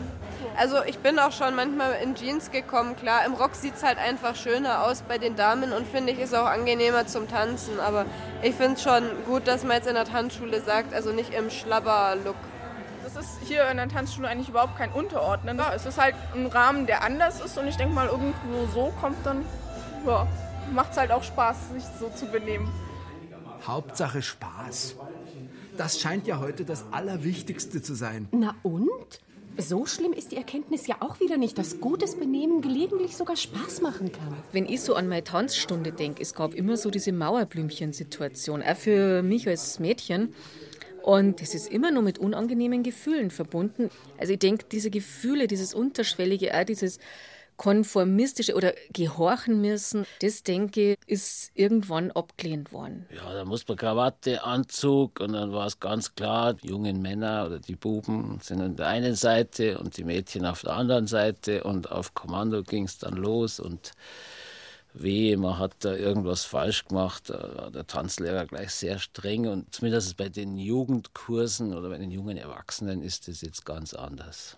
Also 0.58 0.82
ich 0.84 0.98
bin 0.98 1.20
auch 1.20 1.30
schon 1.30 1.54
manchmal 1.54 1.94
in 2.02 2.16
Jeans 2.16 2.50
gekommen. 2.50 2.96
Klar, 2.96 3.24
im 3.24 3.34
Rock 3.34 3.54
sieht 3.54 3.76
es 3.76 3.84
halt 3.84 3.98
einfach 3.98 4.34
schöner 4.34 4.84
aus 4.84 5.02
bei 5.02 5.18
den 5.18 5.36
Damen 5.36 5.72
und 5.72 5.86
finde 5.86 6.12
ich 6.12 6.18
ist 6.18 6.34
auch 6.34 6.46
angenehmer 6.46 7.06
zum 7.06 7.28
Tanzen. 7.28 7.78
Aber 7.78 8.04
ich 8.42 8.56
finde 8.56 8.72
es 8.72 8.82
schon 8.82 9.04
gut, 9.24 9.46
dass 9.46 9.62
man 9.62 9.76
jetzt 9.76 9.86
in 9.86 9.94
der 9.94 10.04
Tanzschule 10.04 10.60
sagt, 10.60 10.92
also 10.92 11.12
nicht 11.12 11.32
im 11.32 11.48
Schlabber-Look. 11.48 12.36
das 13.04 13.16
ist 13.16 13.38
hier 13.44 13.68
in 13.70 13.76
der 13.76 13.88
Tanzschule 13.88 14.28
eigentlich 14.28 14.48
überhaupt 14.48 14.76
kein 14.76 14.90
Unterordnen. 14.90 15.58
Ja, 15.58 15.72
es 15.74 15.86
ist 15.86 15.98
halt 15.98 16.16
ein 16.34 16.46
Rahmen, 16.46 16.86
der 16.86 17.04
anders 17.04 17.40
ist 17.40 17.56
und 17.56 17.68
ich 17.68 17.76
denke 17.76 17.94
mal, 17.94 18.08
irgendwo 18.08 18.66
so 18.74 18.92
kommt 19.00 19.24
dann, 19.24 19.44
ja, 20.04 20.26
macht 20.72 20.92
es 20.92 20.98
halt 20.98 21.10
auch 21.10 21.22
Spaß, 21.22 21.70
sich 21.72 21.84
so 21.98 22.08
zu 22.10 22.26
benehmen. 22.26 22.68
Hauptsache 23.66 24.22
Spaß. 24.22 24.96
Das 25.76 26.00
scheint 26.00 26.26
ja 26.26 26.38
heute 26.38 26.64
das 26.64 26.84
Allerwichtigste 26.92 27.82
zu 27.82 27.94
sein. 27.94 28.28
Na 28.32 28.54
und? 28.62 29.20
So 29.56 29.84
schlimm 29.84 30.12
ist 30.12 30.32
die 30.32 30.36
Erkenntnis 30.36 30.86
ja 30.86 30.96
auch 31.00 31.20
wieder 31.20 31.36
nicht, 31.36 31.58
dass 31.58 31.80
gutes 31.80 32.16
Benehmen 32.16 32.62
gelegentlich 32.62 33.16
sogar 33.16 33.36
Spaß 33.36 33.82
machen 33.82 34.10
kann. 34.12 34.36
Wenn 34.52 34.66
ich 34.66 34.80
so 34.80 34.94
an 34.94 35.08
meine 35.08 35.24
Tanzstunde 35.24 35.92
denke, 35.92 36.22
es 36.22 36.34
gab 36.34 36.54
immer 36.54 36.76
so 36.76 36.90
diese 36.90 37.12
Mauerblümchen-Situation, 37.12 38.62
auch 38.62 38.76
für 38.76 39.22
mich 39.22 39.48
als 39.48 39.78
Mädchen. 39.78 40.34
Und 41.02 41.40
das 41.40 41.54
ist 41.54 41.70
immer 41.70 41.90
nur 41.90 42.02
mit 42.02 42.18
unangenehmen 42.18 42.82
Gefühlen 42.82 43.30
verbunden. 43.30 43.90
Also 44.18 44.34
ich 44.34 44.38
denke, 44.38 44.66
diese 44.70 44.90
Gefühle, 44.90 45.46
dieses 45.46 45.74
Unterschwellige, 45.74 46.54
auch 46.54 46.64
dieses 46.64 46.98
konformistische 47.60 48.54
oder 48.54 48.72
gehorchen 48.90 49.60
müssen, 49.60 50.06
das 50.22 50.42
denke 50.42 50.92
ich, 50.92 50.98
ist 51.06 51.50
irgendwann 51.52 52.10
abgelehnt 52.10 52.72
worden. 52.72 53.04
Ja, 53.14 53.34
da 53.34 53.44
muss 53.44 53.68
man 53.68 53.76
Krawatte, 53.76 54.42
Anzug 54.44 55.20
und 55.20 55.34
dann 55.34 55.52
war 55.52 55.66
es 55.66 55.78
ganz 55.78 56.14
klar, 56.14 56.54
die 56.54 56.68
jungen 56.68 57.02
Männer 57.02 57.44
oder 57.44 57.58
die 57.58 57.76
Buben 57.76 58.38
sind 58.42 58.62
an 58.62 58.76
der 58.76 58.86
einen 58.86 59.14
Seite 59.14 59.78
und 59.78 59.98
die 59.98 60.04
Mädchen 60.04 60.46
auf 60.46 60.62
der 60.62 60.72
anderen 60.72 61.06
Seite 61.06 61.62
und 61.64 61.92
auf 61.92 62.14
Kommando 62.14 62.62
ging 62.62 62.84
es 62.84 62.96
dann 62.96 63.12
los 63.12 63.60
und 63.60 63.92
weh, 64.94 65.36
man 65.36 65.58
hat 65.58 65.74
da 65.80 65.94
irgendwas 65.94 66.44
falsch 66.44 66.86
gemacht, 66.86 67.28
der 67.28 67.86
Tanzlehrer 67.86 68.46
gleich 68.46 68.70
sehr 68.70 68.98
streng 68.98 69.46
und 69.48 69.74
zumindest 69.74 70.16
bei 70.16 70.30
den 70.30 70.56
Jugendkursen 70.56 71.76
oder 71.76 71.90
bei 71.90 71.98
den 71.98 72.10
jungen 72.10 72.38
Erwachsenen 72.38 73.02
ist 73.02 73.28
das 73.28 73.42
jetzt 73.42 73.66
ganz 73.66 73.92
anders. 73.92 74.56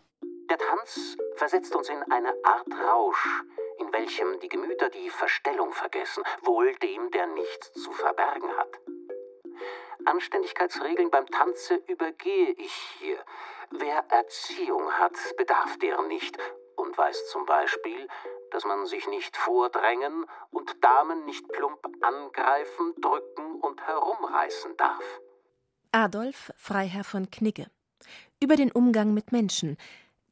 Tanz 0.72 1.18
versetzt 1.36 1.76
uns 1.76 1.90
in 1.90 2.02
eine 2.10 2.34
Art 2.44 2.66
Rausch, 2.82 3.44
in 3.78 3.92
welchem 3.92 4.40
die 4.40 4.48
Gemüter 4.48 4.88
die 4.88 5.10
Verstellung 5.10 5.70
vergessen, 5.72 6.22
wohl 6.40 6.74
dem, 6.76 7.10
der 7.10 7.26
nichts 7.26 7.74
zu 7.74 7.92
verbergen 7.92 8.48
hat. 8.56 8.80
Anständigkeitsregeln 10.06 11.10
beim 11.10 11.26
Tanze 11.26 11.74
übergehe 11.88 12.52
ich 12.52 12.72
hier. 12.98 13.22
Wer 13.70 13.98
Erziehung 14.08 14.90
hat, 14.92 15.12
bedarf 15.36 15.76
deren 15.78 16.08
nicht 16.08 16.38
und 16.76 16.96
weiß 16.96 17.28
zum 17.28 17.44
Beispiel, 17.44 18.08
dass 18.50 18.64
man 18.64 18.86
sich 18.86 19.06
nicht 19.08 19.36
vordrängen 19.36 20.24
und 20.50 20.82
Damen 20.82 21.26
nicht 21.26 21.46
plump 21.48 21.86
angreifen, 22.00 22.94
drücken 22.98 23.60
und 23.60 23.86
herumreißen 23.86 24.74
darf. 24.78 25.20
Adolf 25.92 26.50
Freiherr 26.56 27.04
von 27.04 27.30
Knigge. 27.30 27.66
Über 28.40 28.56
den 28.56 28.72
Umgang 28.72 29.12
mit 29.12 29.32
Menschen. 29.32 29.76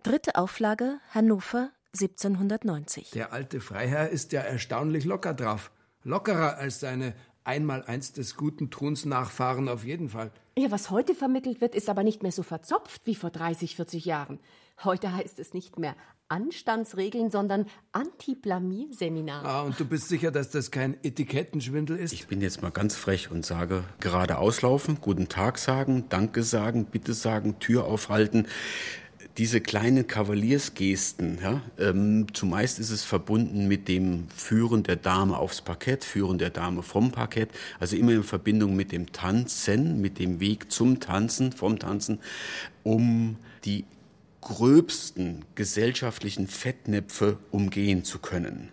Dritte 0.03 0.37
Auflage, 0.37 0.99
Hannover 1.11 1.71
1790. 1.93 3.11
Der 3.11 3.35
alte 3.35 3.61
Freiherr 3.61 4.09
ist 4.09 4.33
ja 4.33 4.41
erstaunlich 4.41 5.05
locker 5.05 5.35
drauf. 5.35 5.71
Lockerer 6.05 6.57
als 6.57 6.81
seine 6.81 7.15
Einmaleins 7.45 8.13
des 8.15 8.37
guten 8.37 8.71
Tuns 8.71 9.05
Nachfahren 9.05 9.69
auf 9.69 9.85
jeden 9.85 10.09
Fall. 10.09 10.31
Ja, 10.57 10.71
was 10.71 10.91
heute 10.91 11.15
vermittelt 11.15 11.61
wird, 11.61 11.75
ist 11.75 11.91
aber 11.91 12.03
nicht 12.03 12.23
mehr 12.23 12.33
so 12.33 12.43
verzopft 12.43 13.03
wie 13.05 13.15
vor 13.15 13.29
30, 13.29 13.77
40 13.77 14.07
Jahren. 14.07 14.41
Heute 14.85 15.13
heißt 15.15 15.39
es 15.39 15.53
nicht 15.53 15.79
mehr 15.79 15.95
Anstandsregeln, 16.29 17.31
sondern 17.31 17.67
Anti-Blamier-Seminar. 17.93 19.45
Ah, 19.45 19.63
und 19.63 19.79
du 19.79 19.85
bist 19.85 20.09
sicher, 20.09 20.31
dass 20.31 20.51
das 20.51 20.71
kein 20.71 20.97
Etikettenschwindel 21.03 21.99
ist? 21.99 22.13
Ich 22.15 22.27
bin 22.27 22.41
jetzt 22.41 22.63
mal 22.63 22.71
ganz 22.71 22.97
frech 22.97 23.31
und 23.31 23.45
sage, 23.45 23.85
gerade 23.99 24.39
auslaufen, 24.39 24.99
guten 25.03 25.29
Tag 25.29 25.59
sagen, 25.59 26.07
Danke 26.09 26.43
sagen, 26.43 26.87
Bitte 26.87 27.13
sagen, 27.13 27.59
Tür 27.59 27.85
aufhalten. 27.85 28.47
Diese 29.39 29.61
kleinen 29.61 30.07
Kavaliersgesten, 30.07 31.39
ja, 31.41 31.63
ähm, 31.79 32.27
zumeist 32.35 32.79
ist 32.81 32.91
es 32.91 33.05
verbunden 33.05 33.69
mit 33.69 33.87
dem 33.87 34.29
Führen 34.35 34.83
der 34.83 34.97
Dame 34.97 35.39
aufs 35.39 35.63
Parkett, 35.63 36.05
Führen 36.05 36.39
der 36.39 36.51
Dame 36.51 36.83
vom 36.83 37.13
Parkett, 37.13 37.51
also 37.79 37.97
immer 37.97 38.13
in 38.13 38.25
Verbindung 38.25 38.75
mit 38.75 38.93
dem 38.93 39.13
Tanzen, 39.13 40.01
mit 40.01 40.19
dem 40.19 40.41
Weg 40.41 40.73
zum 40.73 40.99
Tanzen, 40.99 41.53
vom 41.53 41.79
Tanzen, 41.79 42.19
um 42.83 43.37
die 43.65 43.85
gröbsten 44.41 45.45
gesellschaftlichen 45.55 46.49
Fettnäpfe 46.49 47.39
umgehen 47.51 48.05
zu 48.05 48.19
können. 48.19 48.71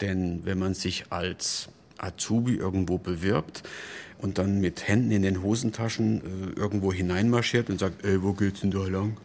Denn 0.00 0.44
wenn 0.44 0.58
man 0.58 0.74
sich 0.74 1.06
als 1.10 1.68
Azubi 1.98 2.54
irgendwo 2.54 2.98
bewirbt 2.98 3.62
und 4.18 4.38
dann 4.38 4.60
mit 4.60 4.86
Händen 4.86 5.10
in 5.10 5.22
den 5.22 5.42
Hosentaschen 5.42 6.20
äh, 6.20 6.58
irgendwo 6.58 6.92
hineinmarschiert 6.92 7.70
und 7.70 7.80
sagt, 7.80 8.04
ey, 8.04 8.22
wo 8.22 8.32
geht's 8.32 8.60
denn 8.60 8.70
da 8.70 8.86
lang? 8.86 9.16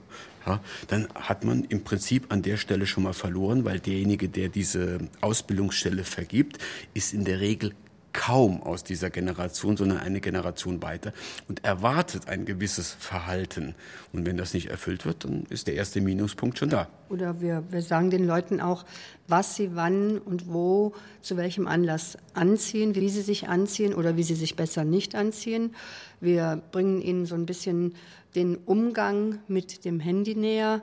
Ja, 0.46 0.60
dann 0.88 1.08
hat 1.14 1.44
man 1.44 1.64
im 1.66 1.84
Prinzip 1.84 2.32
an 2.32 2.42
der 2.42 2.58
Stelle 2.58 2.88
schon 2.88 3.04
mal 3.04 3.14
verloren, 3.14 3.64
weil 3.64 3.80
derjenige, 3.80 4.28
der 4.28 4.50
diese 4.50 5.00
Ausbildungsstelle 5.22 6.04
vergibt, 6.04 6.58
ist 6.94 7.14
in 7.14 7.26
der 7.26 7.40
Regel 7.40 7.74
kaum 8.14 8.62
aus 8.64 8.84
dieser 8.84 9.10
Generation, 9.10 9.78
sondern 9.78 10.00
eine 10.00 10.20
Generation 10.20 10.82
weiter 10.82 11.14
und 11.48 11.64
erwartet 11.64 12.28
ein 12.28 12.46
gewisses 12.46 12.92
Verhalten. 12.92 13.76
Und 14.12 14.26
wenn 14.26 14.38
das 14.38 14.54
nicht 14.54 14.70
erfüllt 14.70 15.06
wird, 15.06 15.24
dann 15.24 15.46
ist 15.50 15.68
der 15.68 15.76
erste 15.76 16.02
Minuspunkt 16.02 16.58
schon 16.58 16.70
da. 16.70 16.88
Oder 17.10 17.42
wir, 17.42 17.64
wir 17.70 17.82
sagen 17.82 18.10
den 18.10 18.26
Leuten 18.26 18.62
auch, 18.62 18.86
was 19.28 19.56
sie 19.56 19.76
wann 19.76 20.18
und 20.18 20.52
wo, 20.52 20.94
zu 21.22 21.38
welchem 21.38 21.68
Anlass 21.68 22.18
anziehen, 22.34 22.96
wie 22.96 23.10
sie 23.10 23.22
sich 23.22 23.48
anziehen 23.48 23.94
oder 23.94 24.18
wie 24.18 24.24
sie 24.24 24.36
sich 24.36 24.56
besser 24.56 24.84
nicht 24.84 25.16
anziehen. 25.16 25.76
Wir 26.20 26.62
bringen 26.72 27.02
ihnen 27.02 27.26
so 27.26 27.36
ein 27.36 27.46
bisschen 27.46 27.96
den 28.36 28.58
Umgang 28.66 29.40
mit 29.48 29.86
dem 29.86 30.00
Handy 30.00 30.36
näher. 30.36 30.82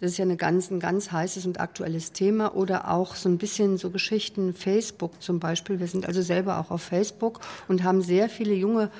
Das 0.00 0.12
ist 0.12 0.18
ja 0.18 0.24
eine 0.24 0.36
ganz, 0.36 0.70
ein 0.70 0.80
ganz 0.80 1.12
heißes 1.12 1.46
und 1.46 1.60
aktuelles 1.60 2.12
Thema. 2.12 2.54
Oder 2.54 2.90
auch 2.90 3.14
so 3.14 3.28
ein 3.28 3.38
bisschen 3.38 3.78
so 3.78 3.90
Geschichten, 3.90 4.52
Facebook 4.52 5.22
zum 5.22 5.40
Beispiel. 5.40 5.80
Wir 5.80 5.86
sind 5.86 6.06
also 6.06 6.20
selber 6.20 6.58
auch 6.58 6.70
auf 6.70 6.82
Facebook 6.82 7.40
und 7.68 7.84
haben 7.84 8.02
sehr 8.02 8.28
viele 8.28 8.54
junge 8.54 8.90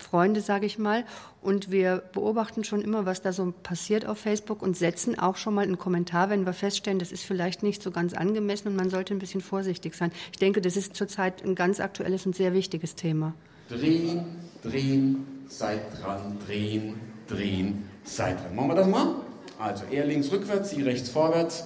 Freunde, 0.00 0.40
sage 0.40 0.66
ich 0.66 0.78
mal. 0.78 1.04
Und 1.42 1.70
wir 1.70 2.02
beobachten 2.12 2.64
schon 2.64 2.80
immer, 2.80 3.06
was 3.06 3.22
da 3.22 3.32
so 3.32 3.52
passiert 3.62 4.06
auf 4.06 4.18
Facebook 4.18 4.62
und 4.62 4.76
setzen 4.76 5.18
auch 5.18 5.36
schon 5.36 5.54
mal 5.54 5.62
einen 5.62 5.78
Kommentar, 5.78 6.30
wenn 6.30 6.46
wir 6.46 6.52
feststellen, 6.52 6.98
das 6.98 7.12
ist 7.12 7.24
vielleicht 7.24 7.62
nicht 7.62 7.82
so 7.82 7.90
ganz 7.90 8.14
angemessen 8.14 8.68
und 8.68 8.76
man 8.76 8.90
sollte 8.90 9.14
ein 9.14 9.18
bisschen 9.18 9.40
vorsichtig 9.40 9.94
sein. 9.94 10.12
Ich 10.32 10.38
denke, 10.38 10.60
das 10.60 10.76
ist 10.76 10.96
zurzeit 10.96 11.44
ein 11.44 11.54
ganz 11.54 11.80
aktuelles 11.80 12.26
und 12.26 12.34
sehr 12.34 12.52
wichtiges 12.52 12.94
Thema. 12.94 13.34
Drehen, 13.68 14.24
drehen, 14.62 15.37
seid 15.48 15.80
dran, 16.00 16.38
drehen, 16.46 16.94
drehen, 17.26 17.84
seid 18.04 18.38
dran. 18.40 18.54
Machen 18.54 18.68
wir 18.68 18.74
das 18.76 18.86
mal? 18.86 19.14
Also 19.58 19.84
er 19.90 20.04
links 20.04 20.30
rückwärts, 20.30 20.70
sie 20.70 20.82
rechts 20.82 21.08
vorwärts 21.08 21.64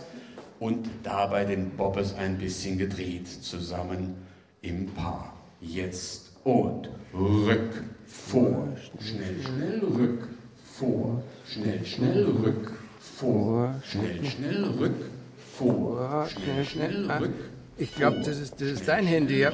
und 0.61 0.89
dabei 1.03 1.45
den 1.45 1.70
Bobbes 1.70 2.14
ein 2.14 2.39
bisschen 2.39 2.78
gedreht, 2.78 3.28
zusammen 3.28 4.14
im 4.62 4.87
Paar. 4.87 5.35
Jetzt 5.61 6.33
und 6.45 6.89
rück, 7.12 7.85
vor, 8.07 8.68
schnell, 8.99 9.43
schnell, 9.43 9.80
rück, 9.80 10.28
vor, 10.64 11.22
schnell, 11.47 11.85
schnell, 11.85 12.24
rück, 12.24 12.72
vor, 12.99 13.74
schnell, 13.85 14.24
schnell, 14.24 14.64
rück, 14.64 15.11
vor, 15.53 16.28
schnell, 16.28 16.64
schnell, 16.64 17.11
Ah, 17.11 17.18
rück. 17.18 17.35
Ich 17.76 17.95
glaube, 17.95 18.18
das 18.18 18.39
ist, 18.39 18.55
das 18.61 18.68
ist 18.68 18.89
dein 18.89 19.07
Handy. 19.07 19.41
Ja. 19.41 19.53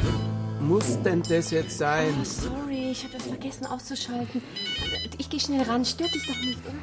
Muss 0.60 1.00
denn 1.02 1.22
das 1.22 1.50
jetzt 1.50 1.78
sein? 1.78 2.14
Oh, 2.20 2.24
sorry, 2.24 2.90
ich 2.90 3.04
habe 3.04 3.14
das 3.14 3.26
vergessen 3.26 3.66
auszuschalten. 3.66 4.42
Ich 5.18 5.30
gehe 5.30 5.40
schnell 5.40 5.62
ran, 5.62 5.84
stört 5.84 6.14
dich 6.14 6.26
doch 6.26 6.36
nicht. 6.36 6.58
oder? 6.66 6.74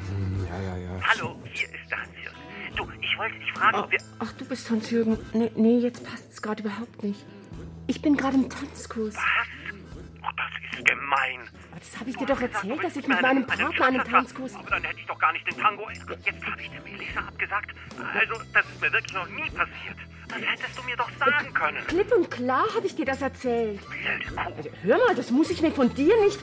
Ja, 0.50 0.62
ja, 0.62 0.76
ja. 0.76 1.00
Hallo, 1.06 1.36
hier 1.52 1.68
ist 1.68 1.90
der 1.90 1.98
Hans-Jürgen. 1.98 2.36
Du, 2.76 2.88
ich 3.00 3.18
wollte 3.18 3.38
dich 3.38 3.52
fragen, 3.52 3.76
ob 3.78 3.90
wir... 3.90 3.98
Ach, 4.18 4.32
du 4.32 4.44
bist 4.46 4.70
Hans-Jürgen. 4.70 5.18
Nee, 5.32 5.50
nee, 5.56 5.78
jetzt 5.78 6.04
passt 6.04 6.32
es 6.32 6.40
gerade 6.40 6.62
überhaupt 6.62 7.02
nicht. 7.02 7.24
Ich 7.86 8.00
bin 8.00 8.16
gerade 8.16 8.36
im 8.36 8.48
Tanzkurs. 8.48 9.14
Oh, 9.16 10.28
das 10.36 10.78
ist 10.78 10.84
gemein. 10.86 11.40
Das 11.78 12.00
habe 12.00 12.10
ich 12.10 12.16
dir 12.16 12.26
doch 12.26 12.40
erzählt, 12.40 12.82
dass 12.82 12.96
ich 12.96 13.06
mit 13.06 13.20
meinem 13.20 13.46
Partner 13.46 13.84
einen 13.84 14.04
Tanzkurs... 14.04 14.54
Aber 14.54 14.70
dann 14.70 14.84
hätte 14.84 15.00
ich 15.00 15.06
doch 15.06 15.18
gar 15.18 15.32
nicht 15.32 15.46
den 15.46 15.56
Tango... 15.58 15.88
Jetzt 15.90 16.46
habe 16.46 16.62
ich 16.62 16.70
der 16.70 16.80
Melissa 16.80 17.20
abgesagt. 17.20 17.74
Also, 18.14 18.42
das 18.52 18.64
ist 18.66 18.80
mir 18.80 18.92
wirklich 18.92 19.12
noch 19.12 19.28
nie 19.28 19.50
passiert. 19.50 19.98
Das 20.28 20.38
hättest 20.38 20.78
du 20.78 20.82
mir 20.82 20.96
doch 20.96 21.10
sagen 21.18 21.54
können. 21.54 21.86
Klipp 21.86 22.12
und 22.14 22.30
klar 22.30 22.64
habe 22.74 22.86
ich 22.86 22.94
dir 22.94 23.04
das 23.04 23.22
erzählt. 23.22 23.80
Kuh. 23.80 24.68
Hör 24.82 24.98
mal, 24.98 25.14
das 25.14 25.30
muss 25.30 25.50
ich 25.50 25.62
mir 25.62 25.70
von 25.70 25.92
dir 25.94 26.14
nicht... 26.22 26.38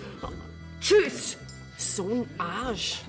Tschüss. 0.80 1.38
So 1.78 2.10
ein 2.10 2.30
Arsch. 2.38 3.02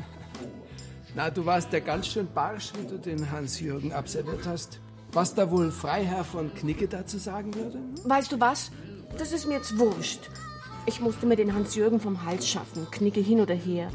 Na, 1.15 1.31
du 1.31 1.47
warst 1.47 1.73
ja 1.73 1.79
ganz 1.81 2.09
schön 2.09 2.27
barsch, 2.33 2.73
wie 2.79 2.87
du 2.87 2.99
den 2.99 3.31
Hans-Jürgen 3.31 3.93
abserviert 3.93 4.47
hast. 4.47 4.81
Was 5.13 5.35
da 5.35 5.49
wohl 5.51 5.71
Freiherr 5.71 6.25
von 6.25 6.53
Knicke 6.55 6.89
dazu 6.89 7.19
sagen 7.19 7.55
würde? 7.55 7.79
Weißt 8.05 8.33
du 8.33 8.41
was? 8.41 8.73
Das 9.17 9.31
ist 9.31 9.47
mir 9.47 9.55
jetzt 9.55 9.79
wurscht. 9.79 10.29
Ich 10.87 11.01
musste 11.01 11.27
mir 11.27 11.37
den 11.37 11.55
Hans-Jürgen 11.55 12.01
vom 12.01 12.25
Hals 12.25 12.49
schaffen, 12.49 12.89
knicke 12.91 13.21
hin 13.21 13.41
oder 13.41 13.55
her. 13.55 13.91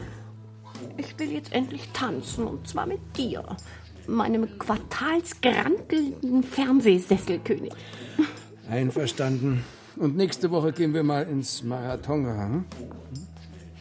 Ich 0.98 1.20
will 1.20 1.32
jetzt 1.32 1.52
endlich 1.52 1.90
tanzen, 1.92 2.48
und 2.48 2.68
zwar 2.68 2.86
mit 2.86 3.00
dir, 3.18 3.44
meinem 4.10 4.60
quartalsgrantelnden 4.60 6.44
Fernsehsesselkönig. 6.44 7.74
Einverstanden. 8.70 9.64
Und 9.96 10.16
nächste 10.16 10.52
Woche 10.52 10.72
gehen 10.72 10.94
wir 10.94 11.04
mal 11.04 11.24
ins 11.24 11.64
Marathonga. 11.64 12.48
Hm? 12.48 12.66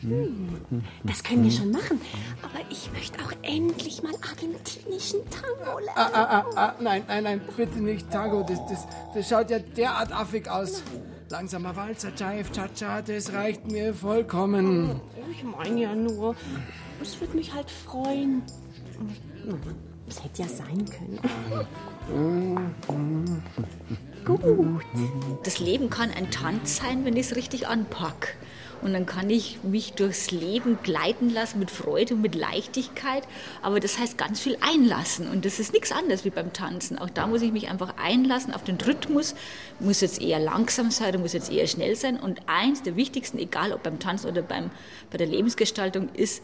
Hm, 0.01 0.85
Das 1.05 1.22
können 1.24 1.45
wir 1.45 1.51
schon 1.51 1.70
machen. 1.70 2.01
Aber 2.43 2.61
ich 2.70 2.91
möchte 2.93 3.18
auch 3.24 3.33
endlich 3.43 4.03
mal 4.03 4.14
argentinischen 4.29 5.20
Tango 5.31 5.79
lernen. 5.81 5.93
Ah, 5.97 6.11
ah, 6.12 6.39
ah, 6.39 6.47
ah, 6.57 6.74
nein, 6.81 7.03
nein, 7.09 7.24
nein, 7.24 7.41
bitte 7.57 7.81
nicht 7.81 8.11
Tango. 8.11 8.45
Das, 8.49 8.59
das, 8.68 8.87
das 9.14 9.29
schaut 9.29 9.51
ja 9.51 9.59
derart 9.59 10.12
affig 10.12 10.49
aus. 10.49 10.83
Langsamer 11.31 11.76
Walzer, 11.76 12.11
Jive, 12.16 12.51
Cha-Cha, 12.53 13.03
das 13.03 13.33
reicht 13.33 13.70
mir 13.70 13.93
vollkommen. 13.93 15.01
Ich 15.31 15.45
meine 15.45 15.81
ja 15.81 15.95
nur, 15.95 16.35
es 17.03 17.20
würde 17.20 17.37
mich 17.37 17.53
halt 17.53 17.70
freuen. 17.70 18.43
Es 20.09 20.24
hätte 20.24 20.42
ja 20.42 20.48
sein 20.48 20.84
können. 20.86 21.20
Gut. 24.24 24.40
Das 25.44 25.59
Leben 25.59 25.90
kann 25.90 26.11
ein 26.11 26.30
Tanz 26.30 26.76
sein, 26.76 27.04
wenn 27.04 27.16
ich 27.16 27.26
es 27.26 27.36
richtig 27.36 27.68
anpack. 27.68 28.36
Und 28.80 28.92
dann 28.92 29.06
kann 29.06 29.28
ich 29.28 29.59
mich 29.64 29.94
durchs 29.94 30.30
Leben 30.30 30.78
gleiten 30.82 31.30
lassen 31.30 31.59
mit 31.59 31.70
Freude 31.70 32.14
und 32.14 32.22
mit 32.22 32.34
Leichtigkeit. 32.34 33.24
Aber 33.61 33.80
das 33.80 33.98
heißt 33.98 34.16
ganz 34.16 34.40
viel 34.40 34.56
einlassen. 34.61 35.28
Und 35.28 35.44
das 35.44 35.59
ist 35.59 35.72
nichts 35.72 35.90
anderes 35.90 36.24
wie 36.24 36.30
beim 36.30 36.52
Tanzen. 36.52 36.98
Auch 36.98 37.11
da 37.11 37.26
muss 37.26 37.42
ich 37.42 37.52
mich 37.52 37.68
einfach 37.68 37.94
einlassen 37.96 38.54
auf 38.54 38.62
den 38.64 38.76
Rhythmus. 38.76 39.34
Muss 39.80 40.00
jetzt 40.00 40.20
eher 40.20 40.38
langsam 40.38 40.90
sein, 40.90 41.09
oder 41.11 41.18
muss 41.18 41.32
jetzt 41.32 41.50
eher 41.50 41.66
schnell 41.66 41.96
sein. 41.96 42.20
Und 42.20 42.40
eins 42.46 42.82
der 42.82 42.96
wichtigsten, 42.96 43.38
egal 43.38 43.72
ob 43.72 43.82
beim 43.82 43.98
Tanzen 43.98 44.30
oder 44.30 44.42
beim, 44.42 44.70
bei 45.11 45.18
der 45.18 45.26
Lebensgestaltung, 45.26 46.09
ist 46.14 46.42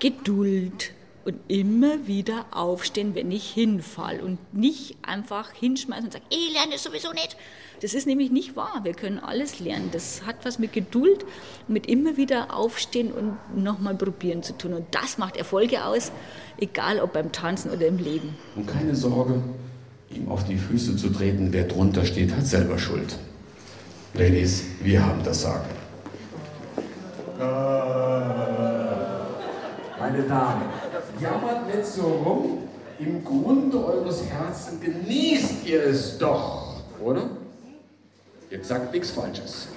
Geduld. 0.00 0.92
Und 1.26 1.34
immer 1.48 2.06
wieder 2.06 2.46
aufstehen, 2.52 3.16
wenn 3.16 3.32
ich 3.32 3.50
hinfall. 3.50 4.20
Und 4.20 4.38
nicht 4.54 4.96
einfach 5.02 5.50
hinschmeißen 5.52 6.04
und 6.06 6.12
sagen, 6.12 6.24
ich 6.30 6.52
lerne 6.52 6.76
es 6.76 6.84
sowieso 6.84 7.10
nicht. 7.12 7.36
Das 7.82 7.94
ist 7.94 8.06
nämlich 8.06 8.30
nicht 8.30 8.54
wahr. 8.54 8.80
Wir 8.84 8.94
können 8.94 9.18
alles 9.18 9.58
lernen. 9.58 9.90
Das 9.90 10.24
hat 10.24 10.36
was 10.44 10.60
mit 10.60 10.72
Geduld, 10.72 11.24
mit 11.66 11.88
immer 11.88 12.16
wieder 12.16 12.54
aufstehen 12.54 13.10
und 13.10 13.36
nochmal 13.60 13.96
probieren 13.96 14.44
zu 14.44 14.56
tun. 14.56 14.72
Und 14.72 14.86
das 14.92 15.18
macht 15.18 15.36
Erfolge 15.36 15.84
aus, 15.84 16.12
egal 16.58 17.00
ob 17.00 17.12
beim 17.12 17.32
Tanzen 17.32 17.72
oder 17.72 17.88
im 17.88 17.98
Leben. 17.98 18.36
Und 18.54 18.66
keine 18.66 18.94
Sorge, 18.94 19.42
ihm 20.10 20.28
auf 20.28 20.44
die 20.44 20.56
Füße 20.56 20.96
zu 20.96 21.10
treten, 21.10 21.52
wer 21.52 21.64
drunter 21.64 22.04
steht, 22.06 22.34
hat 22.36 22.46
selber 22.46 22.78
Schuld. 22.78 23.18
Ladies, 24.14 24.64
wir 24.80 25.04
haben 25.04 25.24
das 25.24 25.42
Sagen. 25.42 25.68
Meine 29.98 30.22
Damen, 30.22 30.62
jammert 31.20 31.74
nicht 31.74 31.86
so 31.86 32.02
rum. 32.02 32.68
Im 32.98 33.24
Grunde 33.24 33.84
eures 33.84 34.24
Herzens 34.24 34.80
genießt 34.80 35.66
ihr 35.66 35.82
es 35.82 36.16
doch, 36.18 36.80
oder? 37.00 37.28
Ihr 38.50 38.64
sagt 38.64 38.92
nichts 38.92 39.10
Falsches. 39.10 39.68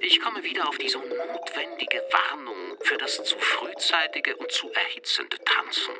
Ich 0.00 0.20
komme 0.20 0.42
wieder 0.42 0.68
auf 0.68 0.76
diese 0.78 0.98
notwendige 0.98 2.02
Warnung 2.12 2.76
für 2.80 2.98
das 2.98 3.22
zu 3.22 3.36
frühzeitige 3.38 4.36
und 4.36 4.50
zu 4.50 4.70
erhitzende 4.72 5.38
Tanzen. 5.38 5.94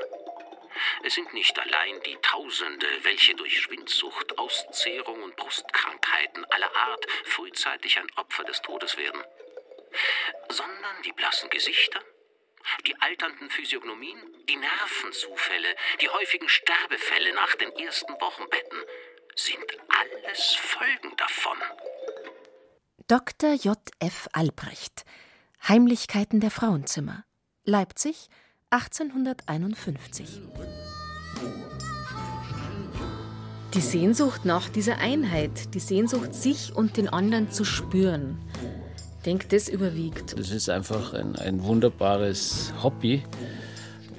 Es 1.04 1.14
sind 1.14 1.32
nicht 1.32 1.58
allein 1.58 2.00
die 2.04 2.16
Tausende, 2.20 2.86
welche 3.02 3.34
durch 3.34 3.60
Schwindsucht, 3.60 4.38
Auszehrung 4.38 5.22
und 5.22 5.36
Brustkrankheiten 5.36 6.44
aller 6.50 6.74
Art 6.76 7.06
frühzeitig 7.24 7.98
ein 7.98 8.06
Opfer 8.16 8.44
des 8.44 8.60
Todes 8.60 8.96
werden, 8.98 9.22
sondern 10.48 11.02
die 11.04 11.12
blassen 11.12 11.50
Gesichter, 11.50 12.00
die 12.86 13.00
alternden 13.00 13.50
Physiognomien, 13.50 14.18
die 14.48 14.56
Nervenzufälle, 14.56 15.74
die 16.00 16.08
häufigen 16.08 16.48
Sterbefälle 16.48 17.32
nach 17.34 17.54
den 17.56 17.72
ersten 17.76 18.12
Wochenbetten 18.20 18.78
sind 19.36 19.64
alles 19.88 20.54
Folgen 20.54 21.16
davon. 21.16 21.58
Dr. 23.06 23.52
J. 23.52 23.78
F. 24.00 24.28
Albrecht 24.32 25.04
Heimlichkeiten 25.68 26.40
der 26.40 26.50
Frauenzimmer 26.50 27.24
Leipzig 27.64 28.28
1851 28.70 30.42
Die 33.74 33.80
Sehnsucht 33.80 34.44
nach 34.44 34.68
dieser 34.68 34.98
Einheit, 34.98 35.74
die 35.74 35.80
Sehnsucht, 35.80 36.34
sich 36.34 36.74
und 36.74 36.96
den 36.96 37.08
anderen 37.08 37.50
zu 37.50 37.64
spüren. 37.64 38.40
Ich 39.26 39.32
denke, 39.32 39.48
das 39.48 39.68
überwiegt. 39.68 40.38
Das 40.38 40.52
ist 40.52 40.70
einfach 40.70 41.12
ein, 41.12 41.34
ein 41.34 41.64
wunderbares 41.64 42.72
Hobby 42.80 43.24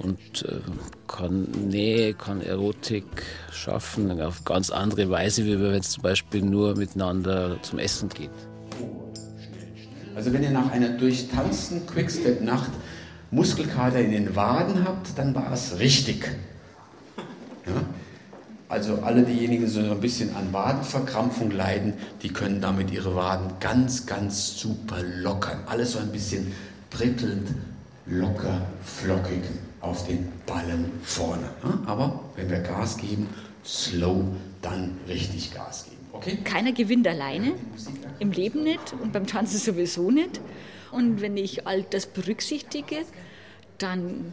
und 0.00 0.18
äh, 0.42 0.60
kann 1.06 1.44
Nähe, 1.66 2.12
kann 2.12 2.42
Erotik 2.42 3.06
schaffen 3.50 4.20
auf 4.20 4.44
ganz 4.44 4.68
andere 4.68 5.08
Weise, 5.08 5.46
wie 5.46 5.58
wenn 5.58 5.80
es 5.80 5.92
zum 5.92 6.02
Beispiel 6.02 6.42
nur 6.42 6.76
miteinander 6.76 7.56
zum 7.62 7.78
Essen 7.78 8.10
geht. 8.10 8.28
Also 10.14 10.30
wenn 10.34 10.42
ihr 10.42 10.50
nach 10.50 10.70
einer 10.72 10.90
durchtanzten 10.90 11.86
Quickstep-Nacht 11.86 12.70
Muskelkater 13.30 14.00
in 14.00 14.10
den 14.10 14.36
Waden 14.36 14.84
habt, 14.84 15.16
dann 15.16 15.34
war 15.34 15.50
es 15.54 15.78
richtig. 15.78 16.30
Ja? 17.64 17.72
Also 18.68 18.96
alle 18.96 19.22
diejenigen, 19.22 19.64
die 19.64 19.70
so 19.70 19.80
ein 19.80 20.00
bisschen 20.00 20.34
an 20.36 20.52
Wadenverkrampfung 20.52 21.50
leiden, 21.50 21.94
die 22.22 22.28
können 22.28 22.60
damit 22.60 22.90
ihre 22.90 23.14
Waden 23.14 23.52
ganz, 23.60 24.04
ganz 24.04 24.58
super 24.58 25.02
lockern. 25.02 25.60
Alles 25.66 25.92
so 25.92 25.98
ein 26.00 26.12
bisschen 26.12 26.52
prickelnd, 26.90 27.48
locker, 28.06 28.62
flockig 28.84 29.42
auf 29.80 30.06
den 30.06 30.30
Ballen 30.44 30.92
vorne. 31.02 31.48
Aber 31.86 32.20
wenn 32.36 32.50
wir 32.50 32.60
Gas 32.60 32.98
geben, 32.98 33.28
slow, 33.64 34.24
dann 34.60 34.98
richtig 35.08 35.54
Gas 35.54 35.84
geben. 35.84 35.96
Okay? 36.12 36.38
Keiner 36.44 36.72
gewinnt 36.72 37.06
alleine, 37.06 37.52
im 38.18 38.32
Leben 38.32 38.64
nicht 38.64 38.94
und 39.00 39.12
beim 39.12 39.26
Tanzen 39.26 39.58
sowieso 39.58 40.10
nicht. 40.10 40.40
Und 40.90 41.20
wenn 41.20 41.36
ich 41.36 41.66
all 41.66 41.82
das 41.82 42.06
berücksichtige, 42.06 43.04
dann, 43.78 44.32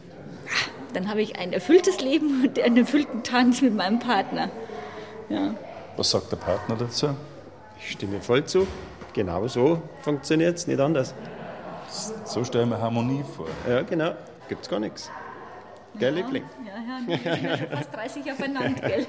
dann 0.96 1.10
habe 1.10 1.20
ich 1.20 1.38
ein 1.38 1.52
erfülltes 1.52 2.00
Leben 2.00 2.42
und 2.48 2.58
einen 2.58 2.78
erfüllten 2.78 3.22
Tanz 3.22 3.60
mit 3.60 3.74
meinem 3.74 3.98
Partner. 3.98 4.50
Ja. 5.28 5.54
Was 5.96 6.10
sagt 6.10 6.32
der 6.32 6.36
Partner 6.36 6.76
dazu? 6.76 7.08
Ich 7.78 7.92
stimme 7.92 8.20
voll 8.20 8.44
zu. 8.44 8.66
Genau 9.12 9.46
so 9.46 9.82
funktioniert 10.00 10.56
es, 10.56 10.66
nicht 10.66 10.80
anders. 10.80 11.14
So 12.24 12.44
stellen 12.44 12.68
wir 12.70 12.80
Harmonie 12.80 13.24
vor. 13.36 13.46
Ja, 13.68 13.82
genau. 13.82 14.12
Gibt's 14.48 14.68
gar 14.68 14.80
nichts. 14.80 15.10
Gell, 15.98 16.14
Liebling? 16.14 16.44
Ja, 16.66 17.16
ja, 17.16 17.16
sind 17.16 17.42
ja 17.42 17.56
schon 17.56 17.68
fast 17.68 17.94
30 17.94 18.32
aufeinander, 18.32 18.80
gell? 18.80 19.06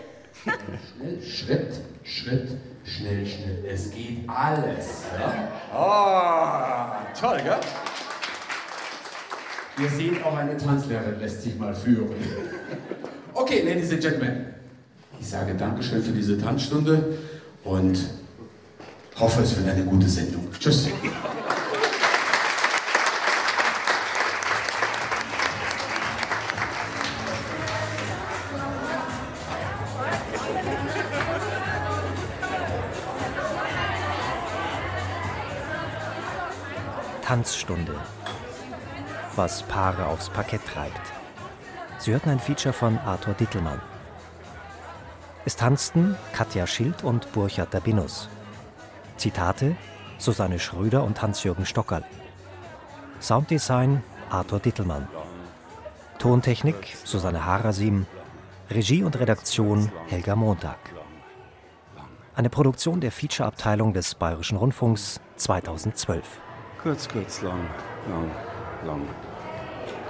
Schnell, 0.95 1.21
Schritt, 1.21 1.81
Schritt, 2.03 2.57
schnell, 2.85 3.25
schnell. 3.25 3.65
Es 3.67 3.91
geht 3.91 4.29
alles. 4.29 5.03
Ja? 5.19 7.03
Oh, 7.13 7.19
toll, 7.19 7.41
gell? 7.43 7.59
Ihr 9.79 9.89
seht, 9.89 10.23
auch 10.23 10.35
eine 10.35 10.57
Tanzlehrerin 10.57 11.19
lässt 11.19 11.43
sich 11.43 11.55
mal 11.57 11.75
führen. 11.75 12.15
Okay, 13.33 13.61
Ladies 13.61 13.91
and 13.91 14.01
Gentlemen. 14.01 14.47
Ich 15.19 15.29
sage 15.29 15.53
Dankeschön 15.53 16.01
für 16.01 16.11
diese 16.11 16.41
Tanzstunde 16.41 17.19
und 17.63 17.99
hoffe, 19.19 19.43
es 19.43 19.55
wird 19.55 19.69
eine 19.69 19.83
gute 19.83 20.07
Sendung. 20.09 20.47
Tschüss. 20.59 20.87
Tanzstunde. 37.21 37.93
Was 39.37 39.61
Paare 39.61 40.07
aufs 40.07 40.31
Parkett 40.31 40.65
treibt. 40.65 40.99
Sie 41.99 42.11
hörten 42.11 42.31
ein 42.31 42.39
Feature 42.39 42.73
von 42.73 42.97
Arthur 42.97 43.35
Dittelmann. 43.35 43.79
Es 45.45 45.55
tanzten 45.55 46.15
Katja 46.33 46.65
Schild 46.65 47.03
und 47.03 47.31
Burchard 47.33 47.71
Dabinus. 47.71 48.29
Zitate 49.17 49.75
Susanne 50.17 50.57
Schröder 50.57 51.03
und 51.03 51.21
Hans-Jürgen 51.21 51.67
Stockerl. 51.67 52.03
Sounddesign 53.21 54.01
Arthur 54.31 54.59
Dittelmann. 54.59 55.07
Tontechnik 56.17 56.97
Susanne 57.03 57.45
Harasim. 57.45 58.07
Regie 58.71 59.03
und 59.03 59.19
Redaktion 59.19 59.91
Helga 60.07 60.35
Montag. 60.35 60.79
Eine 62.33 62.49
Produktion 62.49 63.01
der 63.01 63.11
Feature-Abteilung 63.11 63.93
des 63.93 64.15
Bayerischen 64.15 64.57
Rundfunks 64.57 65.21
2012. 65.35 66.25
Kurz, 66.81 67.07
kurz, 67.07 67.43
lang, 67.43 67.67
lang, 68.09 68.31
lang. 68.83 69.26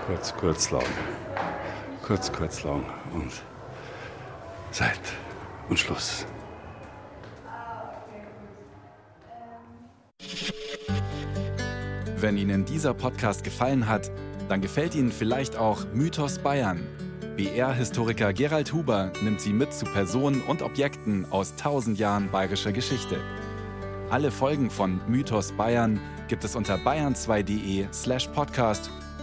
Kurz, 0.08 0.34
kurz, 0.34 0.72
lang. 0.72 0.86
Kurz, 2.01 2.32
kurz, 2.32 2.64
lang. 2.64 2.86
Und 3.14 3.30
Zeit 4.72 5.01
und 5.68 5.78
Schluss. 5.78 6.26
Wenn 12.16 12.38
Ihnen 12.38 12.64
dieser 12.64 12.93
Podcast 12.93 13.43
gefallen 13.43 13.89
hat, 13.89 14.10
dann 14.47 14.62
gefällt 14.62 14.95
Ihnen 14.95 15.12
vielleicht 15.12 15.58
auch 15.58 15.84
Mythos 15.93 16.39
Bayern. 16.39 16.88
BR-Historiker 17.36 18.32
Gerald 18.32 18.72
Huber 18.72 19.12
nimmt 19.22 19.41
Sie 19.41 19.51
mit 19.51 19.74
zu 19.74 19.86
Personen 19.86 20.41
und 20.43 20.62
Objekten 20.62 21.30
aus 21.32 21.53
tausend 21.58 21.99
Jahren 21.99 22.32
bayerischer 22.32 22.72
Geschichte. 22.72 23.18
Alle 24.10 24.32
Folgen 24.32 24.70
von 24.70 25.01
Mythos 25.10 25.51
Bayern 25.51 25.99
gibt 26.30 26.45
es 26.45 26.55
unter 26.55 26.78
bayern2.de 26.78 27.88
slash 27.91 28.28
podcast 28.28 28.89